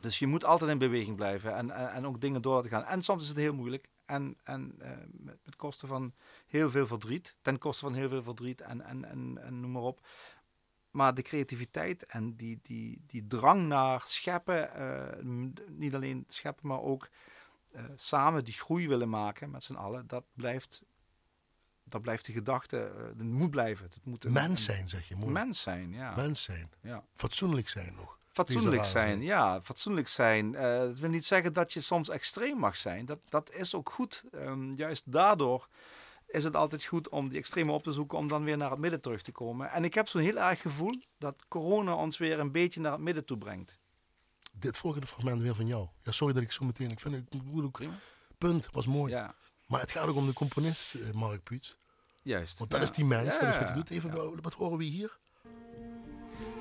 Dus 0.00 0.18
je 0.18 0.26
moet 0.26 0.44
altijd 0.44 0.70
in 0.70 0.78
beweging 0.78 1.16
blijven 1.16 1.54
en, 1.54 1.70
en, 1.70 2.06
ook 2.06 2.20
dingen 2.20 2.42
door 2.42 2.54
laten 2.54 2.70
gaan. 2.70 2.84
En 2.84 3.02
soms 3.02 3.22
is 3.22 3.28
het 3.28 3.36
heel 3.36 3.54
moeilijk. 3.54 3.88
En, 4.04 4.36
en 4.44 4.74
uh, 4.78 4.88
met, 5.10 5.38
met, 5.44 5.56
kosten 5.56 5.88
van 5.88 6.14
heel 6.46 6.70
veel 6.70 6.86
verdriet. 6.86 7.36
Ten 7.42 7.58
koste 7.58 7.84
van 7.84 7.94
heel 7.94 8.08
veel 8.08 8.22
verdriet 8.22 8.60
en, 8.60 8.80
en, 8.80 9.04
en, 9.04 9.60
noem 9.60 9.70
maar 9.70 9.82
op. 9.82 10.06
Maar 10.90 11.14
de 11.14 11.22
creativiteit 11.22 12.06
en 12.06 12.36
die, 12.36 12.58
die, 12.62 13.04
die 13.06 13.26
drang 13.26 13.66
naar 13.66 14.02
scheppen, 14.06 14.70
uh, 14.76 15.56
niet 15.68 15.94
alleen 15.94 16.24
scheppen, 16.28 16.68
maar 16.68 16.80
ook 16.80 17.08
uh, 17.72 17.84
samen 17.96 18.44
die 18.44 18.54
groei 18.54 18.88
willen 18.88 19.08
maken 19.08 19.50
met 19.50 19.64
z'n 19.64 19.74
allen, 19.74 20.06
dat 20.06 20.24
blijft, 20.34 20.82
dat 21.90 22.02
blijft 22.02 22.26
de 22.26 22.32
gedachte, 22.32 22.92
dat 23.16 23.26
moet 23.26 23.50
blijven. 23.50 23.90
Dat 23.90 24.04
moet 24.04 24.24
een, 24.24 24.32
mens 24.32 24.64
zijn, 24.64 24.88
zeg 24.88 25.08
je. 25.08 25.16
Mooi. 25.16 25.32
Mens 25.32 25.60
zijn, 25.60 25.92
ja. 25.92 26.14
Mens 26.16 26.42
zijn. 26.42 26.70
Ja. 26.82 27.04
Fatsoenlijk 27.14 27.68
zijn 27.68 27.94
nog. 27.94 28.18
Fatsoenlijk 28.32 28.84
zijn, 28.84 29.22
ja, 29.22 29.62
fatsoenlijk 29.62 30.08
zijn. 30.08 30.52
Uh, 30.52 30.60
dat 30.62 30.98
wil 30.98 31.10
niet 31.10 31.24
zeggen 31.24 31.52
dat 31.52 31.72
je 31.72 31.80
soms 31.80 32.08
extreem 32.08 32.58
mag 32.58 32.76
zijn. 32.76 33.04
Dat, 33.04 33.18
dat 33.28 33.52
is 33.52 33.74
ook 33.74 33.90
goed. 33.90 34.24
Um, 34.34 34.74
juist 34.74 35.12
daardoor 35.12 35.68
is 36.26 36.44
het 36.44 36.56
altijd 36.56 36.84
goed 36.84 37.08
om 37.08 37.28
die 37.28 37.38
extreme 37.38 37.72
op 37.72 37.82
te 37.82 37.92
zoeken, 37.92 38.18
om 38.18 38.28
dan 38.28 38.44
weer 38.44 38.56
naar 38.56 38.70
het 38.70 38.78
midden 38.78 39.00
terug 39.00 39.22
te 39.22 39.32
komen. 39.32 39.70
En 39.70 39.84
ik 39.84 39.94
heb 39.94 40.08
zo'n 40.08 40.22
heel 40.22 40.38
erg 40.38 40.60
gevoel 40.60 41.02
dat 41.18 41.44
corona 41.48 41.94
ons 41.94 42.18
weer 42.18 42.38
een 42.38 42.52
beetje 42.52 42.80
naar 42.80 42.92
het 42.92 43.00
midden 43.00 43.24
toe 43.24 43.38
brengt. 43.38 43.78
Dit 44.52 44.76
volgende 44.76 45.06
fragment 45.06 45.40
weer 45.40 45.54
van 45.54 45.66
jou. 45.66 45.88
Ja, 46.02 46.12
sorry 46.12 46.34
dat 46.34 46.42
ik 46.42 46.52
zo 46.52 46.64
meteen. 46.64 46.90
Ik 46.90 47.00
vind 47.00 47.14
het 47.14 47.40
ook. 47.62 47.80
Punt, 48.38 48.68
was 48.70 48.86
mooi. 48.86 49.12
Ja. 49.12 49.34
Maar 49.66 49.80
het 49.80 49.90
gaat 49.90 50.06
ook 50.06 50.16
om 50.16 50.26
de 50.26 50.32
componist, 50.32 50.94
uh, 50.94 51.10
Mark 51.10 51.42
Puits. 51.42 51.76
Juist. 52.22 52.58
Want 52.58 52.70
dat 52.70 52.82
is 52.82 52.90
die 52.90 53.04
mens, 53.04 53.38
dat 53.38 53.48
is 53.48 53.58
wat 53.58 53.64
hij 53.66 53.74
doet. 53.74 53.90
Even, 53.90 54.40
wat 54.42 54.52
horen 54.52 54.78
we 54.78 54.84
hier? 54.84 55.18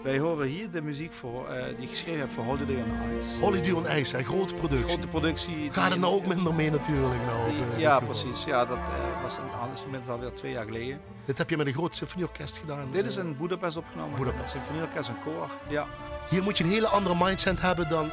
Wij 0.04 0.20
horen 0.20 0.48
hier 0.48 0.72
de 0.72 0.82
muziek 0.82 1.14
voor, 1.14 1.50
uh, 1.50 1.66
die 1.66 1.84
ik 1.84 1.90
geschreven 1.90 2.20
heb 2.20 2.32
voor 2.32 2.44
Holiday 2.44 2.76
on 2.76 3.18
Ice. 3.18 3.40
Holiday 3.40 3.72
on 3.72 3.86
Ice, 3.86 4.18
een 4.18 4.24
grote 4.24 4.54
productie. 4.54 4.88
Grote 4.88 5.08
productie. 5.08 5.72
Gaat 5.72 5.92
er 5.92 6.00
nou 6.00 6.14
ook 6.14 6.26
minder 6.26 6.54
mee 6.54 6.72
natuurlijk? 6.72 7.22
Nou, 7.26 7.50
die, 7.50 7.60
uh, 7.60 7.80
ja, 7.80 8.00
precies. 8.00 8.44
Ja, 8.44 8.66
dat 8.66 8.78
uh, 8.78 9.22
was 9.24 9.38
een 9.38 9.70
instrument 9.70 10.10
alweer 10.10 10.34
twee 10.34 10.52
jaar 10.52 10.66
geleden. 10.66 11.02
Dit 11.26 11.38
heb 11.38 11.50
je 11.50 11.58
met 11.58 11.68
een 11.68 11.74
groot 11.74 11.96
symfonieorkest 11.96 12.58
gedaan? 12.58 12.92
Dit 12.92 13.06
is 13.06 13.16
in 13.16 13.38
Budapest 13.38 13.78
opgenomen. 13.78 14.20
Budapest. 14.20 14.52
Symfonieorkest 14.52 15.10
en 15.10 15.18
koor, 15.24 15.50
ja. 15.70 15.88
Hier 16.30 16.44
moet 16.44 16.58
je 16.58 16.64
een 16.64 16.70
hele 16.70 16.88
andere 16.88 17.16
mindset 17.26 17.62
hebben 17.62 17.90
dan 17.90 18.12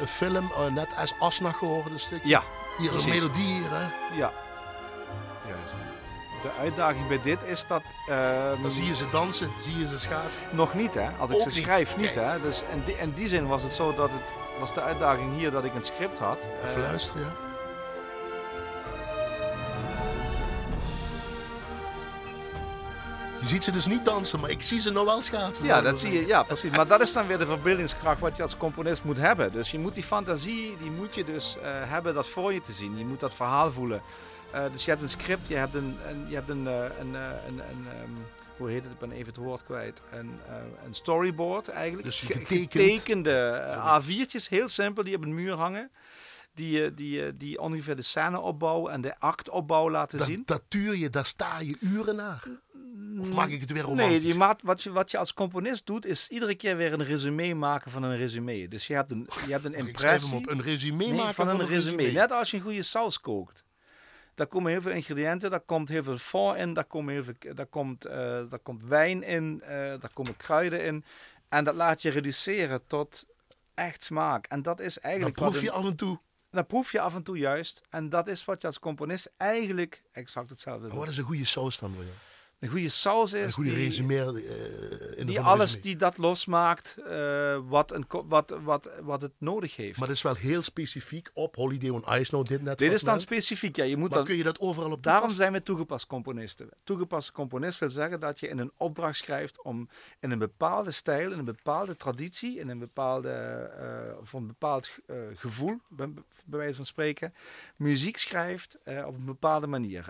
een 0.00 0.08
film, 0.08 0.50
net 0.74 0.88
als 0.98 1.14
Asnach 1.18 1.58
geworden 1.58 1.92
een 1.92 2.00
stukje. 2.00 2.28
Ja, 2.28 2.42
Hier 2.78 2.94
is 2.94 3.04
een 3.04 3.10
melodie 3.10 3.54
hier, 3.54 3.70
hè? 3.70 4.16
Ja, 4.16 4.32
juist 5.46 5.85
de 6.46 6.60
uitdaging 6.60 7.08
bij 7.08 7.20
dit 7.22 7.38
is 7.44 7.66
dat... 7.66 7.82
Uh, 8.10 8.16
dan 8.62 8.70
zie 8.70 8.86
je 8.86 8.94
ze 8.94 9.04
dansen, 9.10 9.50
zie 9.60 9.78
je 9.78 9.86
ze 9.86 9.98
schaatsen. 9.98 10.42
Nog 10.50 10.74
niet, 10.74 10.94
hè? 10.94 11.08
Als 11.18 11.30
ik 11.30 11.40
ze 11.40 11.50
schrijf, 11.50 11.96
niet, 11.96 12.14
hè? 12.14 12.40
Dus 12.40 12.62
in 12.72 12.82
die, 12.84 12.98
in 12.98 13.12
die 13.12 13.28
zin 13.28 13.46
was 13.46 13.62
het 13.62 13.72
zo 13.72 13.94
dat 13.94 14.10
het... 14.10 14.32
was 14.60 14.74
de 14.74 14.80
uitdaging 14.80 15.36
hier 15.36 15.50
dat 15.50 15.64
ik 15.64 15.74
een 15.74 15.84
script 15.84 16.18
had. 16.18 16.38
Even 16.64 16.80
uh, 16.80 16.86
luisteren, 16.86 17.22
ja. 17.22 17.32
Je 23.40 23.46
ziet 23.46 23.64
ze 23.64 23.70
dus 23.70 23.86
niet 23.86 24.04
dansen, 24.04 24.40
maar 24.40 24.50
ik 24.50 24.62
zie 24.62 24.80
ze 24.80 24.92
nou 24.92 25.06
wel 25.06 25.22
schaatsen. 25.22 25.66
Ja, 25.66 25.80
dat 25.80 25.98
zie 25.98 26.12
je. 26.12 26.26
Ja, 26.26 26.42
precies. 26.42 26.70
Maar 26.70 26.86
dat 26.86 27.00
is 27.00 27.12
dan 27.12 27.26
weer 27.26 27.38
de 27.38 27.46
verbeeldingskracht 27.46 28.20
wat 28.20 28.36
je 28.36 28.42
als 28.42 28.56
componist 28.56 29.04
moet 29.04 29.18
hebben. 29.18 29.52
Dus 29.52 29.70
je 29.70 29.78
moet 29.78 29.94
die 29.94 30.02
fantasie, 30.02 30.76
die 30.80 30.90
moet 30.90 31.14
je 31.14 31.24
dus 31.24 31.56
eh, 31.56 31.70
hebben 31.70 32.14
dat 32.14 32.28
voor 32.28 32.52
je 32.52 32.62
te 32.62 32.72
zien. 32.72 32.98
Je 32.98 33.04
moet 33.04 33.20
dat 33.20 33.34
verhaal 33.34 33.72
voelen. 33.72 34.02
Eh, 34.52 34.64
dus 34.72 34.84
je 34.84 34.90
hebt 34.90 35.02
een 35.02 35.08
script, 35.08 35.48
je 35.48 35.54
hebt 35.54 35.74
een, 35.74 35.96
een, 36.08 36.28
je 36.28 36.34
hebt 36.34 36.48
een, 36.48 36.66
eh, 36.66 36.74
een, 37.00 37.14
eh, 37.16 37.30
een, 37.48 37.58
een, 37.58 37.86
ehm, 37.92 38.10
hoe 38.56 38.70
heet 38.70 38.82
het, 38.82 38.92
ik 38.92 38.98
ben 38.98 39.12
even 39.12 39.26
het 39.26 39.36
woord 39.36 39.64
kwijt, 39.64 40.02
een, 40.12 40.30
een 40.86 40.94
storyboard 40.94 41.68
eigenlijk. 41.68 42.04
Dus 42.04 42.20
Ge- 42.20 42.32
getekend. 42.32 42.72
Getekende 42.72 43.32
eh, 43.48 44.00
A4'tjes, 44.00 44.48
heel 44.48 44.68
simpel, 44.68 45.04
die 45.04 45.16
op 45.16 45.22
een 45.22 45.34
muur 45.34 45.54
hangen. 45.54 45.90
Die, 46.54 46.94
die, 46.94 47.36
die 47.36 47.60
ongeveer 47.60 47.96
de 47.96 48.02
scèneopbouw 48.02 48.88
en 48.88 49.00
de 49.00 49.18
actopbouw 49.20 49.90
laten 49.90 50.18
Daar, 50.18 50.28
zien. 50.28 50.42
daar 50.44 50.58
tuur 50.68 50.96
je, 50.96 51.10
daar 51.10 51.26
sta 51.26 51.60
je 51.60 51.76
uren 51.80 52.16
naar. 52.16 52.44
Of 53.20 53.32
maak 53.32 53.48
ik 53.48 53.60
het 53.60 53.72
weer 53.72 53.82
Nee, 53.82 53.90
romantisch? 53.96 54.32
je 54.32 54.38
maakt, 54.38 54.62
wat, 54.62 54.82
je, 54.82 54.90
wat 54.92 55.10
je 55.10 55.18
als 55.18 55.34
componist 55.34 55.86
doet, 55.86 56.06
is 56.06 56.28
iedere 56.28 56.54
keer 56.54 56.76
weer 56.76 56.92
een 56.92 57.04
resume 57.04 57.54
maken 57.54 57.90
van 57.90 58.02
een 58.02 58.16
resume. 58.16 58.68
Dus 58.68 58.86
je 58.86 58.94
hebt 58.94 59.10
een, 59.10 59.28
je 59.46 59.52
hebt 59.52 59.64
een 59.64 59.74
ik 59.74 59.98
schrijf 59.98 60.22
impressie 60.22 60.28
hem 60.34 60.38
op. 60.38 60.48
Een 60.50 60.62
resume 60.62 60.96
nee, 61.04 61.12
maken 61.14 61.34
van 61.34 61.60
een 61.60 61.66
resume. 61.66 62.02
Net 62.12 62.32
als 62.32 62.50
je 62.50 62.56
een 62.56 62.62
goede 62.62 62.82
saus 62.82 63.20
kookt. 63.20 63.64
Daar 64.36 64.46
komen 64.46 64.70
heel 64.72 64.80
veel 64.82 64.92
ingrediënten, 64.92 65.50
daar 65.50 65.60
komt 65.60 65.88
heel 65.88 66.02
veel 66.02 66.18
fond 66.18 66.56
in, 66.56 66.74
daar, 66.74 66.84
komen 66.84 67.14
heel 67.14 67.24
veel, 67.24 67.54
daar, 67.54 67.66
komt, 67.66 68.04
eh, 68.04 68.16
daar 68.48 68.58
komt 68.62 68.82
wijn 68.82 69.22
in, 69.22 69.62
eh, 69.62 69.68
daar 69.78 70.10
komen 70.14 70.36
kruiden 70.36 70.84
in. 70.84 71.04
En 71.48 71.64
dat 71.64 71.74
laat 71.74 72.02
je 72.02 72.10
reduceren 72.10 72.86
tot 72.86 73.24
echt 73.74 74.02
smaak. 74.02 74.46
En 74.46 74.62
dat 74.62 74.80
is 74.80 74.98
eigenlijk 75.00 75.36
proef 75.36 75.52
wat 75.52 75.60
je 75.62 75.68
een- 75.68 75.74
af 75.74 75.84
en 75.84 75.96
toe. 75.96 76.18
dan 76.50 76.66
proef 76.66 76.92
je 76.92 77.00
af 77.00 77.14
en 77.14 77.22
toe 77.22 77.38
juist. 77.38 77.82
En 77.90 78.08
dat 78.10 78.28
is 78.28 78.44
wat 78.44 78.60
je 78.60 78.66
als 78.66 78.78
componist 78.78 79.32
eigenlijk 79.36 80.02
exact 80.12 80.50
hetzelfde 80.50 80.80
Maar 80.82 80.90
doet. 80.90 80.98
wat 81.00 81.08
is 81.08 81.16
een 81.16 81.24
goede 81.24 81.44
saus 81.44 81.78
dan 81.78 81.94
voor 81.94 82.04
jou? 82.04 82.14
Een 82.58 82.68
goede 82.68 82.88
saus 82.88 83.32
is 83.32 83.44
Een 83.44 83.52
goede 83.52 83.70
die- 83.70 84.46
eh, 84.46 85.10
in 85.10 85.16
de 85.16 85.24
die 85.24 85.40
alles 85.40 85.64
resume. 85.66 85.82
die 85.82 85.96
dat 85.96 86.18
losmaakt 86.18 86.96
eh, 87.08 87.58
wat, 87.68 87.92
een, 87.92 88.04
wat, 88.08 88.58
wat, 88.62 88.90
wat 89.02 89.22
het 89.22 89.32
nodig 89.38 89.76
heeft. 89.76 89.98
Maar 89.98 90.06
dat 90.06 90.16
is 90.16 90.22
wel 90.22 90.34
heel 90.34 90.62
specifiek 90.62 91.30
op 91.32 91.54
Holiday 91.56 91.88
on 91.90 92.04
Ice. 92.08 92.32
Nou, 92.34 92.44
dit 92.44 92.62
net 92.62 92.78
Dit 92.78 92.92
is 92.92 93.02
dan 93.02 93.12
net. 93.12 93.22
specifiek. 93.22 93.76
Ja, 93.76 93.84
je 93.84 93.96
moet 93.96 94.08
Maar 94.08 94.18
dan, 94.18 94.26
kun 94.26 94.36
je 94.36 94.42
dat 94.42 94.60
overal 94.60 94.90
op 94.90 95.02
daarom 95.02 95.30
zijn 95.30 95.52
we 95.52 95.62
toegepast 95.62 96.06
componisten. 96.06 96.68
Toegepast 96.84 97.32
componist 97.32 97.78
wil 97.78 97.90
zeggen 97.90 98.20
dat 98.20 98.40
je 98.40 98.48
in 98.48 98.58
een 98.58 98.72
opdracht 98.76 99.16
schrijft 99.16 99.62
om 99.62 99.88
in 100.20 100.30
een 100.30 100.38
bepaalde 100.38 100.90
stijl, 100.90 101.32
in 101.32 101.38
een 101.38 101.44
bepaalde 101.44 101.96
traditie, 101.96 102.58
in 102.58 102.68
een 102.68 102.78
bepaalde, 102.78 103.30
eh, 103.30 104.18
of 104.20 104.32
een 104.32 104.46
bepaald 104.46 104.90
gevoel, 105.34 105.76
bij, 105.88 106.08
bij 106.46 106.58
wijze 106.58 106.76
van 106.76 106.84
spreken, 106.86 107.34
muziek 107.76 108.16
schrijft 108.18 108.78
op 109.06 109.14
een 109.16 109.24
bepaalde 109.24 109.66
manier. 109.66 110.08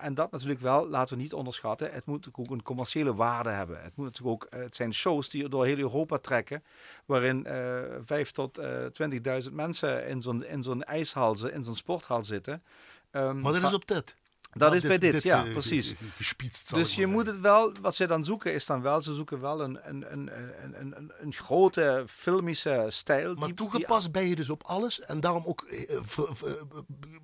En 0.00 0.14
dat 0.14 0.30
natuurlijk 0.30 0.60
wel, 0.60 0.88
laten 0.88 1.16
we 1.16 1.22
niet 1.22 1.32
onderschatten, 1.32 1.81
het 1.90 2.06
moet 2.06 2.28
ook 2.38 2.50
een 2.50 2.62
commerciële 2.62 3.14
waarde 3.14 3.50
hebben. 3.50 3.82
Het, 3.82 3.96
moet 3.96 4.06
natuurlijk 4.06 4.44
ook, 4.44 4.50
eh, 4.52 4.60
het 4.60 4.74
zijn 4.74 4.94
shows 4.94 5.28
die 5.28 5.48
door 5.48 5.64
heel 5.66 5.78
Europa 5.78 6.18
trekken, 6.18 6.64
waarin 7.04 7.46
eh 7.46 7.80
vijf 8.04 8.30
tot 8.30 8.58
eh 8.58 8.84
20.000 8.92 9.52
mensen 9.52 10.06
in 10.06 10.22
zo'n, 10.22 10.44
in 10.44 10.62
zo'n 10.62 10.84
ijshal, 10.84 11.48
in 11.48 11.62
zo'n 11.62 11.76
sporthal 11.76 12.24
zitten. 12.24 12.62
Ehm, 13.10 13.40
Maar 13.40 13.52
dat 13.52 13.62
is 13.62 13.74
op 13.74 13.86
dit. 13.86 14.16
Dat 14.52 14.60
Nou, 14.68 14.74
is 14.76 14.82
bij 14.82 14.98
dit, 14.98 15.22
ja, 15.22 15.42
ge- 15.42 15.50
precies. 15.50 15.94
Gespietst, 16.16 16.74
Dus 16.74 16.94
je 16.94 17.06
moet 17.06 17.26
het 17.26 17.40
wel, 17.40 17.72
wat 17.80 17.94
ze 17.94 18.06
dan 18.06 18.24
zoeken 18.24 18.52
is 18.54 18.66
dan 18.66 18.82
wel, 18.82 19.02
ze 19.02 19.14
zoeken 19.14 19.40
wel 19.40 19.60
een, 19.60 19.78
een, 19.88 20.12
een, 20.12 20.30
een, 20.62 20.80
een, 20.96 21.12
een, 21.20 21.32
grote 21.32 22.04
filmische 22.08 22.86
stijl. 22.88 23.34
Maar 23.34 23.46
die- 23.46 23.56
toegepast 23.56 24.12
ben 24.12 24.26
je 24.26 24.34
dus 24.36 24.50
op 24.50 24.62
alles. 24.62 25.00
En 25.00 25.20
daarom 25.20 25.44
ook 25.46 25.62
eh, 25.62 25.96
ver- 26.02 26.28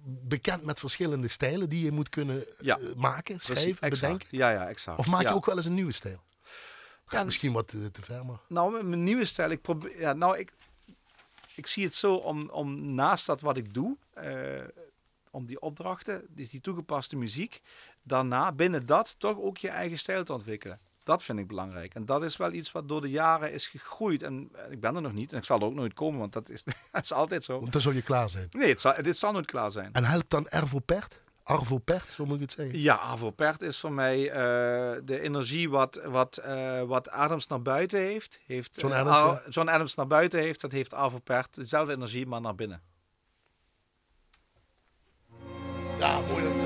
bekend 0.04 0.64
met 0.64 0.78
verschillende 0.78 1.28
stijlen 1.28 1.68
die 1.68 1.84
je 1.84 1.92
moet 1.92 2.08
kunnen 2.08 2.46
eh, 2.46 2.54
Ja. 2.60 2.78
maken, 2.96 3.36
die- 3.36 3.44
schrijven, 3.44 3.90
bedenken. 3.90 4.28
Ja, 4.30 4.50
ja, 4.50 4.68
exact. 4.68 4.98
Of 4.98 5.06
maak 5.06 5.22
je 5.22 5.28
Ja. 5.28 5.34
ook 5.34 5.46
wel 5.46 5.56
eens 5.56 5.64
een 5.66 5.74
nieuwe 5.74 5.92
stijl? 5.92 6.22
Gaat 7.04 7.18
Ja, 7.18 7.24
misschien 7.24 7.52
wat 7.52 7.68
te, 7.68 7.90
te 7.90 8.02
ver, 8.02 8.26
maar... 8.26 8.38
Nou, 8.48 8.84
mijn 8.84 9.04
nieuwe 9.04 9.24
stijl, 9.24 9.50
ik 9.50 9.62
probeer, 9.62 10.00
ja, 10.00 10.12
nou, 10.12 10.38
ik, 10.38 10.52
ik 11.54 11.66
zie 11.66 11.84
het 11.84 11.94
zo 11.94 12.14
om, 12.14 12.48
om 12.50 12.94
naast 12.94 13.26
dat 13.26 13.40
wat 13.40 13.56
ik 13.56 13.74
doe, 13.74 13.96
eh, 14.14 14.32
om 15.38 15.46
die 15.46 15.60
opdrachten, 15.60 16.26
dus 16.28 16.48
die 16.50 16.60
toegepaste 16.60 17.16
muziek, 17.16 17.60
daarna 18.02 18.52
binnen 18.52 18.86
dat 18.86 19.14
toch 19.18 19.38
ook 19.38 19.58
je 19.58 19.68
eigen 19.68 19.98
stijl 19.98 20.24
te 20.24 20.32
ontwikkelen. 20.32 20.80
Dat 21.02 21.22
vind 21.22 21.38
ik 21.38 21.46
belangrijk. 21.46 21.94
En 21.94 22.06
dat 22.06 22.22
is 22.22 22.36
wel 22.36 22.52
iets 22.52 22.72
wat 22.72 22.88
door 22.88 23.00
de 23.00 23.10
jaren 23.10 23.52
is 23.52 23.68
gegroeid. 23.68 24.22
En 24.22 24.50
ik 24.70 24.80
ben 24.80 24.94
er 24.96 25.02
nog 25.02 25.12
niet. 25.12 25.32
En 25.32 25.38
ik 25.38 25.44
zal 25.44 25.58
er 25.58 25.64
ook 25.64 25.74
nooit 25.74 25.94
komen, 25.94 26.20
want 26.20 26.32
dat 26.32 26.48
is, 26.48 26.62
dat 26.92 27.02
is 27.02 27.12
altijd 27.12 27.44
zo. 27.44 27.60
Want 27.60 27.72
dan 27.72 27.80
zou 27.80 27.94
je 27.94 28.02
klaar 28.02 28.28
zijn. 28.28 28.46
Nee, 28.50 28.68
het 28.68 28.80
zal, 28.80 28.94
dit 29.02 29.16
zal 29.16 29.32
nooit 29.32 29.46
klaar 29.46 29.70
zijn. 29.70 29.92
En 29.92 30.04
helpt 30.04 30.30
dan 30.30 30.48
Ervo 30.48 30.78
Pert? 30.78 31.20
Arvo 31.48 31.78
Pert, 31.78 32.10
zo 32.10 32.24
moet 32.24 32.34
ik 32.34 32.40
het 32.40 32.52
zeggen. 32.52 32.78
Ja, 32.80 32.98
Avo 32.98 33.30
Pert 33.30 33.62
is 33.62 33.80
voor 33.80 33.92
mij 33.92 34.30
eh, 34.30 34.36
de 35.04 35.20
energie 35.20 35.70
wat, 35.70 36.00
wat, 36.04 36.36
eh, 36.36 36.82
wat 36.82 37.10
Adams 37.10 37.46
naar 37.46 37.62
buiten 37.62 38.00
heeft. 38.00 38.40
heeft 38.46 38.80
John 38.80 38.92
eh, 38.92 39.00
Adams, 39.00 39.16
Ar- 39.16 39.42
ja. 39.44 39.50
John 39.50 39.68
Adams 39.68 39.94
naar 39.94 40.06
buiten 40.06 40.40
heeft, 40.40 40.60
dat 40.60 40.72
heeft 40.72 40.94
Avo 40.94 41.18
Pert. 41.18 41.54
Dezelfde 41.54 41.92
energie, 41.92 42.26
maar 42.26 42.40
naar 42.40 42.54
binnen. 42.54 42.82
Ja, 45.98 46.20
mooi. 46.28 46.57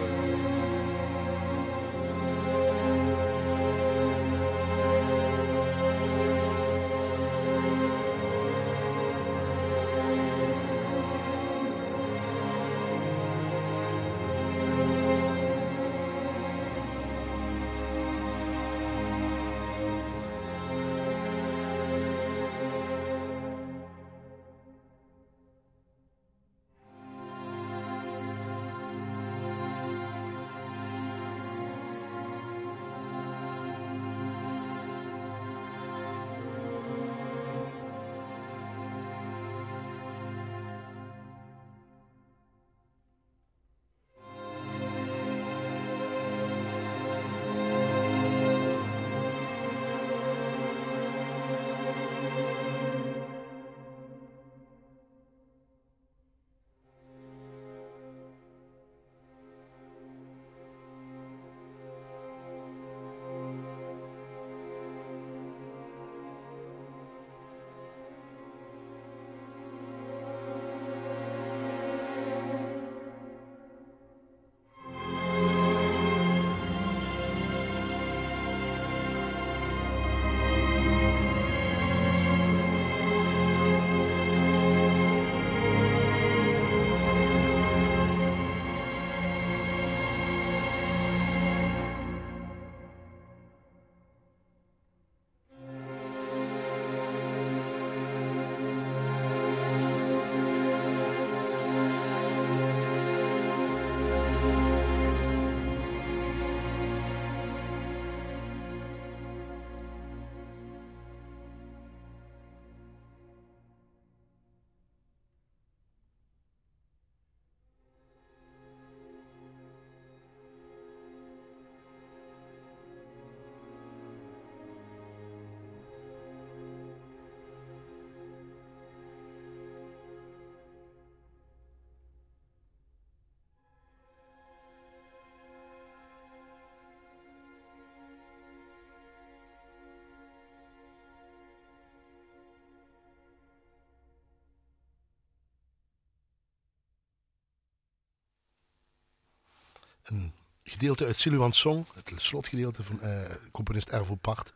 Een 150.13 150.33
gedeelte 150.65 151.05
uit 151.05 151.17
Siluan 151.17 151.53
Song, 151.53 151.87
het 151.95 152.13
slotgedeelte 152.17 152.83
van 152.83 152.99
uh, 153.03 153.23
componist 153.53 153.89
Ervo 153.89 154.15
Part. 154.15 154.53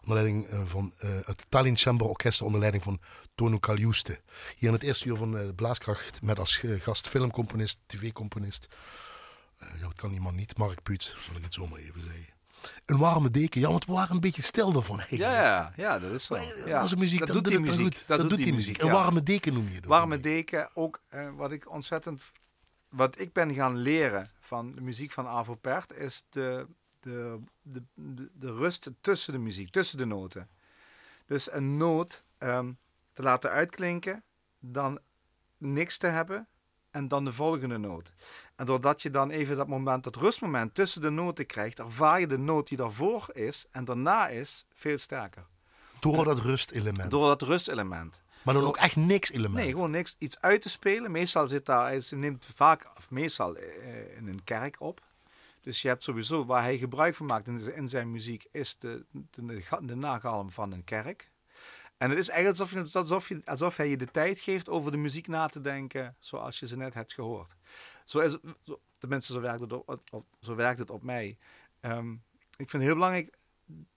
Onder 0.00 0.14
leiding 0.22 0.52
uh, 0.52 0.60
van 0.64 0.92
uh, 1.04 1.10
het 1.24 1.46
Tallinn 1.48 1.76
Chamber 1.76 2.06
Orkest 2.06 2.42
onder 2.42 2.60
leiding 2.60 2.82
van 2.82 3.00
Tonu 3.34 3.58
Kaljuste. 3.58 4.20
Hier 4.56 4.68
in 4.68 4.74
het 4.74 4.82
eerste 4.82 5.08
uur 5.08 5.16
van 5.16 5.32
de 5.32 5.52
Blaaskracht 5.54 6.22
met 6.22 6.38
als 6.38 6.62
gast 6.78 7.08
filmcomponist, 7.08 7.80
tv-componist. 7.86 8.68
ja, 9.58 9.66
dat 9.80 9.94
kan 9.94 10.12
iemand 10.12 10.36
niet, 10.36 10.56
Mark 10.56 10.82
Puits, 10.82 11.16
zal 11.26 11.36
ik 11.36 11.44
het 11.44 11.54
zo 11.54 11.66
maar 11.66 11.78
even 11.78 12.02
zeggen. 12.02 12.28
Een 12.86 12.98
warme 12.98 13.30
deken, 13.30 13.60
ja, 13.60 13.68
want 13.68 13.84
we 13.84 13.92
waren 13.92 14.14
een 14.14 14.20
beetje 14.20 14.42
stil 14.42 14.72
daarvan. 14.72 15.00
Ja, 15.08 15.42
ja, 15.42 15.72
ja, 15.76 15.98
dat 15.98 16.12
is 16.12 16.28
wel. 16.28 16.42
Ja. 16.66 16.80
Als 16.80 16.94
muziek, 16.94 17.26
dat, 17.26 17.28
doet 17.28 17.44
die 17.44 17.58
muziek. 17.58 18.02
Dat, 18.06 18.28
doet 18.28 18.42
die 18.42 18.54
muziek. 18.54 18.78
Een 18.78 18.90
warme 18.90 19.22
deken 19.22 19.52
noem 19.52 19.68
je 19.68 19.74
het. 19.74 19.84
Warme 19.84 20.20
deken, 20.20 20.70
ook 20.74 21.00
wat 21.36 21.52
ik 21.52 21.70
ontzettend 21.70 22.22
wat 22.90 23.18
ik 23.18 23.32
ben 23.32 23.54
gaan 23.54 23.76
leren 23.76 24.30
van 24.50 24.74
de 24.74 24.80
muziek 24.80 25.10
van 25.10 25.26
Avo 25.26 25.54
Pert 25.54 25.92
is 25.92 26.24
de, 26.30 26.66
de, 27.00 27.38
de, 27.62 27.82
de, 28.32 28.52
rust 28.52 28.90
tussen 29.00 29.32
de 29.32 29.38
muziek, 29.38 29.70
tussen 29.70 29.98
de 29.98 30.04
noten. 30.04 30.48
Dus 31.26 31.52
een 31.52 31.76
noot 31.76 32.24
um, 32.38 32.78
te 33.12 33.22
laten 33.22 33.50
uitklinken, 33.50 34.22
dan 34.58 34.98
niks 35.58 35.96
te 35.98 36.06
hebben 36.06 36.48
en 36.90 37.08
dan 37.08 37.24
de 37.24 37.32
volgende 37.32 37.78
noot. 37.78 38.12
En 38.56 38.66
doordat 38.66 39.02
je 39.02 39.10
dan 39.10 39.30
even 39.30 39.56
dat 39.56 39.68
moment, 39.68 40.04
dat 40.04 40.16
rustmoment 40.16 40.74
tussen 40.74 41.00
de 41.00 41.10
noten 41.10 41.46
krijgt, 41.46 41.78
ervaar 41.78 42.20
je 42.20 42.26
de 42.26 42.38
noot 42.38 42.68
die 42.68 42.76
daarvoor 42.76 43.30
is 43.32 43.66
en 43.70 43.84
daarna 43.84 44.28
is 44.28 44.66
veel 44.72 44.98
sterker. 44.98 45.46
Door 46.00 46.24
dat 46.24 46.38
rustelement. 46.38 47.10
Door 47.10 47.26
dat 47.26 47.42
rustelement. 47.42 48.20
Maar 48.42 48.54
dan 48.54 48.64
ook 48.64 48.76
echt 48.76 48.96
niks 48.96 49.30
element. 49.30 49.64
Nee, 49.64 49.70
gewoon 49.70 49.90
niks. 49.90 50.16
Iets 50.18 50.40
uit 50.40 50.62
te 50.62 50.68
spelen. 50.68 51.10
Meestal 51.10 51.48
zit 51.48 51.66
daar, 51.66 51.86
hij 51.86 52.02
neemt 52.10 52.44
vaak, 52.54 52.92
of 52.96 53.10
meestal 53.10 53.56
uh, 53.56 54.16
in 54.16 54.28
een 54.28 54.44
kerk 54.44 54.80
op. 54.80 55.02
Dus 55.60 55.82
je 55.82 55.88
hebt 55.88 56.02
sowieso, 56.02 56.44
waar 56.44 56.62
hij 56.62 56.78
gebruik 56.78 57.14
van 57.14 57.26
maakt 57.26 57.46
in, 57.46 57.74
in 57.74 57.88
zijn 57.88 58.10
muziek, 58.10 58.46
is 58.52 58.78
de, 58.78 59.04
de, 59.10 59.62
de, 59.80 59.94
nagalm 59.94 60.50
van 60.50 60.72
een 60.72 60.84
kerk. 60.84 61.30
En 61.96 62.10
het 62.10 62.18
is 62.18 62.28
eigenlijk 62.28 62.60
alsof, 62.60 62.92
je, 62.92 62.98
alsof, 62.98 63.28
je, 63.28 63.40
alsof 63.44 63.76
hij 63.76 63.88
je 63.88 63.96
de 63.96 64.10
tijd 64.10 64.40
geeft 64.40 64.68
over 64.68 64.90
de 64.90 64.96
muziek 64.96 65.26
na 65.26 65.46
te 65.46 65.60
denken, 65.60 66.16
zoals 66.18 66.58
je 66.58 66.66
ze 66.66 66.76
net 66.76 66.94
hebt 66.94 67.12
gehoord. 67.12 67.56
Zo 68.04 68.18
is 68.18 68.36
zo, 68.62 68.80
tenminste, 68.98 69.32
zo 69.32 69.40
werkt 69.40 69.60
het 69.60 69.72
op, 69.72 70.24
zo 70.40 70.54
werkt 70.54 70.78
het 70.78 70.90
op 70.90 71.02
mij. 71.02 71.36
Um, 71.80 72.22
ik 72.56 72.70
vind 72.70 72.72
het 72.72 72.82
heel 72.82 72.94
belangrijk 72.94 73.36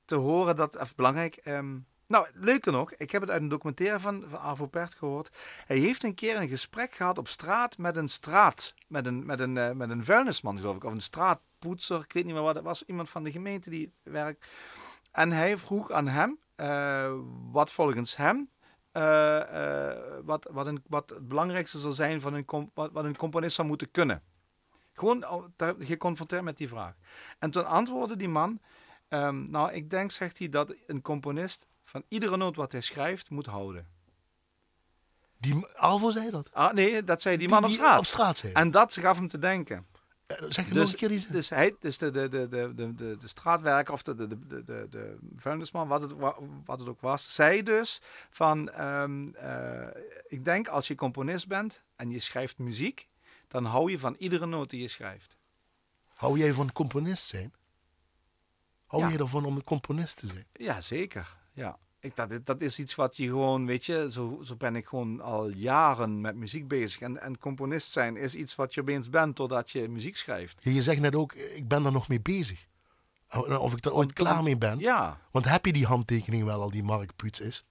te 0.05 0.15
horen 0.15 0.55
dat, 0.55 0.79
of 0.79 0.95
belangrijk, 0.95 1.41
um, 1.45 1.85
nou, 2.13 2.27
leuker 2.33 2.71
nog, 2.71 2.93
ik 2.93 3.11
heb 3.11 3.21
het 3.21 3.31
uit 3.31 3.41
een 3.41 3.47
documentaire 3.47 3.99
van, 3.99 4.23
van 4.27 4.39
Arvo 4.39 4.65
Pert 4.65 4.95
gehoord. 4.95 5.29
Hij 5.65 5.77
heeft 5.77 6.03
een 6.03 6.13
keer 6.13 6.41
een 6.41 6.47
gesprek 6.47 6.93
gehad 6.93 7.17
op 7.17 7.27
straat 7.27 7.77
met 7.77 7.95
een 7.95 8.07
straat, 8.07 8.73
met 8.87 9.05
een, 9.05 9.25
met 9.25 9.39
een, 9.39 9.55
uh, 9.55 9.71
met 9.71 9.89
een 9.89 10.03
vuilnisman 10.03 10.57
geloof 10.57 10.75
ik, 10.75 10.83
of 10.83 10.91
een 10.91 11.01
straatpoetser, 11.01 11.99
ik 11.99 12.13
weet 12.13 12.25
niet 12.25 12.33
meer 12.33 12.43
wat 12.43 12.55
het 12.55 12.63
was, 12.63 12.85
iemand 12.85 13.09
van 13.09 13.23
de 13.23 13.31
gemeente 13.31 13.69
die 13.69 13.93
werkt. 14.03 14.47
En 15.11 15.31
hij 15.31 15.57
vroeg 15.57 15.91
aan 15.91 16.07
hem, 16.07 16.39
uh, 16.57 17.13
wat 17.51 17.71
volgens 17.71 18.15
hem, 18.15 18.49
uh, 18.93 19.41
wat, 20.23 20.47
wat, 20.51 20.67
een, 20.67 20.83
wat 20.87 21.09
het 21.09 21.27
belangrijkste 21.27 21.79
zou 21.79 21.93
zijn 21.93 22.21
van 22.21 22.33
een, 22.33 22.69
wat, 22.73 22.91
wat 22.91 23.03
een 23.03 23.17
componist 23.17 23.55
zou 23.55 23.67
moeten 23.67 23.91
kunnen. 23.91 24.21
Gewoon 24.93 25.25
geconfronteerd 25.79 26.43
met 26.43 26.57
die 26.57 26.67
vraag. 26.67 26.93
En 27.39 27.51
toen 27.51 27.65
antwoordde 27.65 28.15
die 28.15 28.29
man, 28.29 28.59
um, 29.09 29.49
nou 29.49 29.71
ik 29.71 29.89
denk, 29.89 30.11
zegt 30.11 30.39
hij, 30.39 30.49
dat 30.49 30.75
een 30.87 31.01
componist 31.01 31.67
van 31.93 32.03
iedere 32.07 32.37
noot 32.37 32.55
wat 32.55 32.71
hij 32.71 32.81
schrijft 32.81 33.29
moet 33.29 33.45
houden. 33.45 33.87
Die, 35.37 35.65
Alvo 35.75 36.09
zei 36.09 36.29
dat? 36.31 36.53
Ah, 36.53 36.73
nee, 36.73 37.03
dat 37.03 37.21
zei 37.21 37.37
die, 37.37 37.49
man 37.49 37.63
op 37.63 37.71
straat. 37.71 37.97
op 37.97 38.05
straat 38.05 38.37
zei 38.37 38.53
En 38.53 38.71
dat 38.71 38.93
gaf 38.93 39.17
hem 39.17 39.27
te 39.27 39.39
denken. 39.39 39.85
Uh, 40.27 40.37
zeg 40.49 40.67
je 40.67 40.73
dus, 40.73 40.81
nog 40.81 40.91
een 40.91 40.97
keer 40.97 41.09
die 41.09 41.25
Dus 41.29 41.49
hij, 41.49 41.75
dus 41.79 41.97
de, 41.97 42.11
de, 42.11 42.29
de, 42.29 42.47
de, 42.47 42.73
de, 42.75 42.95
de, 42.95 43.17
de 43.17 43.27
straatwerker 43.27 43.93
of 43.93 44.03
de, 44.03 44.15
de, 44.15 44.27
de, 44.27 44.63
de, 44.63 44.87
de 44.89 45.17
vuilnisman, 45.35 45.87
wat 45.87 46.01
het, 46.01 46.13
wat 46.65 46.79
het 46.79 46.89
ook 46.89 47.01
was, 47.01 47.35
zei 47.35 47.63
dus 47.63 48.01
van, 48.29 48.81
um, 48.81 49.35
uh, 49.35 49.87
ik 50.27 50.45
denk 50.45 50.67
als 50.67 50.87
je 50.87 50.95
componist 50.95 51.47
bent 51.47 51.83
en 51.95 52.09
je 52.09 52.19
schrijft 52.19 52.57
muziek, 52.57 53.07
dan 53.47 53.65
hou 53.65 53.91
je 53.91 53.99
van 53.99 54.15
iedere 54.17 54.45
noot 54.45 54.69
die 54.69 54.81
je 54.81 54.87
schrijft. 54.87 55.37
Hou 56.13 56.37
jij 56.37 56.53
van 56.53 56.71
componist 56.71 57.25
zijn? 57.25 57.53
Hou 58.85 59.03
ja. 59.03 59.09
je 59.09 59.17
ervan 59.17 59.45
om 59.45 59.55
een 59.55 59.63
componist 59.63 60.19
te 60.19 60.27
zijn? 60.27 60.45
Ja, 60.53 60.81
zeker 60.81 61.41
ja. 61.53 61.77
Ik, 61.99 62.15
dat, 62.15 62.45
dat 62.45 62.61
is 62.61 62.79
iets 62.79 62.95
wat 62.95 63.17
je 63.17 63.27
gewoon, 63.27 63.65
weet 63.65 63.85
je, 63.85 64.11
zo, 64.11 64.39
zo 64.43 64.55
ben 64.55 64.75
ik 64.75 64.85
gewoon 64.85 65.21
al 65.21 65.49
jaren 65.49 66.21
met 66.21 66.35
muziek 66.35 66.67
bezig. 66.67 67.01
En, 67.01 67.21
en 67.21 67.37
componist 67.37 67.91
zijn 67.91 68.17
is 68.17 68.35
iets 68.35 68.55
wat 68.55 68.73
je 68.73 68.81
opeens 68.81 69.09
bent 69.09 69.35
totdat 69.35 69.71
je 69.71 69.89
muziek 69.89 70.17
schrijft. 70.17 70.63
Je, 70.63 70.81
zegt 70.81 70.99
net 70.99 71.15
ook, 71.15 71.33
ik 71.33 71.67
ben 71.67 71.83
daar 71.83 71.91
nog 71.91 72.07
mee 72.07 72.21
bezig. 72.21 72.67
Of 73.59 73.73
ik 73.73 73.85
er 73.85 73.93
ooit 73.93 74.13
klaar 74.13 74.43
mee 74.43 74.57
ben. 74.57 74.79
Ja. 74.79 75.19
Want 75.31 75.45
heb 75.45 75.65
je 75.65 75.73
die 75.73 75.85
handtekening 75.85 76.43
wel 76.43 76.61
al 76.61 76.69
die 76.69 76.83
Mark 76.83 77.15
Puts 77.15 77.39
is? 77.39 77.65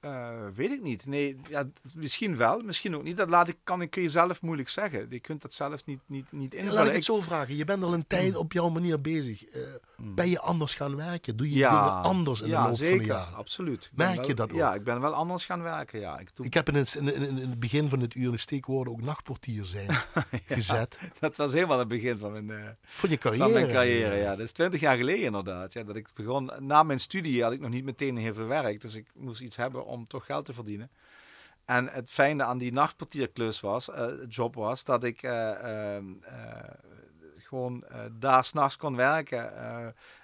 Uh, 0.00 0.46
weet 0.54 0.70
ik 0.70 0.82
niet. 0.82 1.06
Nee, 1.06 1.36
ja, 1.48 1.68
misschien 1.94 2.36
wel, 2.36 2.60
misschien 2.60 2.96
ook 2.96 3.02
niet. 3.02 3.16
Dat 3.16 3.28
laat 3.28 3.48
ik, 3.48 3.56
kan 3.64 3.82
ik 3.82 3.94
je 3.94 4.08
zelf 4.08 4.42
moeilijk 4.42 4.68
zeggen. 4.68 5.06
Je 5.10 5.20
kunt 5.20 5.42
dat 5.42 5.52
zelf 5.52 5.84
niet, 5.84 6.00
niet, 6.06 6.32
niet 6.32 6.54
invullen. 6.54 6.74
Laat 6.74 6.88
ik 6.88 6.94
het 6.94 7.04
zo 7.04 7.20
vragen. 7.20 7.56
Je 7.56 7.64
bent 7.64 7.82
al 7.82 7.94
een 7.94 8.06
tijd 8.06 8.36
op 8.44 8.52
jouw 8.52 8.68
manier 8.68 9.00
bezig. 9.00 9.56
Uh, 9.56 9.62
Ben 10.02 10.28
je 10.28 10.40
anders 10.40 10.74
gaan 10.74 10.96
werken? 10.96 11.36
Doe 11.36 11.46
je 11.46 11.54
dingen 11.54 12.02
anders 12.02 12.40
in 12.40 12.50
de 12.50 12.56
loop 12.56 12.74
zeker, 12.74 12.96
van 12.96 12.98
de 12.98 13.12
jaren? 13.12 13.34
absoluut. 13.34 13.90
Merk 13.94 14.24
je 14.24 14.34
dat 14.34 14.50
ook? 14.50 14.56
Ja, 14.56 14.74
ik 14.74 14.84
ben 14.84 15.00
wel 15.00 15.14
anders 15.14 15.44
gaan 15.44 15.62
werken, 15.62 16.00
ja. 16.00 16.18
Ik, 16.18 16.36
doe... 16.36 16.46
ik 16.46 16.54
heb 16.54 16.68
in 16.68 16.74
het, 16.74 16.94
in, 16.94 17.14
in, 17.14 17.36
het, 17.36 17.60
begin 17.60 17.88
van 17.88 18.00
het 18.00 18.14
uur 18.14 18.30
de 18.30 18.36
steekwoorden 18.36 18.92
ook 18.92 19.00
nachtportier 19.00 19.64
zijn 19.64 19.88
gezet. 20.46 20.98
Dat 21.18 21.36
was 21.36 21.52
helemaal 21.52 21.78
het 21.78 21.88
begin 21.88 22.18
van 22.18 22.32
mijn, 22.32 22.48
uh, 22.48 22.68
van 22.82 23.10
je 23.10 23.16
carrière. 23.16 23.44
Van 23.44 23.52
mijn 23.52 23.68
carrière, 23.68 24.16
ja. 24.16 24.30
Dat 24.30 24.44
is 24.44 24.52
twintig 24.52 24.80
jaar 24.80 24.96
geleden 24.96 25.24
inderdaad. 25.24 25.72
Ja, 25.72 25.82
dat 25.82 25.96
ik 25.96 26.08
begon, 26.14 26.50
na 26.58 26.82
mijn 26.82 27.00
studie 27.00 27.42
had 27.42 27.52
ik 27.52 27.60
nog 27.60 27.70
niet 27.70 27.84
meteen 27.84 28.16
heel 28.16 28.34
veel 28.34 28.46
werk. 28.46 28.80
Dus 28.80 28.94
ik 28.94 29.06
moest 29.14 29.40
iets 29.40 29.56
hebben 29.56 29.86
om 29.86 30.06
toch 30.06 30.24
geld 30.24 30.44
te 30.44 30.52
verdienen. 30.52 30.90
En 31.64 31.88
het 31.88 32.10
fijne 32.10 32.44
aan 32.44 32.58
die 32.58 32.72
nachtportierklus 32.72 33.60
was, 33.60 33.88
uh, 33.88 34.06
job 34.28 34.54
was, 34.54 34.84
dat 34.84 35.04
ik 35.04 35.22
uh, 35.22 35.96
uh, 37.52 37.58
gewoon 37.58 37.84
daar 38.12 38.44
s'nachts 38.44 38.76
kon 38.76 38.96
werken. 38.96 39.52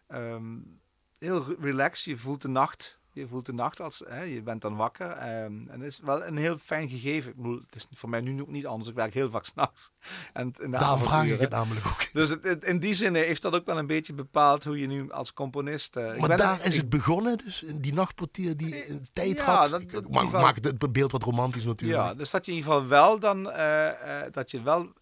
Um, 0.08 0.80
heel 1.18 1.44
relaxed, 1.60 2.04
je 2.04 2.16
voelt 2.16 2.42
de 2.42 2.48
nacht 2.48 2.98
je 3.14 3.26
voelt 3.28 3.46
de 3.46 3.52
nacht 3.52 3.80
als, 3.80 4.02
hè, 4.08 4.22
je 4.22 4.42
bent 4.42 4.62
dan 4.62 4.76
wakker. 4.76 5.06
Um, 5.06 5.68
en 5.68 5.80
het 5.80 5.82
is 5.82 6.00
wel 6.02 6.24
een 6.24 6.36
heel 6.36 6.58
fijn 6.58 6.88
gegeven. 6.88 7.30
Ik 7.30 7.36
bedoel, 7.36 7.60
het 7.66 7.74
is 7.74 7.86
voor 7.92 8.08
mij 8.08 8.20
nu 8.20 8.40
ook 8.40 8.48
niet 8.48 8.66
anders. 8.66 8.88
Ik 8.88 8.94
werk 8.94 9.14
heel 9.14 9.30
vaak 9.30 9.44
s'nachts. 9.44 9.90
Daar 10.70 10.98
vraag 10.98 11.26
ik 11.26 11.40
het 11.40 11.50
namelijk 11.50 11.86
ook. 11.86 12.12
Dus 12.12 12.28
het, 12.28 12.64
in 12.64 12.78
die 12.78 12.94
zin 12.94 13.14
heeft 13.14 13.42
dat 13.42 13.54
ook 13.54 13.66
wel 13.66 13.78
een 13.78 13.86
beetje 13.86 14.12
bepaald 14.12 14.64
hoe 14.64 14.78
je 14.78 14.86
nu 14.86 15.10
als 15.10 15.32
componist... 15.32 15.96
Uh, 15.96 16.16
maar 16.16 16.36
daar 16.36 16.64
is 16.64 16.76
het 16.76 16.88
begonnen, 16.88 17.38
dus 17.38 17.64
die 17.74 17.94
nachtportier 17.94 18.56
die 18.56 18.90
een 18.90 19.06
tijd 19.12 19.40
had. 19.40 19.70
Dat, 19.70 19.90
dat, 19.90 20.08
maakt 20.08 20.32
maak 20.32 20.56
het 20.64 20.92
beeld 20.92 21.12
wat 21.12 21.22
romantisch 21.22 21.64
natuurlijk. 21.64 22.02
Ja, 22.02 22.14
dus 22.14 22.30
dat 22.30 22.46
je 22.46 22.52
in 22.52 22.58
ieder 22.58 22.72
geval 22.72 22.88
wel 22.88 23.18
dan, 23.18 23.46
uh, 23.46 23.54
uh, 23.56 24.22
dat 24.32 24.50
je 24.50 24.62
wel 24.62 24.92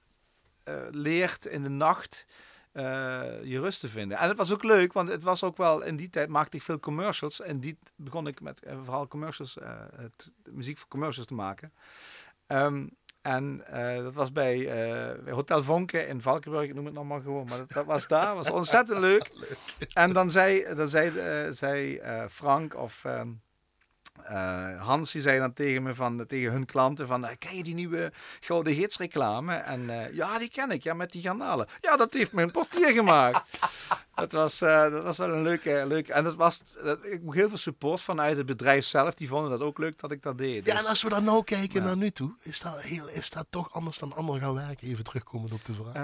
leert 0.91 1.47
in 1.47 1.63
de 1.63 1.69
nacht 1.69 2.27
uh, 2.73 2.83
je 3.43 3.61
rust 3.61 3.81
te 3.81 3.89
vinden. 3.89 4.19
En 4.19 4.29
het 4.29 4.37
was 4.37 4.53
ook 4.53 4.63
leuk, 4.63 4.93
want 4.93 5.09
het 5.09 5.23
was 5.23 5.45
ook 5.45 5.57
wel 5.57 5.83
in 5.83 5.97
die 5.97 6.11
tijd 6.11 6.29
maakte 6.29 6.57
ik 6.57 6.63
veel 6.63 6.81
commercials. 6.81 7.41
En 7.41 7.61
die 7.61 7.79
begon 7.97 8.27
ik 8.27 8.41
met 8.41 8.63
uh, 8.67 8.73
vooral 8.85 9.09
commercials, 9.09 9.57
uh, 9.57 9.69
het, 9.97 10.33
muziek 10.45 10.79
voor 10.79 10.89
commercials 10.89 11.27
te 11.27 11.35
maken. 11.35 11.73
Um, 12.47 12.91
en 13.23 13.65
dat 14.03 14.15
was 14.15 14.33
bij 14.33 14.69
Hotel 15.31 15.63
Vonke 15.63 16.07
in 16.07 16.21
Valkenburg, 16.21 16.65
ik 16.65 16.75
noem 16.75 16.85
het 16.85 16.95
nog 16.95 17.05
maar 17.05 17.21
gewoon. 17.21 17.47
Maar 17.49 17.59
dat, 17.59 17.71
dat 17.71 17.85
was 17.85 18.07
daar, 18.07 18.35
was 18.35 18.51
ontzettend 18.61 18.99
leuk. 18.99 19.31
En 19.93 20.13
dan 20.13 20.31
zei, 20.31 20.75
dan 20.75 20.89
zei, 20.89 21.13
zei 21.55 22.01
Frank 22.29 22.77
of... 22.77 23.05
Um, 23.05 23.43
uh, 24.31 24.83
Hans 24.83 25.11
zei 25.11 25.39
dan 25.39 25.53
tegen 25.53 25.83
me 25.83 25.95
van, 25.95 26.27
tegen 26.27 26.53
hun 26.53 26.67
klanten 26.67 27.07
van, 27.07 27.25
uh, 27.25 27.31
ken 27.39 27.57
je 27.57 27.63
die 27.63 27.75
nieuwe 27.75 28.13
Gouden 28.41 28.73
Hits 28.73 28.99
reclame? 28.99 29.55
En 29.55 29.81
uh, 29.81 30.15
ja, 30.15 30.39
die 30.39 30.51
ken 30.51 30.71
ik, 30.71 30.83
ja, 30.83 30.95
met 30.95 31.13
die 31.13 31.23
garnalen. 31.23 31.69
Ja, 31.81 31.97
dat 31.97 32.13
heeft 32.13 32.33
mijn 32.33 32.51
portier 32.51 32.91
gemaakt. 32.91 33.59
Dat, 34.15 34.33
was, 34.33 34.59
dat 34.59 35.03
was 35.03 35.19
wel 35.19 35.33
een 35.33 35.43
leuke, 35.43 35.85
leuke 35.87 36.13
en 36.13 36.25
dat 36.25 36.35
was, 36.35 36.61
ik 37.03 37.23
moest 37.23 37.37
heel 37.37 37.49
veel 37.49 37.59
support 37.59 38.01
vanuit 38.01 38.37
het 38.37 38.47
bedrijf 38.47 38.85
zelf. 38.85 39.15
Die 39.15 39.29
vonden 39.29 39.51
dat 39.51 39.61
ook 39.61 39.79
leuk 39.79 39.99
dat 39.99 40.11
ik 40.11 40.23
dat 40.23 40.39
deed. 40.39 40.67
Ja, 40.67 40.73
dus 40.73 40.83
en 40.83 40.89
als 40.89 41.03
we 41.03 41.09
dan 41.09 41.25
nou 41.25 41.45
kijken 41.45 41.83
naar 41.83 41.97
nu 41.97 42.11
toe, 42.11 42.35
is 42.43 42.61
dat, 42.61 42.81
heel, 42.81 43.09
is 43.09 43.31
dat 43.31 43.47
toch 43.51 43.73
anders 43.73 43.99
dan 43.99 44.15
anderen 44.15 44.41
gaan 44.41 44.55
werken? 44.55 44.89
Even 44.89 45.05
terugkomen 45.05 45.53
op 45.53 45.65
de 45.65 45.75
vraag. 45.75 45.95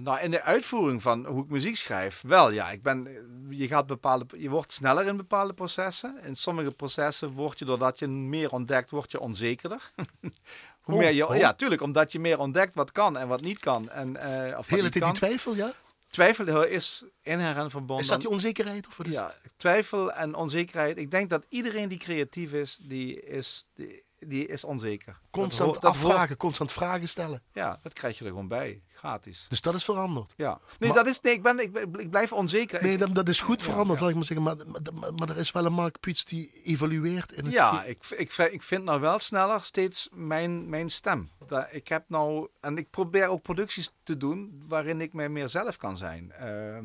nou, 0.00 0.20
in 0.20 0.30
de 0.30 0.42
uitvoering 0.42 1.02
van 1.02 1.26
hoe 1.26 1.44
ik 1.44 1.50
muziek 1.50 1.76
schrijf, 1.76 2.22
wel 2.26 2.50
ja. 2.50 2.70
Ik 2.70 2.82
ben, 2.82 3.08
je, 3.48 3.68
gaat 3.68 3.86
bepaalde, 3.86 4.26
je 4.36 4.48
wordt 4.48 4.72
sneller 4.72 5.06
in 5.06 5.16
bepaalde 5.16 5.52
processen. 5.52 6.18
In 6.22 6.34
sommige 6.34 6.70
processen 6.70 7.32
word 7.32 7.58
je, 7.58 7.64
doordat 7.64 7.98
je 7.98 8.08
meer 8.08 8.50
ontdekt, 8.50 8.90
word 8.90 9.10
je 9.10 9.20
onzekerder. 9.20 9.90
Hoe 10.80 10.98
meer 10.98 11.12
je, 11.12 11.28
oh. 11.28 11.36
Ja, 11.36 11.52
tuurlijk, 11.52 11.82
omdat 11.82 12.12
je 12.12 12.20
meer 12.20 12.38
ontdekt 12.38 12.74
wat 12.74 12.92
kan 12.92 13.16
en 13.16 13.28
wat 13.28 13.40
niet 13.40 13.58
kan. 13.58 13.90
En, 13.90 14.16
uh, 14.16 14.58
of 14.58 14.66
Hele 14.66 14.88
tijd 14.88 15.04
die 15.04 15.12
twijfel, 15.12 15.54
ja? 15.54 15.72
Twijfel 16.10 16.64
is 16.64 17.04
inherent 17.22 17.70
verbonden. 17.70 18.04
Is 18.04 18.10
dat 18.10 18.20
die 18.20 18.28
onzekerheid? 18.28 18.86
Of 18.86 18.98
ja, 19.02 19.34
twijfel 19.56 20.12
en 20.12 20.34
onzekerheid. 20.34 20.96
Ik 20.96 21.10
denk 21.10 21.30
dat 21.30 21.46
iedereen 21.48 21.88
die 21.88 21.98
creatief 21.98 22.52
is, 22.52 22.78
die 22.82 23.20
is, 23.20 23.66
die 23.74 24.04
die 24.26 24.46
is 24.46 24.64
onzeker. 24.64 25.20
Constant 25.30 25.72
dat, 25.72 25.82
dat 25.82 25.90
afvragen, 25.90 26.36
constant 26.36 26.72
vragen 26.72 27.08
stellen. 27.08 27.42
Ja, 27.52 27.78
dat 27.82 27.92
krijg 27.92 28.18
je 28.18 28.24
er 28.24 28.30
gewoon 28.30 28.48
bij, 28.48 28.82
gratis. 28.92 29.46
Dus 29.48 29.60
dat 29.60 29.74
is 29.74 29.84
veranderd. 29.84 30.32
Ja. 30.36 30.60
Nee, 30.78 30.92
dat 30.92 31.06
is, 31.06 31.20
nee 31.20 31.32
ik, 31.32 31.42
ben, 31.42 31.58
ik, 31.58 31.78
ik 31.98 32.10
blijf 32.10 32.32
onzeker. 32.32 32.82
Nee, 32.82 32.98
dat, 32.98 33.14
dat 33.14 33.28
is 33.28 33.40
goed 33.40 33.62
veranderd, 33.62 33.98
ja, 33.98 34.06
ja. 34.06 34.12
laat 34.14 34.26
ik 34.26 34.36
maar 34.36 34.46
zeggen. 34.46 34.72
Maar, 34.72 34.92
maar, 35.00 35.14
maar, 35.14 35.28
er 35.28 35.38
is 35.38 35.52
wel 35.52 35.64
een 35.64 35.72
Mark 35.72 36.00
Piets 36.00 36.24
die 36.24 36.62
evalueert 36.64 37.32
in 37.32 37.44
het 37.44 37.52
Ja, 37.52 37.84
ik, 37.84 38.04
ik, 38.16 38.36
ik 38.36 38.62
vind 38.62 38.84
nou 38.84 39.00
wel 39.00 39.18
sneller 39.18 39.60
steeds 39.60 40.08
mijn, 40.12 40.68
mijn 40.68 40.90
stem. 40.90 41.30
Dat, 41.46 41.66
ik 41.70 41.88
heb 41.88 42.04
nou, 42.08 42.48
en 42.60 42.78
ik 42.78 42.90
probeer 42.90 43.26
ook 43.26 43.42
producties 43.42 43.90
te 44.02 44.16
doen 44.16 44.62
waarin 44.68 45.00
ik 45.00 45.12
mij 45.12 45.28
meer 45.28 45.48
zelf 45.48 45.76
kan 45.76 45.96
zijn. 45.96 46.32
Uh, 46.40 46.78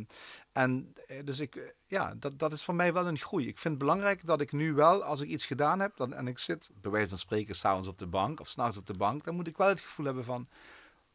en 0.56 0.94
dus 1.24 1.40
ik, 1.40 1.76
ja, 1.88 2.14
dat, 2.20 2.40
dat 2.40 2.52
is 2.52 2.64
voor 2.64 2.76
mij 2.76 2.94
wel 2.94 3.08
een 3.08 3.18
groei. 3.18 3.48
Ik 3.48 3.58
vind 3.58 3.74
het 3.74 3.84
belangrijk 3.84 4.26
dat 4.26 4.42
ik 4.42 4.52
nu 4.52 4.74
wel, 4.74 5.04
als 5.04 5.22
ik 5.22 5.30
iets 5.30 5.46
gedaan 5.46 5.80
heb, 5.80 5.96
dan, 5.96 6.14
en 6.14 6.28
ik 6.28 6.40
zit 6.40 6.70
bij 6.82 6.92
wijze 6.92 7.10
van 7.10 7.18
spreken 7.18 7.56
s'avonds 7.56 7.88
op 7.88 7.98
de 7.98 8.08
bank 8.08 8.40
of 8.40 8.48
s'nachts 8.48 8.78
op 8.78 8.86
de 8.86 8.94
bank, 8.94 9.24
dan 9.24 9.36
moet 9.36 9.48
ik 9.48 9.58
wel 9.58 9.68
het 9.68 9.82
gevoel 9.82 10.06
hebben 10.06 10.24
van, 10.24 10.48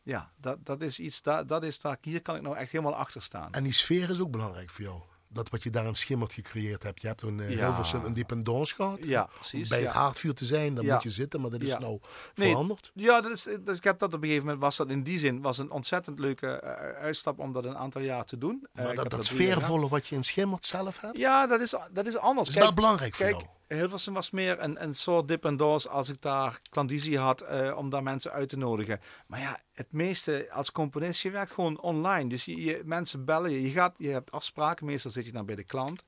ja, 0.02 0.32
dat, 0.36 0.66
dat 0.66 0.80
is 0.80 1.00
iets, 1.00 1.22
dat, 1.22 1.48
dat 1.48 1.62
is 1.62 1.78
daar, 1.78 1.98
hier 2.00 2.22
kan 2.22 2.36
ik 2.36 2.42
nou 2.42 2.56
echt 2.56 2.70
helemaal 2.70 2.94
achter 2.94 3.22
staan. 3.22 3.52
En 3.52 3.62
die 3.62 3.72
sfeer 3.72 4.10
is 4.10 4.20
ook 4.20 4.30
belangrijk 4.30 4.70
voor 4.70 4.84
jou? 4.84 5.00
Dat 5.32 5.50
wat 5.50 5.62
je 5.62 5.70
daar 5.70 5.86
in 5.86 5.94
Schimmert 5.94 6.32
gecreëerd 6.32 6.82
hebt. 6.82 7.00
Je 7.00 7.06
hebt 7.06 7.18
toen 7.18 7.38
uh, 7.38 7.50
ja. 7.50 7.66
Hilversum 7.66 8.04
een 8.04 8.14
dependance 8.14 8.74
gehad. 8.74 8.98
Ja, 9.04 9.28
precies. 9.34 9.68
Bij 9.68 9.80
ja. 9.80 9.86
het 9.86 9.94
haardvuur 9.94 10.34
te 10.34 10.44
zijn, 10.44 10.74
dan 10.74 10.86
moet 10.86 11.02
je 11.02 11.10
zitten. 11.10 11.40
Maar 11.40 11.50
dat 11.50 11.62
is 11.62 11.78
nou 11.78 12.00
nee, 12.34 12.48
veranderd. 12.48 12.90
Ja, 12.94 13.20
dat 13.20 13.32
is, 13.32 13.48
dat, 13.64 13.76
ik 13.76 13.84
heb 13.84 13.98
dat 13.98 14.14
op 14.14 14.22
een 14.22 14.28
gegeven 14.28 14.44
moment, 14.44 14.62
was 14.62 14.76
dat 14.76 14.88
in 14.88 15.02
die 15.02 15.18
zin, 15.18 15.40
was 15.40 15.58
een 15.58 15.70
ontzettend 15.70 16.18
leuke 16.18 16.62
uh, 16.64 17.02
uitstap 17.02 17.38
om 17.38 17.52
dat 17.52 17.64
een 17.64 17.76
aantal 17.76 18.00
jaar 18.00 18.24
te 18.24 18.38
doen. 18.38 18.66
Maar 18.72 18.90
uh, 18.90 18.96
dat, 18.96 19.10
dat 19.10 19.24
sfeervolle 19.24 19.88
wat 19.88 20.06
je 20.06 20.14
in 20.14 20.24
Schimmert 20.24 20.64
zelf 20.64 21.00
hebt? 21.00 21.18
Ja, 21.18 21.46
dat 21.46 21.60
is, 21.60 21.76
dat 21.92 22.06
is 22.06 22.16
anders. 22.16 22.48
Dat 22.48 22.56
is 22.56 22.62
wel 22.62 22.74
belangrijk 22.74 23.14
voor 23.14 23.26
kijk, 23.26 23.40
jou. 23.40 23.52
Hilversum 23.74 24.14
was 24.14 24.30
meer 24.30 24.62
een, 24.62 24.82
een 24.82 24.94
soort 24.94 25.28
dip 25.28 25.44
en 25.44 25.56
doors 25.56 25.88
als 25.88 26.08
ik 26.08 26.22
daar 26.22 26.60
klandizie 26.70 27.18
had 27.18 27.42
uh, 27.42 27.76
om 27.76 27.90
daar 27.90 28.02
mensen 28.02 28.32
uit 28.32 28.48
te 28.48 28.56
nodigen. 28.56 29.00
Maar 29.26 29.40
ja, 29.40 29.60
het 29.72 29.92
meeste 29.92 30.48
als 30.52 30.72
componist, 30.72 31.22
je 31.22 31.30
werkt 31.30 31.52
gewoon 31.52 31.80
online. 31.80 32.28
Dus 32.28 32.44
je, 32.44 32.62
je, 32.62 32.82
mensen 32.84 33.24
bellen 33.24 33.50
je, 33.50 33.62
je, 33.62 33.70
gaat, 33.70 33.94
je 33.98 34.08
hebt 34.08 34.30
afspraken, 34.30 34.86
meestal 34.86 35.10
zit 35.10 35.26
je 35.26 35.32
dan 35.32 35.46
bij 35.46 35.54
de 35.54 35.64
klant. 35.64 36.04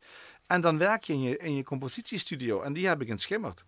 En 0.46 0.60
dan 0.60 0.78
werk 0.78 1.04
je 1.04 1.12
in 1.12 1.22
je, 1.22 1.36
in 1.36 1.54
je 1.54 1.64
compositiestudio 1.64 2.62
en 2.62 2.72
die 2.72 2.86
heb 2.86 3.00
ik 3.00 3.08
in 3.08 3.18
Schimmert. 3.18 3.64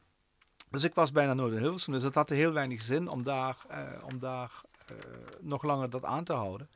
Dus 0.71 0.85
ik 0.85 0.95
was 0.95 1.13
bijna 1.13 1.35
nooit 1.35 1.53
in 1.53 1.59
Hilversum, 1.59 1.93
dus 1.93 2.03
het 2.03 2.15
had 2.15 2.29
heel 2.29 2.53
weinig 2.53 2.83
zin 2.83 3.11
om 3.11 3.23
daar, 3.23 3.57
uh, 3.71 3.79
om 4.05 4.19
daar 4.19 4.61
uh, 4.91 4.97
nog 5.41 5.63
langer 5.63 5.91
dat 5.91 6.05
aan 6.05 6.25
te 6.25 6.33
houden. 6.33 6.69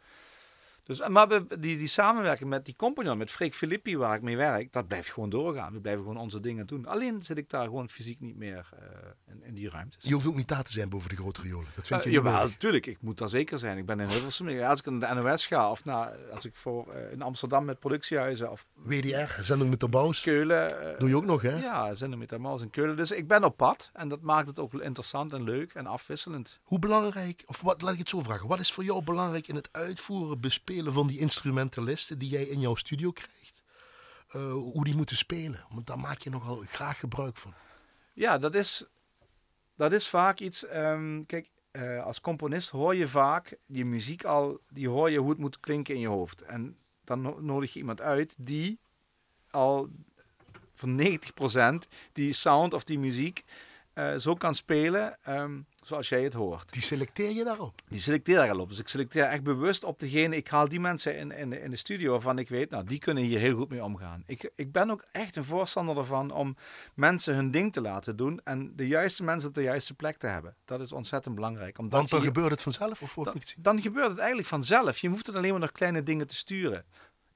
Dus, 0.89 1.09
maar 1.09 1.29
we, 1.29 1.47
die, 1.59 1.79
die 1.79 1.87
samenwerking 1.87 2.51
met 2.51 2.65
die 2.65 2.77
compagnon, 2.77 3.19
met 3.19 3.31
Freek 3.31 3.55
Filippi, 3.55 3.97
waar 3.97 4.17
ik 4.17 4.23
mee 4.23 4.37
werk, 4.37 4.73
dat 4.73 4.87
blijft 4.89 5.11
gewoon 5.11 5.31
doorgaan. 5.31 5.73
We 5.73 5.81
blijven 5.81 6.03
gewoon 6.03 6.19
onze 6.19 6.41
dingen 6.41 6.67
doen. 6.67 6.87
Alleen 6.87 7.23
zit 7.23 7.37
ik 7.39 7.51
daar 7.51 7.65
gewoon 7.65 7.89
fysiek 7.89 8.21
niet 8.21 8.37
meer 8.37 8.69
uh, 8.75 8.81
in, 9.27 9.43
in, 9.45 9.55
die 9.55 9.71
ruimtes. 9.71 10.03
Je 10.03 10.13
hoeft 10.13 10.27
ook 10.27 10.37
niet 10.37 10.49
daar 10.49 10.63
te 10.63 10.73
zijn 10.73 10.89
boven 10.89 11.09
de 11.09 11.17
grote 11.17 11.41
riolen. 11.41 11.67
Dat 11.75 11.87
vind 11.87 12.03
je 12.03 12.09
uh, 12.09 12.17
niet 12.17 12.25
Jawel, 12.25 12.49
natuurlijk. 12.49 12.87
Ik 12.87 12.97
moet 13.01 13.19
daar 13.19 13.29
zeker 13.29 13.59
zijn. 13.59 13.79
Ik 13.79 13.87
ben 13.87 14.01
in 14.01 14.09
Hilversum. 14.09 14.63
Als 14.63 14.81
ik 14.81 14.91
naar 14.91 15.15
de 15.15 15.21
NOS 15.21 15.47
ga 15.47 15.71
of 15.71 15.85
naar, 15.85 16.17
als 16.33 16.45
ik 16.45 16.57
voor, 16.57 16.87
uh, 16.95 17.13
in 17.13 17.23
Amsterdam 17.23 17.65
met 17.65 17.79
productiehuizen 17.79 18.51
of... 18.51 18.69
WDR, 18.75 19.43
zending 19.43 19.71
met 19.71 19.81
de. 19.81 20.19
Keulen. 20.23 20.97
Doe 20.99 21.09
je 21.09 21.17
ook 21.17 21.25
nog, 21.25 21.43
hè? 21.43 21.57
Ja, 21.57 21.95
zending 21.95 22.21
met 22.21 22.29
de 22.29 22.59
in 22.61 22.71
Keulen. 22.71 22.97
Dus 22.97 23.11
ik 23.11 23.29
ben 23.29 23.45
op 23.45 23.57
pad 23.57 23.91
en 23.93 24.09
dat 24.09 24.21
maakt 24.21 24.49
het 24.49 24.59
ook 24.59 24.75
interessant 24.75 25.33
en 25.33 25.43
leuk 25.43 25.75
en 25.75 25.87
afwisselend. 25.87 26.59
Hoe 26.63 26.79
belangrijk, 26.79 27.43
of 27.47 27.61
wat, 27.61 27.83
laat 27.83 27.93
ik 27.93 27.99
het 27.99 28.09
zo 28.09 28.21
vragen. 28.21 28.49
Wat 28.49 28.61
is 28.61 28.73
voor 28.73 28.85
jou 28.85 29.03
belangrijk 29.03 29.49
in 29.49 29.55
het 29.55 29.69
uitvoeren, 29.73 30.41
bespelen 30.41 30.77
van 30.85 31.07
die 31.07 31.19
instrumentalisten 31.19 32.19
die 32.19 32.29
jij 32.29 32.43
in 32.43 32.61
jouw 32.61 32.75
studio 32.75 33.11
krijgt, 33.11 33.63
uh, 34.37 34.53
hoe 34.53 34.85
die 34.85 34.95
moeten 34.95 35.17
spelen. 35.17 35.65
Want 35.71 35.87
daar 35.87 35.99
maak 35.99 36.19
je 36.19 36.31
nogal 36.31 36.63
graag 36.67 36.99
gebruik 36.99 37.37
van. 37.37 37.55
Ja, 38.13 38.39
dat 38.39 38.55
is, 38.55 38.85
dat 39.77 39.93
is 39.93 40.09
vaak 40.09 40.41
iets. 40.41 40.65
Um, 40.75 41.27
kijk, 41.27 41.49
uh, 41.73 42.05
als 42.05 42.21
componist 42.21 42.71
hoor 42.71 42.95
je 42.95 43.09
vaak 43.09 43.59
die 43.67 43.85
muziek 43.85 44.25
al, 44.25 44.61
die 44.69 44.89
hoor 44.89 45.11
je 45.11 45.19
hoe 45.19 45.31
het 45.31 45.39
moet 45.39 45.61
klinken 45.61 45.95
in 45.95 46.01
je 46.01 46.09
hoofd. 46.09 46.43
En 46.43 46.77
dan 47.05 47.45
nodig 47.45 47.73
je 47.73 47.79
iemand 47.79 48.01
uit 48.01 48.35
die 48.39 48.79
al 49.51 49.89
van 50.75 51.01
90% 51.85 51.89
die 52.13 52.33
sound 52.33 52.75
of 52.75 52.85
die 52.85 52.99
muziek 52.99 53.45
uh, 53.99 54.17
zo 54.17 54.35
kan 54.35 54.55
spelen 54.55 55.19
um, 55.29 55.67
zoals 55.83 56.09
jij 56.09 56.23
het 56.23 56.33
hoort. 56.33 56.73
Die 56.73 56.83
selecteer 56.83 57.31
je 57.31 57.45
daarop? 57.45 57.81
Die 57.89 58.01
selecteer 58.01 58.37
daar 58.37 58.51
al 58.51 58.59
op. 58.59 58.69
Dus 58.69 58.79
ik 58.79 58.89
selecteer 58.89 59.25
echt 59.25 59.43
bewust 59.43 59.85
op 59.85 59.99
degene. 59.99 60.37
Ik 60.37 60.49
haal 60.49 60.69
die 60.69 60.81
mensen 60.81 61.17
in, 61.17 61.33
in, 61.33 61.53
in 61.53 61.71
de 61.71 61.77
studio 61.77 62.11
waarvan 62.11 62.39
ik 62.39 62.49
weet, 62.49 62.71
nou, 62.71 62.85
die 62.85 62.99
kunnen 62.99 63.23
hier 63.23 63.39
heel 63.39 63.57
goed 63.57 63.69
mee 63.69 63.85
omgaan. 63.85 64.23
Ik, 64.27 64.51
ik 64.57 64.73
ben 64.73 64.91
ook 64.91 65.05
echt 65.13 65.37
een 65.37 65.45
voorstander 65.45 65.97
ervan 65.97 66.31
om 66.31 66.57
mensen 66.95 67.35
hun 67.35 67.51
ding 67.51 67.73
te 67.73 67.81
laten 67.81 68.17
doen 68.17 68.41
en 68.45 68.73
de 68.77 68.87
juiste 68.87 69.25
mensen 69.25 69.49
op 69.49 69.55
de 69.55 69.63
juiste 69.63 69.95
plek 69.95 70.17
te 70.17 70.27
hebben. 70.27 70.55
Dat 70.65 70.81
is 70.81 70.93
ontzettend 70.93 71.35
belangrijk. 71.35 71.79
Omdat 71.79 71.99
Want 71.99 72.11
dan 72.11 72.21
je, 72.21 72.27
gebeurt 72.27 72.51
het 72.51 72.63
vanzelf? 72.63 73.03
Of 73.03 73.15
dan, 73.15 73.43
dan 73.59 73.83
gebeurt 73.83 74.09
het 74.09 74.19
eigenlijk 74.19 74.49
vanzelf. 74.49 74.99
Je 74.99 75.09
hoeft 75.09 75.27
het 75.27 75.37
alleen 75.37 75.51
maar 75.51 75.61
nog 75.61 75.73
kleine 75.73 76.03
dingen 76.03 76.27
te 76.27 76.37
sturen. 76.37 76.85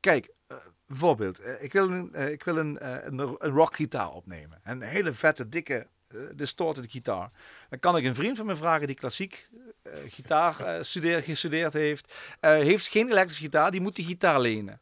Kijk, 0.01 0.31
uh, 0.49 0.57
bijvoorbeeld, 0.87 1.41
uh, 1.41 1.63
ik 1.63 1.73
wil, 1.73 1.91
een, 1.91 2.13
uh, 2.15 2.31
ik 2.31 2.45
wil 2.45 2.57
een, 2.57 2.87
een, 3.07 3.19
een 3.19 3.51
rockgitaar 3.51 4.11
opnemen. 4.11 4.61
Een 4.65 4.83
hele 4.83 5.13
vette, 5.13 5.49
dikke 5.49 5.87
distorted 6.35 6.91
gitaar. 6.91 7.31
Dan 7.69 7.79
kan 7.79 7.97
ik 7.97 8.05
een 8.05 8.15
vriend 8.15 8.37
van 8.37 8.47
me 8.47 8.57
vragen 8.57 8.87
die 8.87 8.97
klassiek 8.97 9.49
uh, 9.87 9.93
gitaar 10.09 10.85
studeer, 10.85 11.23
gestudeerd 11.23 11.73
heeft. 11.73 12.13
Heeft 12.41 12.89
geen 12.89 13.11
elektrische 13.11 13.43
gitaar, 13.43 13.71
die 13.71 13.81
moet 13.81 13.97
die 13.97 14.05
gitaar 14.05 14.41
lenen. 14.41 14.81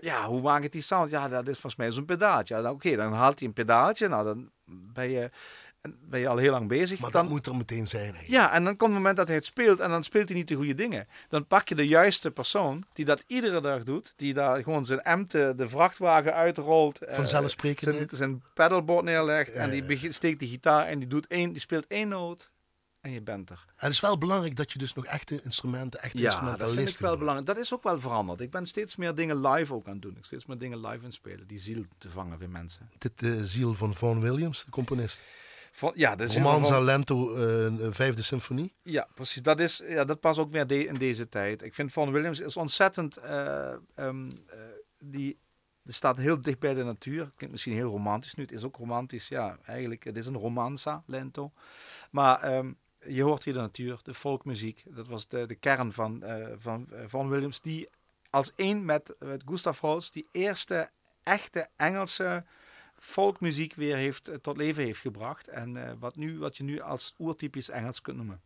ja, 0.00 0.26
hoe 0.26 0.40
maak 0.40 0.62
ik 0.62 0.72
die 0.72 0.82
sound? 0.82 1.10
Ja, 1.10 1.28
dat 1.28 1.48
is 1.48 1.58
volgens 1.58 1.76
mij 1.76 1.90
zo'n 1.90 2.04
pedaaltje. 2.04 2.70
Oké, 2.70 2.96
dan 2.96 3.12
haalt 3.12 3.38
hij 3.38 3.48
een 3.48 3.54
pedaaltje. 3.54 4.08
Nou, 4.08 4.24
dan 4.24 4.50
ben 4.68 5.10
je, 5.10 5.30
ben 5.82 6.20
je 6.20 6.28
al 6.28 6.36
heel 6.36 6.50
lang 6.50 6.68
bezig. 6.68 6.98
Maar 6.98 7.10
dan, 7.10 7.22
dat 7.22 7.30
moet 7.30 7.46
er 7.46 7.56
meteen 7.56 7.86
zijn. 7.86 8.14
Hè? 8.14 8.22
Ja, 8.26 8.52
en 8.52 8.64
dan 8.64 8.76
komt 8.76 8.90
het 8.90 9.00
moment 9.00 9.16
dat 9.16 9.26
hij 9.26 9.36
het 9.36 9.44
speelt 9.44 9.80
en 9.80 9.90
dan 9.90 10.04
speelt 10.04 10.28
hij 10.28 10.36
niet 10.36 10.48
de 10.48 10.54
goede 10.54 10.74
dingen. 10.74 11.08
Dan 11.28 11.46
pak 11.46 11.68
je 11.68 11.74
de 11.74 11.86
juiste 11.86 12.30
persoon 12.30 12.84
die 12.92 13.04
dat 13.04 13.24
iedere 13.26 13.60
dag 13.60 13.82
doet. 13.84 14.12
Die 14.16 14.34
daar 14.34 14.62
gewoon 14.62 14.84
zijn 14.84 15.02
emte, 15.02 15.52
de 15.56 15.68
vrachtwagen 15.68 16.34
uitrolt. 16.34 16.98
Vanzelfsprekend. 17.08 17.94
zijn, 17.94 18.08
zijn 18.12 18.42
pedalboard 18.54 19.04
neerlegt 19.04 19.52
ja, 19.52 19.60
en 19.60 19.70
die 19.70 20.00
ja. 20.00 20.12
steekt 20.12 20.38
die 20.38 20.48
gitaar 20.48 20.86
en 20.86 20.98
die, 20.98 21.08
doet 21.08 21.26
één, 21.26 21.52
die 21.52 21.60
speelt 21.60 21.86
één 21.86 22.08
noot. 22.08 22.50
En 23.00 23.12
je 23.12 23.22
bent 23.22 23.50
er. 23.50 23.64
En 23.66 23.74
het 23.76 23.92
is 23.92 24.00
wel 24.00 24.18
belangrijk 24.18 24.56
dat 24.56 24.72
je 24.72 24.78
dus 24.78 24.94
nog 24.94 25.04
echte 25.04 25.40
instrumenten, 25.42 26.00
echte 26.02 26.18
ja, 26.18 26.24
instrumentalisten 26.24 26.76
dat 26.76 26.84
vind 26.84 27.00
ik 27.00 27.06
wel 27.06 27.18
belangrijk. 27.18 27.46
Dat 27.46 27.56
is 27.56 27.74
ook 27.74 27.82
wel 27.82 28.00
veranderd. 28.00 28.40
Ik 28.40 28.50
ben 28.50 28.66
steeds 28.66 28.96
meer 28.96 29.14
dingen 29.14 29.40
live 29.40 29.74
ook 29.74 29.86
aan 29.86 29.92
het 29.92 30.02
doen. 30.02 30.16
Ik 30.16 30.24
steeds 30.24 30.46
meer 30.46 30.58
dingen 30.58 30.80
live 30.80 31.04
inspelen. 31.04 31.46
Die 31.46 31.58
ziel 31.58 31.84
te 31.98 32.10
vangen 32.10 32.38
weer 32.38 32.50
mensen. 32.50 32.90
Dit 32.98 33.18
de 33.18 33.46
ziel 33.46 33.74
van 33.74 33.94
Vaughan 33.94 34.20
Williams, 34.20 34.64
de 34.64 34.70
componist. 34.70 35.22
Van, 35.78 35.92
ja, 35.94 36.16
Romanza 36.16 36.74
van... 36.74 36.84
Lento, 36.84 37.36
uh, 37.36 37.86
vijfde 37.90 38.22
symfonie. 38.22 38.74
Ja, 38.82 39.08
precies. 39.14 39.42
Dat, 39.42 39.60
is, 39.60 39.82
ja, 39.88 40.04
dat 40.04 40.20
past 40.20 40.38
ook 40.38 40.50
weer 40.50 40.66
de, 40.66 40.86
in 40.86 40.94
deze 40.94 41.28
tijd. 41.28 41.62
Ik 41.62 41.74
vind 41.74 41.92
Vaughan 41.92 42.14
Williams 42.14 42.40
is 42.40 42.56
ontzettend... 42.56 43.18
Uh, 43.18 43.72
um, 43.96 44.28
uh, 44.28 44.60
die 44.98 45.38
staat 45.84 46.16
heel 46.16 46.40
dicht 46.40 46.58
bij 46.58 46.74
de 46.74 46.84
natuur. 46.84 47.22
Klinkt 47.22 47.50
misschien 47.50 47.72
heel 47.72 47.90
romantisch 47.90 48.34
nu. 48.34 48.42
Het 48.42 48.52
is 48.52 48.64
ook 48.64 48.76
romantisch. 48.76 49.28
Ja, 49.28 49.58
eigenlijk. 49.66 50.04
Het 50.04 50.16
is 50.16 50.26
een 50.26 50.36
romanza, 50.36 51.02
lento. 51.06 51.52
Maar 52.10 52.56
um, 52.56 52.76
je 53.06 53.22
hoort 53.22 53.44
hier 53.44 53.54
de 53.54 53.60
natuur, 53.60 54.00
de 54.02 54.14
folkmuziek. 54.14 54.84
Dat 54.86 55.08
was 55.08 55.28
de, 55.28 55.46
de 55.46 55.54
kern 55.54 55.92
van, 55.92 56.22
uh, 56.24 56.46
van 56.56 56.86
Vaughan 56.90 57.28
Williams. 57.28 57.60
Die 57.60 57.88
als 58.30 58.52
één 58.56 58.84
met, 58.84 59.14
met 59.18 59.42
Gustav 59.46 59.80
Holst 59.80 60.12
die 60.12 60.28
eerste 60.32 60.90
echte 61.22 61.66
Engelse 61.76 62.44
folkmuziek 62.98 63.74
weer 63.74 63.96
heeft, 63.96 64.30
tot 64.42 64.56
leven 64.56 64.84
heeft 64.84 65.00
gebracht. 65.00 65.48
En 65.48 65.74
uh, 65.76 65.92
wat, 65.98 66.16
nu, 66.16 66.38
wat 66.38 66.56
je 66.56 66.62
nu 66.62 66.80
als 66.80 67.14
oertypisch 67.18 67.68
Engels 67.68 68.00
kunt 68.00 68.16
noemen. 68.16 68.40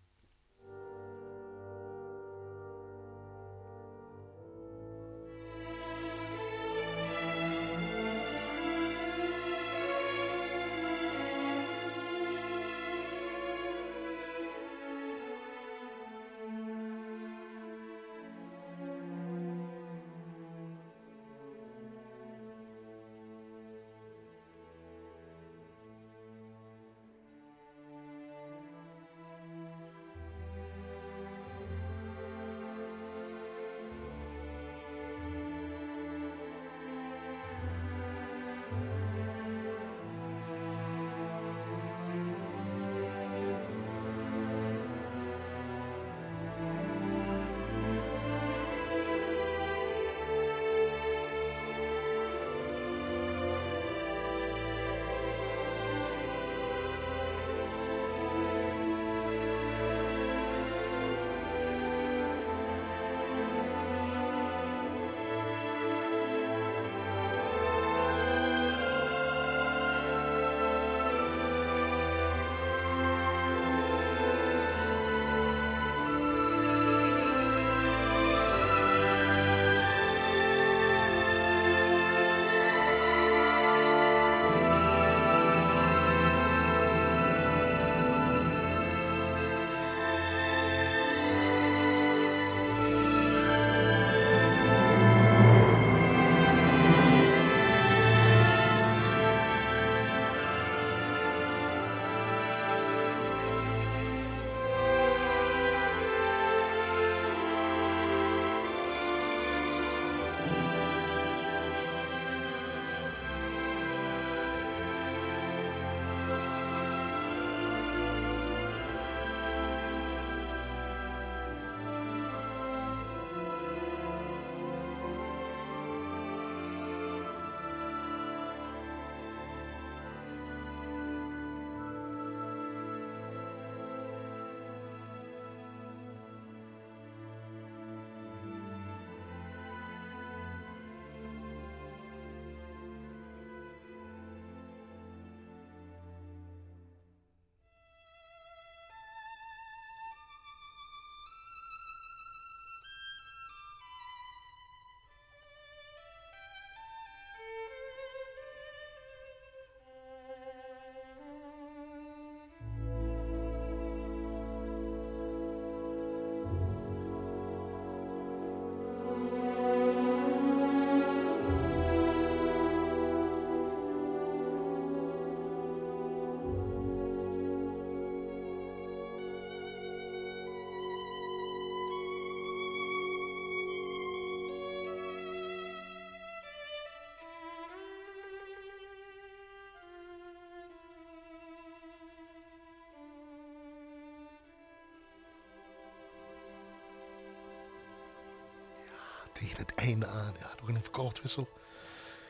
Einde 199.82 200.06
aan. 200.06 200.32
Ja, 200.38 200.50
nog 200.60 200.68
een 200.68 200.82
verkortwissel. 200.82 201.48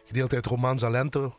Gedeeld 0.04 0.32
uit 0.32 0.46
Romanza 0.46 0.88
Lento. 0.88 1.38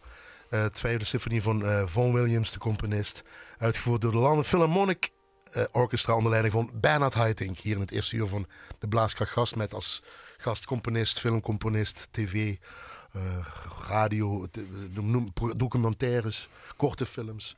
Uh, 0.49 0.61
het 0.61 0.80
vijfde 0.80 1.05
symfonie 1.05 1.41
van 1.41 1.61
uh, 1.61 1.86
Vaughan 1.86 2.14
Williams, 2.14 2.51
de 2.51 2.59
componist. 2.59 3.24
Uitgevoerd 3.57 4.01
door 4.01 4.11
de 4.11 4.18
London 4.18 4.43
Philharmonic 4.43 5.09
uh, 5.57 5.64
Orchestra 5.72 6.16
onder 6.16 6.32
leiding 6.32 6.53
van 6.53 6.72
Bernard 6.74 7.14
Haitink. 7.14 7.57
Hier 7.57 7.76
in 7.76 7.82
het 7.82 7.91
eerste 7.91 8.16
uur 8.16 8.28
van 8.28 8.47
de 8.80 8.88
Blaaskracht 8.88 9.32
Gast 9.32 9.55
met 9.55 9.74
als 9.74 10.03
gastcomponist, 10.38 11.20
filmcomponist, 11.20 12.07
tv, 12.11 12.55
radio, 13.88 14.47
documentaires, 15.55 16.49
korte 16.78 17.05
films. 17.05 17.55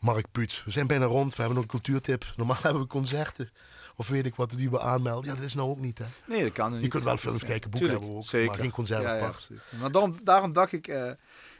Mark 0.00 0.26
Puts. 0.32 0.64
We 0.64 0.70
zijn 0.70 0.86
bijna 0.86 1.04
rond. 1.04 1.30
We 1.30 1.36
hebben 1.36 1.54
nog 1.54 1.64
een 1.64 1.70
cultuurtip. 1.70 2.24
Normaal 2.36 2.56
hebben 2.62 2.82
we 2.82 2.88
concerten. 2.88 3.50
Of 3.96 4.08
weet 4.08 4.26
ik 4.26 4.34
wat 4.34 4.50
die 4.50 4.70
we 4.70 4.80
aanmelden. 4.80 5.30
Ja, 5.30 5.36
dat 5.36 5.44
is 5.44 5.54
nou 5.54 5.70
ook 5.70 5.80
niet, 5.80 5.98
hè? 5.98 6.04
Nee, 6.26 6.42
dat 6.42 6.52
kan 6.52 6.72
niet. 6.72 6.82
Je 6.82 6.88
kunt 6.88 7.04
wel 7.04 7.16
films 7.16 7.44
kijken, 7.44 7.70
boeken 7.70 7.90
hebben 7.90 8.08
we 8.08 8.14
ook. 8.14 8.24
Zeker. 8.24 8.46
Maar 8.46 8.58
geen 8.58 8.70
concerten 8.70 9.08
ja, 9.08 9.16
ja, 9.16 9.32
Maar 9.80 9.92
daarom, 9.92 10.16
daarom 10.24 10.52
dacht 10.52 10.72
ik... 10.72 10.88
Uh, 10.88 11.10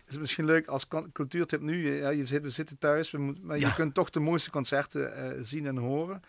is 0.07 0.17
het 0.17 0.21
misschien 0.21 0.45
leuk 0.45 0.67
als 0.67 0.87
cultuurtip 1.13 1.61
nu. 1.61 1.97
Ja, 1.97 2.09
je 2.09 2.27
zit, 2.27 2.43
we 2.43 2.51
zitten 2.51 2.79
thuis, 2.79 3.11
we 3.11 3.19
moet, 3.19 3.43
maar 3.43 3.59
je 3.59 3.75
kunt 3.75 3.95
toch 3.95 4.11
de 4.11 4.21
mooiste 4.21 4.51
concerten 4.51 5.37
uh, 5.37 5.45
zien 5.45 5.67
en 5.67 5.77
horen. 5.77 6.23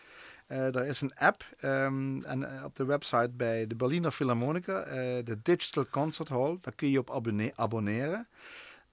Uh, 0.47 0.75
er 0.75 0.85
is 0.85 1.01
een 1.01 1.15
app 1.15 1.45
um, 1.61 2.23
en 2.23 2.63
op 2.63 2.75
de 2.75 2.85
website 2.85 3.31
bij 3.33 3.67
de 3.67 3.75
Berliner 3.75 4.11
Philharmonica, 4.11 4.83
de 5.23 5.39
Digital 5.43 5.85
Concert 5.89 6.29
Hall. 6.29 6.57
Daar 6.61 6.75
kun 6.75 6.89
je 6.89 6.99
op 6.99 7.11
abonne 7.11 7.51
abonneren. 7.55 8.27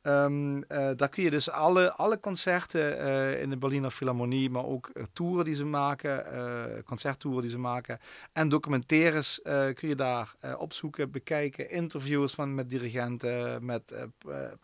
Um, 0.09 0.57
uh, 0.57 0.63
daar 0.97 1.09
kun 1.09 1.23
je 1.23 1.31
dus 1.31 1.51
alle, 1.51 1.93
alle 1.93 2.21
concerten 2.21 2.99
uh, 2.99 3.41
in 3.41 3.51
de 3.51 3.57
Berliner 3.57 3.91
Philharmonie, 3.91 4.51
maar 4.51 4.65
ook 4.65 4.91
uh, 4.95 5.03
toeren 5.13 5.45
die 5.45 5.55
ze 5.55 5.65
maken, 5.65 6.25
concerttoeren 6.85 7.43
die 7.43 7.51
ze 7.51 7.59
maken 7.59 8.01
en 8.33 8.49
documentaires 8.49 9.41
kun 9.75 9.89
je 9.89 9.95
daar 9.95 10.35
opzoeken, 10.59 11.11
bekijken, 11.11 11.71
interviews 11.71 12.35
van, 12.35 12.55
met 12.55 12.71
dirigenten, 12.71 13.65
met 13.65 13.95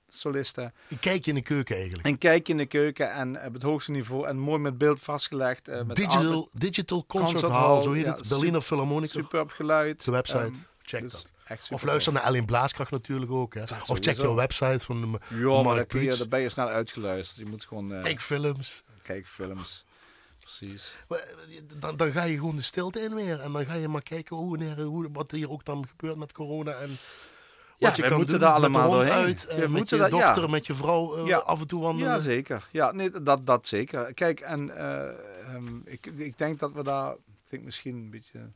solisten. 0.09 0.73
Een 0.89 0.99
kijkje 0.99 1.31
in 1.31 1.37
de 1.37 1.43
keuken 1.43 1.77
eigenlijk. 1.77 2.07
Een 2.07 2.19
kijkje 2.19 2.53
in 2.53 2.59
de 2.59 2.67
keuken 2.67 3.13
en 3.13 3.47
op 3.47 3.53
het 3.53 3.63
hoogste 3.63 3.91
niveau 3.91 4.27
en 4.27 4.39
mooi 4.39 4.61
met 4.61 4.79
beeld 4.79 5.01
vastgelegd. 5.01 5.67
met 5.87 5.97
digital, 5.97 6.49
digital 6.53 7.05
Concert, 7.07 7.41
concert 7.41 7.53
Hall, 7.53 7.83
zo 7.83 7.93
heet 7.93 8.07
het, 8.07 8.29
Berliner 8.29 8.61
Philharmonica. 8.61 9.13
Superb 9.13 9.51
geluid. 9.51 10.05
De 10.05 10.11
website, 10.11 10.39
um, 10.39 10.67
check 10.83 11.03
dus 11.03 11.13
dat. 11.13 11.33
Of 11.71 11.83
luister 11.83 12.13
naar 12.13 12.23
Ellen 12.23 12.45
Blaaskracht 12.45 12.91
natuurlijk 12.91 13.31
ook. 13.31 13.55
Hè. 13.55 13.63
Of 13.87 13.99
check 14.01 14.17
je 14.17 14.35
website 14.35 14.85
van 14.85 15.01
de 15.01 15.37
Ja, 15.37 15.63
maar 15.63 15.87
dan, 15.87 16.03
je, 16.03 16.17
dan 16.17 16.29
ben 16.29 16.41
je 16.41 16.49
snel 16.49 16.69
uitgeluisterd. 16.69 17.39
Je 17.39 17.47
moet 17.47 17.65
gewoon... 17.65 17.93
Uh, 17.93 18.03
kijk 18.03 18.21
films. 18.21 18.83
Kijk 19.03 19.27
films. 19.27 19.85
Precies. 20.41 20.97
Eh, 21.09 21.19
dan, 21.79 21.97
dan 21.97 22.13
ga 22.13 22.25
je 22.25 22.35
gewoon 22.35 22.57
de 22.57 22.63
stilte 22.63 23.01
in 23.01 23.15
weer. 23.15 23.41
En 23.41 23.53
dan 23.53 23.67
ga 23.67 23.75
je 23.75 23.89
maar 23.89 24.03
kijken 24.03 24.37
hoe, 24.37 24.83
hoe, 24.83 25.09
wat 25.13 25.31
hier 25.31 25.51
ook 25.51 25.65
dan 25.65 25.87
gebeurt 25.89 26.17
met 26.17 26.33
corona. 26.33 26.73
En 26.73 26.99
wat 27.79 27.97
je 27.97 28.03
kan 28.03 28.17
moeten 28.17 28.31
doen 28.31 28.39
daar 28.39 28.53
allemaal 28.53 28.91
met 28.91 28.93
doorheen. 28.93 29.25
uit. 29.25 29.47
Uh, 29.59 29.67
met 29.67 29.89
je 29.89 29.97
dochter, 29.97 30.43
ja. 30.43 30.49
met 30.49 30.67
je 30.67 30.75
vrouw 30.75 31.19
uh, 31.19 31.27
ja. 31.27 31.39
af 31.39 31.61
en 31.61 31.67
toe 31.67 31.83
wandelen. 31.83 32.13
Ja, 32.13 32.19
zeker. 32.19 32.69
Ja, 32.71 32.93
nee, 32.93 33.23
dat, 33.23 33.47
dat 33.47 33.67
zeker. 33.67 34.15
Kijk, 34.15 34.41
en 34.41 34.69
uh, 34.69 35.55
um, 35.55 35.83
ik, 35.85 36.07
ik 36.07 36.39
denk 36.39 36.59
dat 36.59 36.73
we 36.73 36.83
daar... 36.83 37.13
Ik 37.13 37.51
denk 37.51 37.63
misschien 37.65 37.95
een 37.95 38.11
beetje 38.11 38.51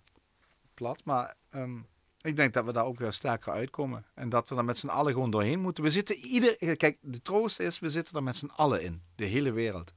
plat, 0.74 1.00
maar... 1.04 1.34
Um, 1.54 1.86
ik 2.28 2.36
denk 2.36 2.54
dat 2.54 2.64
we 2.64 2.72
daar 2.72 2.84
ook 2.84 2.98
weer 2.98 3.12
sterker 3.12 3.52
uitkomen. 3.52 4.04
En 4.14 4.28
dat 4.28 4.48
we 4.48 4.54
daar 4.54 4.64
met 4.64 4.78
z'n 4.78 4.88
allen 4.88 5.12
gewoon 5.12 5.30
doorheen 5.30 5.60
moeten. 5.60 5.84
We 5.84 5.90
zitten 5.90 6.16
ieder... 6.16 6.76
Kijk, 6.76 6.98
de 7.00 7.22
troost 7.22 7.60
is, 7.60 7.78
we 7.78 7.90
zitten 7.90 8.16
er 8.16 8.22
met 8.22 8.36
z'n 8.36 8.50
allen 8.56 8.82
in. 8.82 9.02
De 9.14 9.24
hele 9.24 9.52
wereld. 9.52 9.92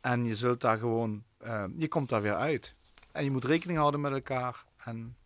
En 0.00 0.24
je 0.24 0.34
zult 0.34 0.60
daar 0.60 0.78
gewoon... 0.78 1.22
Uh, 1.46 1.64
je 1.76 1.88
komt 1.88 2.08
daar 2.08 2.22
weer 2.22 2.36
uit. 2.36 2.74
En 3.12 3.24
je 3.24 3.30
moet 3.30 3.44
rekening 3.44 3.78
houden 3.78 4.00
met 4.00 4.12
elkaar. 4.12 4.64
En 4.84 5.16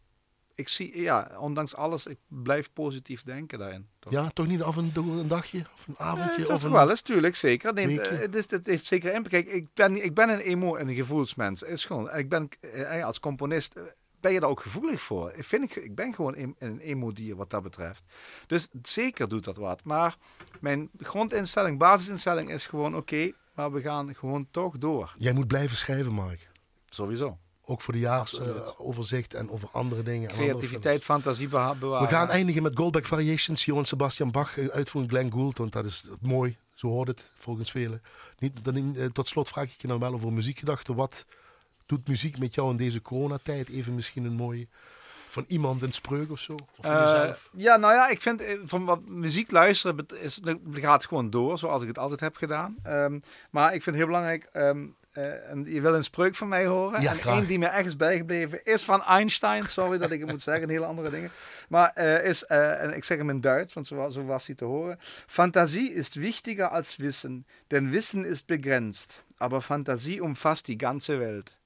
ik 0.54 0.68
zie, 0.68 1.00
ja, 1.00 1.30
ondanks 1.38 1.74
alles, 1.74 2.06
ik 2.06 2.18
blijf 2.28 2.72
positief 2.72 3.22
denken 3.22 3.58
daarin. 3.58 3.88
Toch? 3.98 4.12
Ja, 4.12 4.28
toch 4.28 4.46
niet 4.46 4.62
af 4.62 4.76
en 4.76 4.92
toe 4.92 5.12
een 5.12 5.28
dagje 5.28 5.64
of 5.74 5.86
een 5.88 5.98
avondje? 5.98 6.38
Nee, 6.38 6.52
of 6.52 6.62
een 6.62 6.72
wel 6.72 6.90
eens, 6.90 7.02
tuurlijk, 7.02 7.36
zeker. 7.36 7.72
Nee, 7.72 8.00
het, 8.00 8.34
is, 8.34 8.50
het 8.50 8.66
heeft 8.66 8.86
zeker 8.86 9.14
impact. 9.14 9.34
Kijk, 9.34 9.46
ik 9.46 9.66
ben, 9.74 10.04
ik 10.04 10.14
ben 10.14 10.28
een 10.28 10.38
emo- 10.38 10.76
en 10.76 10.88
een 10.88 10.94
gevoelsmens. 10.94 11.62
Is 11.62 11.84
gewoon, 11.84 12.14
ik 12.14 12.28
ben 12.28 12.48
eh, 12.60 13.04
als 13.04 13.20
componist 13.20 13.74
ben 14.20 14.32
je 14.32 14.40
daar 14.40 14.48
ook 14.48 14.60
gevoelig 14.60 15.00
voor? 15.00 15.32
Ik, 15.34 15.44
vind 15.44 15.64
ik, 15.64 15.76
ik 15.76 15.94
ben 15.94 16.14
gewoon 16.14 16.36
een, 16.36 16.56
een 16.58 16.78
emo-dier 16.80 17.36
wat 17.36 17.50
dat 17.50 17.62
betreft. 17.62 18.04
Dus 18.46 18.68
zeker 18.82 19.28
doet 19.28 19.44
dat 19.44 19.56
wat. 19.56 19.84
Maar 19.84 20.16
mijn 20.60 20.90
grondinstelling, 20.98 21.78
basisinstelling 21.78 22.50
is 22.50 22.66
gewoon 22.66 22.96
oké, 22.96 23.32
maar 23.54 23.72
we 23.72 23.80
gaan 23.80 24.14
gewoon 24.14 24.48
toch 24.50 24.78
door. 24.78 25.14
Jij 25.18 25.32
moet 25.32 25.46
blijven 25.46 25.76
schrijven, 25.76 26.12
Mark. 26.12 26.50
Sowieso. 26.88 27.38
Ook 27.64 27.80
voor 27.80 27.94
de 27.94 28.00
jaarsoverzicht 28.00 29.34
uh, 29.34 29.40
en 29.40 29.50
over 29.50 29.68
andere 29.72 30.02
dingen. 30.02 30.28
Creativiteit, 30.28 31.04
fantasie 31.04 31.48
bewaren. 31.48 32.00
We 32.00 32.06
gaan 32.06 32.28
eindigen 32.28 32.62
met 32.62 32.76
Goldback 32.76 33.04
Variations, 33.04 33.64
Johan 33.64 33.84
Sebastian 33.84 34.30
Bach, 34.30 34.58
eh, 34.58 34.68
uitvoering 34.68 35.12
Glenn 35.12 35.32
Gould, 35.32 35.58
want 35.58 35.72
dat 35.72 35.84
is 35.84 36.08
mooi. 36.20 36.56
Zo 36.74 36.88
hoort 36.88 37.08
het 37.08 37.30
volgens 37.34 37.70
velen. 37.70 38.02
Niet, 38.38 38.64
dan, 38.64 38.76
uh, 38.76 39.04
tot 39.04 39.28
slot 39.28 39.48
vraag 39.48 39.72
ik 39.72 39.80
je 39.80 39.86
dan 39.86 39.98
wel 39.98 40.12
over 40.12 40.32
muziekgedachten. 40.32 40.94
Wat 40.94 41.24
doet 41.88 42.08
muziek 42.08 42.38
met 42.38 42.54
jou 42.54 42.70
in 42.70 42.76
deze 42.76 43.02
coronatijd? 43.02 43.68
Even 43.68 43.94
misschien 43.94 44.24
een 44.24 44.32
mooie 44.32 44.66
van 45.28 45.44
iemand 45.48 45.82
een 45.82 45.92
spreuk 45.92 46.30
of 46.30 46.38
zo? 46.38 46.52
Of 46.52 46.86
van 46.86 46.94
uh, 46.94 47.00
jezelf? 47.00 47.50
Ja, 47.52 47.76
nou 47.76 47.94
ja, 47.94 48.08
ik 48.08 48.22
vind 48.22 48.42
eh, 48.42 48.58
van 48.64 48.84
wat 48.84 49.06
muziek 49.06 49.50
luisteren 49.50 50.06
is, 50.20 50.40
gaat 50.72 51.06
gewoon 51.06 51.30
door, 51.30 51.58
zoals 51.58 51.82
ik 51.82 51.88
het 51.88 51.98
altijd 51.98 52.20
heb 52.20 52.36
gedaan. 52.36 52.76
Um, 52.86 53.22
maar 53.50 53.74
ik 53.74 53.82
vind 53.82 53.84
het 53.84 53.94
heel 53.94 54.06
belangrijk. 54.06 54.48
Um, 54.52 54.96
uh, 55.12 55.50
en 55.50 55.64
je 55.64 55.80
wil 55.80 55.94
een 55.94 56.04
spreuk 56.04 56.34
van 56.34 56.48
mij 56.48 56.66
horen. 56.66 57.00
Ja, 57.00 57.12
en 57.12 57.20
één 57.20 57.46
die 57.46 57.58
me 57.58 57.66
echt 57.66 57.86
is 57.86 57.96
bijgebleven 57.96 58.64
is 58.64 58.82
van 58.82 59.02
Einstein. 59.02 59.68
Sorry 59.68 59.98
dat 59.98 60.10
ik 60.10 60.20
het 60.20 60.30
moet 60.30 60.42
zeggen, 60.42 60.68
hele 60.68 60.84
andere 60.84 61.10
dingen. 61.10 61.30
Maar 61.68 61.92
uh, 61.98 62.24
is, 62.24 62.44
en 62.44 62.96
ik 62.96 63.04
zeg 63.04 63.18
hem 63.18 63.30
in 63.30 63.40
Duits, 63.40 63.74
want 63.74 63.86
zo, 63.86 64.08
zo 64.08 64.24
was 64.24 64.46
hij 64.46 64.56
te 64.56 64.64
horen. 64.64 64.98
Fantasie 65.26 65.92
is 65.92 66.14
wichtiger 66.14 66.68
als 66.68 66.96
Wissen, 66.96 67.46
denn 67.66 67.90
Wissen 67.90 68.24
ist 68.24 68.46
begrenzt. 68.46 69.22
Aber 69.36 69.60
Fantasie 69.60 70.20
umfasst 70.22 70.66
die 70.66 70.78
ganze 70.78 71.16
Welt. 71.16 71.57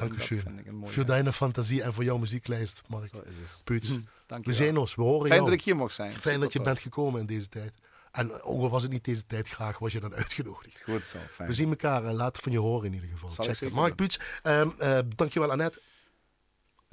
Dankeschön. 0.00 0.42
Voor 0.84 1.06
deine 1.06 1.32
fantasie 1.32 1.82
en 1.82 1.92
voor 1.94 2.04
jouw 2.04 2.18
muzieklijst, 2.18 2.82
Mark. 2.86 3.08
Zo 3.08 3.20
is 3.20 3.36
het. 3.36 3.60
Puts. 3.64 3.88
Hm, 3.88 4.40
we 4.42 4.52
zijn 4.52 4.76
ons, 4.76 4.94
we 4.94 5.02
horen 5.02 5.26
Fijn 5.26 5.34
jou. 5.34 5.44
dat 5.50 5.58
ik 5.58 5.64
hier 5.64 5.76
mocht 5.76 5.94
zijn. 5.94 6.12
Fijn 6.12 6.40
dat 6.40 6.52
je 6.52 6.62
bent 6.62 6.80
gekomen 6.80 7.20
in 7.20 7.26
deze 7.26 7.48
tijd. 7.48 7.74
En 8.10 8.42
ook 8.42 8.62
al 8.62 8.70
was 8.70 8.82
het 8.82 8.92
niet 8.92 9.04
deze 9.04 9.26
tijd, 9.26 9.48
graag 9.48 9.78
was 9.78 9.92
je 9.92 10.00
dan 10.00 10.14
uitgenodigd. 10.14 10.80
Goed 10.84 11.04
zo, 11.04 11.18
fijn. 11.30 11.48
We 11.48 11.54
zien 11.54 11.68
elkaar 11.68 12.04
uh, 12.04 12.12
later 12.12 12.42
van 12.42 12.52
je 12.52 12.58
horen 12.58 12.86
in 12.86 12.94
ieder 12.94 13.08
geval. 13.08 13.30
Check 13.30 13.70
Mark 13.70 13.94
Puts, 13.94 14.20
um, 14.42 14.74
uh, 14.80 14.98
dankjewel 15.16 15.50
Annette. 15.50 15.80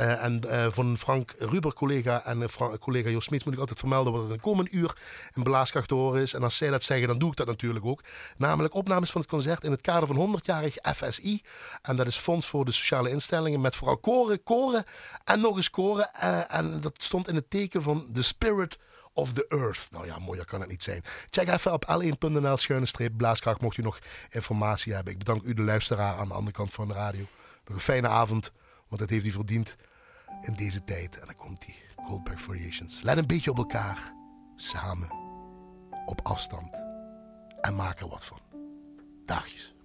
Uh, 0.01 0.23
en 0.23 0.41
uh, 0.45 0.65
van 0.69 0.97
Frank 0.97 1.33
Ruber, 1.37 1.73
collega, 1.73 2.25
en 2.25 2.49
Frank, 2.49 2.79
collega 2.79 3.09
Jos 3.09 3.23
Smits 3.23 3.43
moet 3.43 3.53
ik 3.53 3.59
altijd 3.59 3.79
vermelden 3.79 4.13
wat 4.13 4.25
er 4.25 4.31
een 4.31 4.39
komend 4.39 4.73
uur 4.73 4.97
in 5.33 5.43
Blaaskracht 5.43 5.87
te 5.87 5.93
horen 5.93 6.21
is. 6.21 6.33
En 6.33 6.43
als 6.43 6.57
zij 6.57 6.69
dat 6.69 6.83
zeggen, 6.83 7.07
dan 7.07 7.17
doe 7.17 7.29
ik 7.29 7.35
dat 7.35 7.47
natuurlijk 7.47 7.85
ook. 7.85 8.01
Namelijk 8.37 8.73
opnames 8.73 9.11
van 9.11 9.21
het 9.21 9.29
concert 9.29 9.63
in 9.63 9.71
het 9.71 9.81
kader 9.81 10.07
van 10.07 10.39
100-jarig 10.39 10.75
FSI. 10.95 11.41
En 11.81 11.95
dat 11.95 12.07
is 12.07 12.17
Fonds 12.17 12.47
voor 12.47 12.65
de 12.65 12.71
Sociale 12.71 13.09
Instellingen 13.09 13.61
met 13.61 13.75
vooral 13.75 13.97
koren, 13.97 14.43
koren 14.43 14.83
en 15.23 15.39
nog 15.39 15.55
eens 15.55 15.69
koren. 15.69 16.13
en 16.49 16.79
dat 16.81 17.03
stond 17.03 17.27
in 17.27 17.35
het 17.35 17.49
teken 17.49 17.81
van 17.81 18.07
The 18.13 18.23
Spirit 18.23 18.77
of 19.13 19.33
the 19.33 19.45
Earth. 19.49 19.87
Nou 19.91 20.05
ja, 20.05 20.19
mooier 20.19 20.45
kan 20.45 20.59
het 20.59 20.69
niet 20.69 20.83
zijn. 20.83 21.03
Check 21.29 21.47
even 21.47 21.73
op 21.73 21.85
l1.nl 21.85 22.57
schuine 22.57 22.85
streep 22.85 23.17
Blaaskracht 23.17 23.61
mocht 23.61 23.77
u 23.77 23.81
nog 23.81 23.99
informatie 24.29 24.93
hebben. 24.93 25.13
Ik 25.13 25.19
bedank 25.19 25.43
u 25.43 25.53
de 25.53 25.61
luisteraar 25.61 26.15
aan 26.15 26.27
de 26.27 26.33
andere 26.33 26.55
kant 26.55 26.71
van 26.71 26.87
de 26.87 26.93
radio. 26.93 27.25
Nog 27.65 27.75
een 27.75 27.83
fijne 27.83 28.07
avond. 28.07 28.51
Want 28.87 29.01
dat 29.01 29.09
heeft 29.09 29.23
hij 29.23 29.31
verdiend 29.33 29.75
in 30.41 30.53
deze 30.53 30.83
tijd. 30.83 31.19
En 31.19 31.25
dan 31.25 31.35
komt 31.35 31.65
die 31.65 31.75
Goldberg 31.95 32.41
Variations. 32.41 33.01
Let 33.01 33.17
een 33.17 33.27
beetje 33.27 33.51
op 33.51 33.57
elkaar. 33.57 34.13
Samen. 34.55 35.11
Op 36.05 36.19
afstand. 36.23 36.83
En 37.61 37.75
maak 37.75 37.99
er 37.99 38.07
wat 38.07 38.25
van. 38.25 38.39
Dagjes. 39.25 39.76